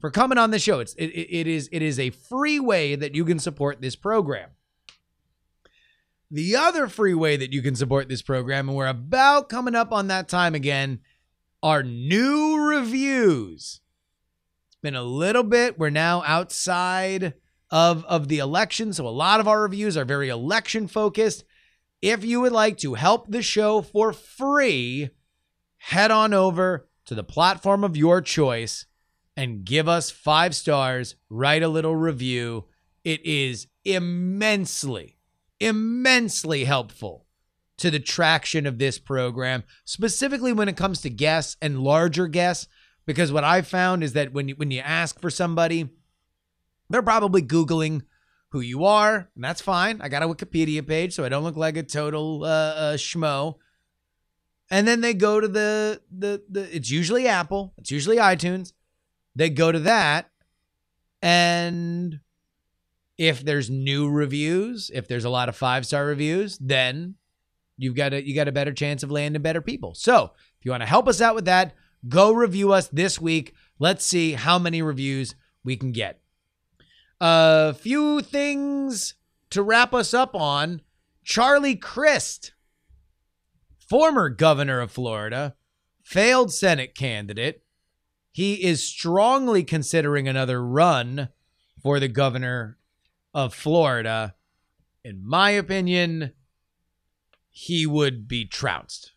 for 0.00 0.10
coming 0.10 0.38
on 0.38 0.50
the 0.50 0.58
show. 0.58 0.80
It's 0.80 0.94
it, 0.94 1.06
it 1.06 1.46
is 1.46 1.68
it 1.72 1.82
is 1.82 1.98
a 1.98 2.10
free 2.10 2.60
way 2.60 2.94
that 2.96 3.14
you 3.14 3.24
can 3.24 3.38
support 3.38 3.80
this 3.80 3.96
program. 3.96 4.50
The 6.30 6.56
other 6.56 6.88
free 6.88 7.14
way 7.14 7.36
that 7.36 7.52
you 7.52 7.62
can 7.62 7.76
support 7.76 8.08
this 8.08 8.22
program, 8.22 8.68
and 8.68 8.76
we're 8.76 8.88
about 8.88 9.48
coming 9.48 9.74
up 9.74 9.92
on 9.92 10.08
that 10.08 10.28
time 10.28 10.54
again, 10.54 11.00
are 11.62 11.82
new 11.82 12.58
reviews. 12.58 13.80
It's 14.68 14.76
been 14.82 14.96
a 14.96 15.04
little 15.04 15.44
bit. 15.44 15.78
We're 15.78 15.90
now 15.90 16.22
outside 16.26 17.34
of 17.70 18.04
of 18.04 18.28
the 18.28 18.38
election, 18.38 18.92
so 18.92 19.06
a 19.06 19.10
lot 19.10 19.40
of 19.40 19.48
our 19.48 19.62
reviews 19.62 19.96
are 19.96 20.04
very 20.04 20.28
election 20.28 20.88
focused. 20.88 21.44
If 22.02 22.24
you 22.24 22.40
would 22.42 22.52
like 22.52 22.76
to 22.78 22.94
help 22.94 23.30
the 23.30 23.42
show 23.42 23.80
for 23.80 24.12
free, 24.12 25.10
head 25.78 26.10
on 26.10 26.34
over 26.34 26.88
to 27.06 27.14
the 27.14 27.24
platform 27.24 27.84
of 27.84 27.96
your 27.96 28.20
choice 28.20 28.86
and 29.36 29.64
give 29.64 29.88
us 29.88 30.10
five 30.10 30.54
stars, 30.54 31.16
write 31.28 31.62
a 31.62 31.68
little 31.68 31.94
review. 31.94 32.64
It 33.04 33.24
is 33.24 33.66
immensely, 33.84 35.18
immensely 35.60 36.64
helpful 36.64 37.26
to 37.78 37.90
the 37.90 38.00
traction 38.00 38.66
of 38.66 38.78
this 38.78 38.98
program, 38.98 39.62
specifically 39.84 40.52
when 40.52 40.68
it 40.68 40.76
comes 40.76 41.02
to 41.02 41.10
guests 41.10 41.56
and 41.60 41.80
larger 41.82 42.26
guests. 42.26 42.66
Because 43.04 43.30
what 43.30 43.44
I 43.44 43.62
found 43.62 44.02
is 44.02 44.14
that 44.14 44.32
when 44.32 44.48
you, 44.48 44.54
when 44.56 44.70
you 44.70 44.80
ask 44.80 45.20
for 45.20 45.30
somebody, 45.30 45.88
they're 46.88 47.02
probably 47.02 47.42
Googling 47.42 48.02
who 48.50 48.60
you 48.60 48.84
are, 48.84 49.28
and 49.34 49.44
that's 49.44 49.60
fine. 49.60 50.00
I 50.00 50.08
got 50.08 50.22
a 50.22 50.28
Wikipedia 50.28 50.86
page, 50.86 51.14
so 51.14 51.24
I 51.24 51.28
don't 51.28 51.44
look 51.44 51.56
like 51.56 51.76
a 51.76 51.82
total 51.82 52.44
uh, 52.44 52.46
uh, 52.46 52.94
schmo. 52.94 53.56
And 54.70 54.88
then 54.88 55.00
they 55.00 55.14
go 55.14 55.40
to 55.40 55.46
the, 55.46 56.00
the 56.10 56.42
the 56.48 56.74
it's 56.74 56.90
usually 56.90 57.28
Apple, 57.28 57.74
it's 57.78 57.90
usually 57.90 58.16
iTunes. 58.16 58.72
They 59.36 59.50
go 59.50 59.70
to 59.70 59.80
that, 59.80 60.30
and 61.22 62.20
if 63.18 63.44
there's 63.44 63.70
new 63.70 64.08
reviews, 64.08 64.90
if 64.92 65.08
there's 65.08 65.24
a 65.24 65.30
lot 65.30 65.48
of 65.48 65.56
five 65.56 65.86
star 65.86 66.06
reviews, 66.06 66.58
then 66.58 67.16
you've 67.76 67.94
got 67.94 68.12
a 68.12 68.26
you 68.26 68.34
got 68.34 68.48
a 68.48 68.52
better 68.52 68.72
chance 68.72 69.02
of 69.02 69.10
landing 69.10 69.42
better 69.42 69.60
people. 69.60 69.94
So 69.94 70.32
if 70.58 70.64
you 70.64 70.70
want 70.70 70.82
to 70.82 70.88
help 70.88 71.06
us 71.06 71.20
out 71.20 71.34
with 71.34 71.44
that, 71.44 71.74
go 72.08 72.32
review 72.32 72.72
us 72.72 72.88
this 72.88 73.20
week. 73.20 73.54
Let's 73.78 74.04
see 74.04 74.32
how 74.32 74.58
many 74.58 74.82
reviews 74.82 75.34
we 75.62 75.76
can 75.76 75.92
get. 75.92 76.20
A 77.20 77.74
few 77.74 78.22
things 78.22 79.14
to 79.50 79.62
wrap 79.62 79.94
us 79.94 80.14
up 80.14 80.34
on. 80.34 80.80
Charlie 81.24 81.76
Crist, 81.76 82.52
former 83.78 84.28
governor 84.28 84.80
of 84.80 84.92
Florida, 84.92 85.56
failed 86.02 86.52
Senate 86.52 86.94
candidate. 86.94 87.62
He 88.36 88.64
is 88.64 88.86
strongly 88.86 89.64
considering 89.64 90.28
another 90.28 90.62
run 90.62 91.30
for 91.82 91.98
the 91.98 92.06
governor 92.06 92.76
of 93.32 93.54
Florida. 93.54 94.34
In 95.02 95.26
my 95.26 95.52
opinion, 95.52 96.32
he 97.48 97.86
would 97.86 98.28
be 98.28 98.44
trounced 98.44 99.12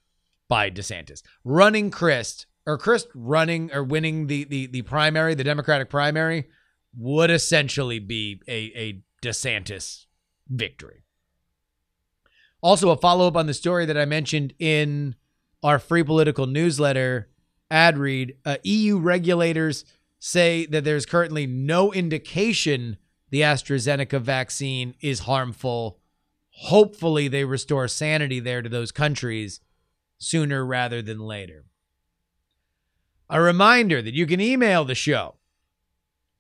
by 0.48 0.72
DeSantis. 0.72 1.22
Running 1.44 1.92
Crist 1.92 2.46
or 2.66 2.78
Crist 2.78 3.10
running 3.14 3.74
or 3.74 3.84
winning 3.84 4.28
the 4.28 4.46
the 4.46 4.68
the 4.68 4.84
primary, 4.84 5.36
the 5.36 5.44
Democratic 5.44 5.90
primary, 5.90 6.48
would 6.96 7.30
essentially 7.30 8.00
be 8.00 8.42
a, 8.48 8.72
a 8.74 9.04
DeSantis 9.22 10.06
victory. 10.48 11.04
Also, 12.62 12.90
a 12.90 12.96
follow 12.96 13.28
up 13.28 13.36
on 13.36 13.48
the 13.48 13.54
story 13.54 13.86
that 13.86 13.98
I 13.98 14.06
mentioned 14.06 14.54
in 14.60 15.16
our 15.62 15.78
free 15.78 16.04
political 16.04 16.46
newsletter 16.46 17.28
ad 17.72 17.98
read 17.98 18.36
uh, 18.46 18.58
EU 18.64 18.98
regulators 18.98 19.86
say 20.20 20.66
that 20.66 20.84
there's 20.84 21.06
currently 21.06 21.48
no 21.48 21.94
indication 21.94 22.98
the 23.30 23.42
AstraZeneca 23.42 24.20
vaccine 24.20 24.96
is 25.02 25.20
harmful. 25.20 26.00
Hopefully, 26.50 27.28
they 27.28 27.46
restore 27.46 27.88
sanity 27.88 28.40
there 28.40 28.62
to 28.62 28.70
those 28.70 28.92
countries 28.92 29.62
sooner 30.18 30.66
rather 30.66 31.02
than 31.02 31.20
later. 31.20 31.66
A 33.30 33.40
reminder 33.40 34.02
that 34.02 34.16
you 34.16 34.26
can 34.26 34.42
email 34.42 34.84
the 34.84 34.96
show, 34.96 35.36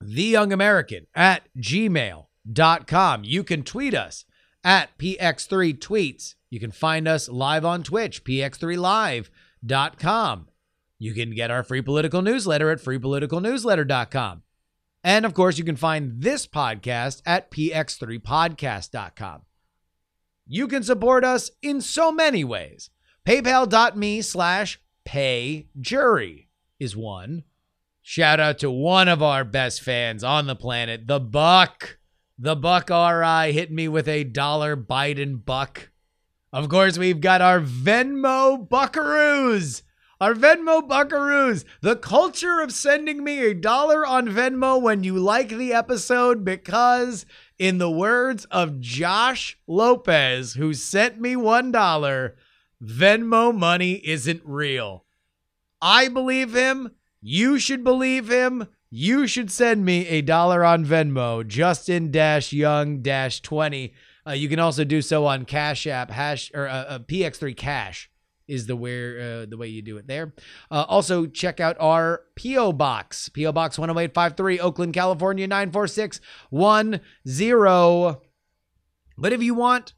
theyoungamerican 0.03 1.05
at 1.13 1.47
gmail.com. 1.57 3.23
You 3.23 3.43
can 3.43 3.63
tweet 3.63 3.93
us 3.93 4.25
at 4.63 4.97
px3tweets. 4.97 6.33
You 6.49 6.59
can 6.59 6.71
find 6.71 7.07
us 7.07 7.29
live 7.29 7.63
on 7.63 7.83
Twitch, 7.83 8.23
px3live.com. 8.23 10.47
You 10.99 11.13
can 11.13 11.33
get 11.33 11.49
our 11.49 11.63
free 11.63 11.81
political 11.81 12.21
newsletter 12.21 12.69
at 12.69 12.79
freepoliticalnewsletter.com. 12.79 14.43
And 15.03 15.25
of 15.25 15.33
course, 15.33 15.57
you 15.57 15.63
can 15.63 15.77
find 15.77 16.21
this 16.21 16.45
podcast 16.45 17.21
at 17.25 17.49
px3podcast.com. 17.49 19.41
You 20.45 20.67
can 20.67 20.83
support 20.83 21.23
us 21.23 21.51
in 21.61 21.79
so 21.79 22.11
many 22.11 22.43
ways. 22.43 22.89
PayPal.me 23.25 24.21
slash 24.21 24.81
payjury 25.07 26.47
is 26.79 26.97
one. 26.97 27.43
Shout 28.01 28.39
out 28.39 28.59
to 28.59 28.71
one 28.71 29.07
of 29.07 29.21
our 29.21 29.43
best 29.43 29.81
fans 29.81 30.23
on 30.23 30.47
the 30.47 30.55
planet, 30.55 31.07
the 31.07 31.19
Buck. 31.19 31.97
The 32.37 32.55
Buck 32.55 32.89
RI 32.89 33.51
hit 33.51 33.71
me 33.71 33.87
with 33.87 34.07
a 34.07 34.23
dollar 34.23 34.75
Biden 34.75 35.43
buck. 35.43 35.91
Of 36.51 36.69
course, 36.69 36.97
we've 36.97 37.21
got 37.21 37.41
our 37.41 37.59
Venmo 37.59 38.67
buckaroos. 38.67 39.83
Our 40.21 40.33
Venmo 40.33 40.85
buckaroos. 40.85 41.63
The 41.79 41.95
culture 41.95 42.59
of 42.59 42.73
sending 42.73 43.23
me 43.23 43.39
a 43.39 43.53
dollar 43.53 44.05
on 44.05 44.27
Venmo 44.27 44.81
when 44.81 45.01
you 45.01 45.17
like 45.17 45.47
the 45.47 45.71
episode 45.71 46.43
because, 46.43 47.25
in 47.57 47.77
the 47.77 47.89
words 47.89 48.43
of 48.51 48.81
Josh 48.81 49.57
Lopez, 49.65 50.55
who 50.55 50.73
sent 50.73 51.21
me 51.21 51.35
$1, 51.35 52.33
Venmo 52.83 53.57
money 53.57 53.93
isn't 54.03 54.41
real. 54.43 55.05
I 55.81 56.09
believe 56.09 56.53
him. 56.53 56.91
You 57.21 57.57
should 57.57 57.85
believe 57.85 58.29
him. 58.29 58.67
You 58.89 59.25
should 59.25 59.49
send 59.49 59.85
me 59.85 60.05
a 60.07 60.21
dollar 60.21 60.65
on 60.65 60.85
Venmo, 60.85 61.47
Justin 61.47 62.11
Young 62.51 63.01
20. 63.01 63.93
Uh, 64.27 64.31
you 64.31 64.49
can 64.49 64.59
also 64.59 64.83
do 64.83 65.01
so 65.01 65.25
on 65.25 65.45
Cash 65.45 65.87
App, 65.87 66.11
hash 66.11 66.51
or 66.53 66.67
uh, 66.67 66.73
uh, 66.73 66.99
PX3 66.99 67.55
Cash 67.55 68.08
is 68.49 68.67
the 68.67 68.75
where 68.75 69.19
uh, 69.19 69.45
the 69.45 69.57
way 69.57 69.67
you 69.67 69.81
do 69.81 69.97
it 69.97 70.07
there. 70.07 70.33
Uh, 70.71 70.85
also 70.87 71.25
check 71.25 71.59
out 71.59 71.75
our 71.79 72.21
PO 72.41 72.71
box, 72.73 73.29
PO 73.29 73.51
box 73.51 73.77
10853, 73.77 74.59
Oakland, 74.59 74.93
California 74.93 75.47
94610. 75.47 78.21
But 79.17 79.33
if 79.33 79.43
you 79.43 79.53
want 79.53 79.93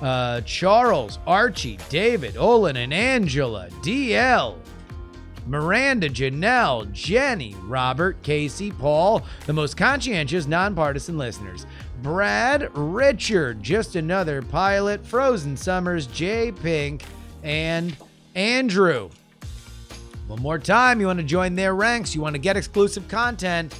Uh, 0.01 0.41
Charles, 0.41 1.19
Archie, 1.25 1.79
David, 1.89 2.35
Olin, 2.37 2.75
and 2.77 2.93
Angela, 2.93 3.69
DL, 3.81 4.57
Miranda, 5.47 6.09
Janelle, 6.09 6.91
Jenny, 6.91 7.55
Robert, 7.63 8.21
Casey, 8.23 8.71
Paul, 8.71 9.21
the 9.45 9.53
most 9.53 9.77
conscientious, 9.77 10.47
nonpartisan 10.47 11.17
listeners. 11.17 11.65
Brad, 12.01 12.69
Richard, 12.73 13.63
just 13.63 13.95
another 13.95 14.41
pilot, 14.41 15.05
Frozen 15.05 15.55
Summers, 15.57 16.07
Jay 16.07 16.51
Pink, 16.51 17.03
and 17.43 17.95
Andrew. 18.33 19.09
One 20.27 20.41
more 20.41 20.57
time, 20.57 20.99
you 20.99 21.07
want 21.07 21.19
to 21.19 21.25
join 21.25 21.55
their 21.55 21.75
ranks, 21.75 22.15
you 22.15 22.21
want 22.21 22.33
to 22.33 22.39
get 22.39 22.57
exclusive 22.57 23.07
content, 23.07 23.77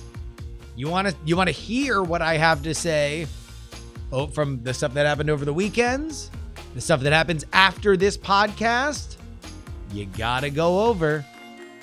you 0.76 0.88
want 0.88 1.08
to 1.08 1.16
you 1.26 1.36
want 1.36 1.48
to 1.48 1.54
hear 1.54 2.04
what 2.04 2.22
I 2.22 2.38
have 2.38 2.62
to 2.64 2.76
say 2.76 3.28
from 4.34 4.64
the 4.64 4.74
stuff 4.74 4.94
that 4.94 5.06
happened 5.06 5.30
over 5.30 5.44
the 5.44 5.54
weekends, 5.54 6.32
the 6.74 6.82
stuff 6.82 7.02
that 7.02 7.12
happens 7.12 7.46
after 7.54 7.98
this 7.98 8.18
podcast. 8.18 9.18
You 9.92 10.06
got 10.06 10.42
to 10.42 10.50
go 10.50 10.86
over 10.86 11.26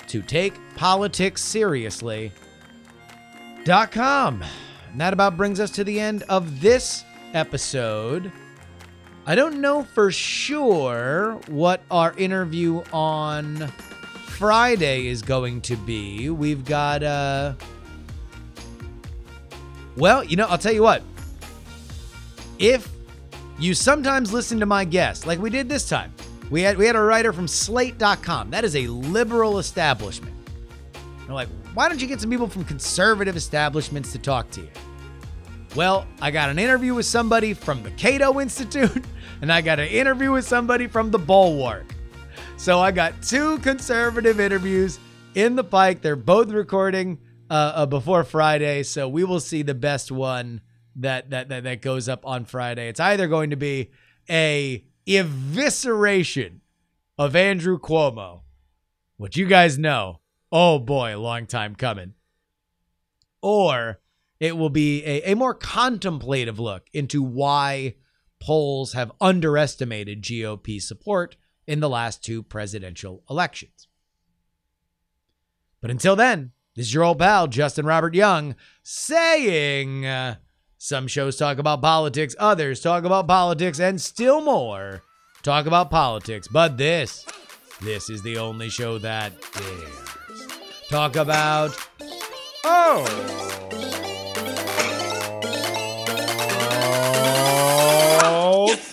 to 0.07 0.21
take 0.21 0.53
politics 0.75 1.41
seriously.com. 1.41 2.33
And 4.91 5.01
that 5.01 5.13
about 5.13 5.37
brings 5.37 5.59
us 5.59 5.71
to 5.71 5.83
the 5.83 5.99
end 5.99 6.23
of 6.29 6.61
this 6.61 7.03
episode. 7.33 8.31
I 9.25 9.35
don't 9.35 9.61
know 9.61 9.83
for 9.83 10.11
sure 10.11 11.39
what 11.47 11.81
our 11.89 12.13
interview 12.17 12.83
on 12.91 13.67
Friday 14.27 15.07
is 15.07 15.21
going 15.21 15.61
to 15.61 15.75
be. 15.77 16.29
We've 16.29 16.65
got 16.65 17.03
uh 17.03 17.53
Well, 19.95 20.23
you 20.23 20.35
know, 20.35 20.45
I'll 20.47 20.57
tell 20.57 20.73
you 20.73 20.83
what. 20.83 21.03
If 22.59 22.89
you 23.59 23.73
sometimes 23.73 24.31
listen 24.31 24.59
to 24.59 24.65
my 24.65 24.85
guests, 24.85 25.25
like 25.25 25.39
we 25.39 25.49
did 25.49 25.69
this 25.69 25.87
time, 25.87 26.13
we 26.49 26.61
had 26.61 26.77
we 26.77 26.85
had 26.85 26.95
a 26.95 27.01
writer 27.01 27.33
from 27.33 27.47
slate.com. 27.47 28.51
That 28.51 28.63
is 28.63 28.75
a 28.75 28.87
liberal 28.87 29.59
establishment. 29.59 30.35
They're 31.25 31.33
like, 31.33 31.49
why 31.73 31.89
don't 31.89 32.01
you 32.01 32.07
get 32.07 32.21
some 32.21 32.29
people 32.29 32.47
from 32.47 32.65
conservative 32.65 33.35
establishments 33.35 34.11
to 34.11 34.19
talk 34.19 34.49
to 34.51 34.61
you? 34.61 34.69
Well, 35.75 36.05
I 36.21 36.29
got 36.29 36.49
an 36.49 36.59
interview 36.59 36.93
with 36.93 37.05
somebody 37.05 37.53
from 37.53 37.81
the 37.81 37.89
Cato 37.91 38.39
Institute, 38.39 39.03
and 39.41 39.51
I 39.51 39.61
got 39.61 39.79
an 39.79 39.87
interview 39.87 40.31
with 40.31 40.45
somebody 40.45 40.87
from 40.87 41.09
the 41.09 41.17
Bulwark. 41.17 41.95
So 42.57 42.79
I 42.79 42.91
got 42.91 43.23
two 43.23 43.57
conservative 43.59 44.39
interviews 44.39 44.99
in 45.33 45.55
the 45.55 45.63
pike. 45.63 46.01
They're 46.01 46.15
both 46.15 46.51
recording 46.51 47.17
uh, 47.49 47.71
uh, 47.75 47.85
before 47.87 48.23
Friday, 48.23 48.83
so 48.83 49.09
we 49.09 49.23
will 49.23 49.39
see 49.39 49.63
the 49.63 49.73
best 49.73 50.11
one 50.11 50.61
that, 50.95 51.29
that 51.29 51.49
that 51.49 51.63
that 51.63 51.81
goes 51.81 52.07
up 52.07 52.25
on 52.25 52.45
Friday. 52.45 52.87
It's 52.87 52.99
either 52.99 53.27
going 53.27 53.49
to 53.49 53.55
be 53.55 53.91
a 54.29 54.85
evisceration 55.07 56.59
of 57.17 57.35
Andrew 57.35 57.79
Cuomo, 57.79 58.41
which 59.17 59.37
you 59.37 59.45
guys 59.45 59.77
know, 59.77 60.21
oh 60.51 60.79
boy, 60.79 61.17
long 61.19 61.45
time 61.45 61.75
coming, 61.75 62.13
or 63.41 63.99
it 64.39 64.57
will 64.57 64.69
be 64.69 65.03
a, 65.05 65.31
a 65.31 65.35
more 65.35 65.53
contemplative 65.53 66.59
look 66.59 66.87
into 66.93 67.21
why 67.21 67.95
polls 68.39 68.93
have 68.93 69.11
underestimated 69.21 70.21
GOP 70.21 70.81
support 70.81 71.37
in 71.65 71.79
the 71.79 71.89
last 71.89 72.23
two 72.23 72.43
presidential 72.43 73.23
elections. 73.29 73.87
But 75.81 75.91
until 75.91 76.15
then, 76.15 76.51
this 76.75 76.87
is 76.87 76.93
your 76.93 77.03
old 77.03 77.19
pal, 77.19 77.47
Justin 77.47 77.85
Robert 77.85 78.15
Young, 78.15 78.55
saying 78.81 80.05
uh, 80.05 80.35
some 80.83 81.07
shows 81.07 81.37
talk 81.37 81.59
about 81.59 81.81
politics, 81.81 82.35
others 82.37 82.81
talk 82.81 83.05
about 83.05 83.25
politics, 83.25 83.79
and 83.79 84.01
still 84.01 84.41
more 84.41 85.01
talk 85.41 85.65
about 85.65 85.89
politics. 85.89 86.45
But 86.49 86.77
this, 86.77 87.25
this 87.81 88.09
is 88.09 88.21
the 88.21 88.37
only 88.37 88.67
show 88.67 88.97
that 88.97 89.31
dares 89.53 90.09
talk 90.89 91.15
about. 91.15 91.73
Oh, 92.65 93.05
three. 98.77 98.92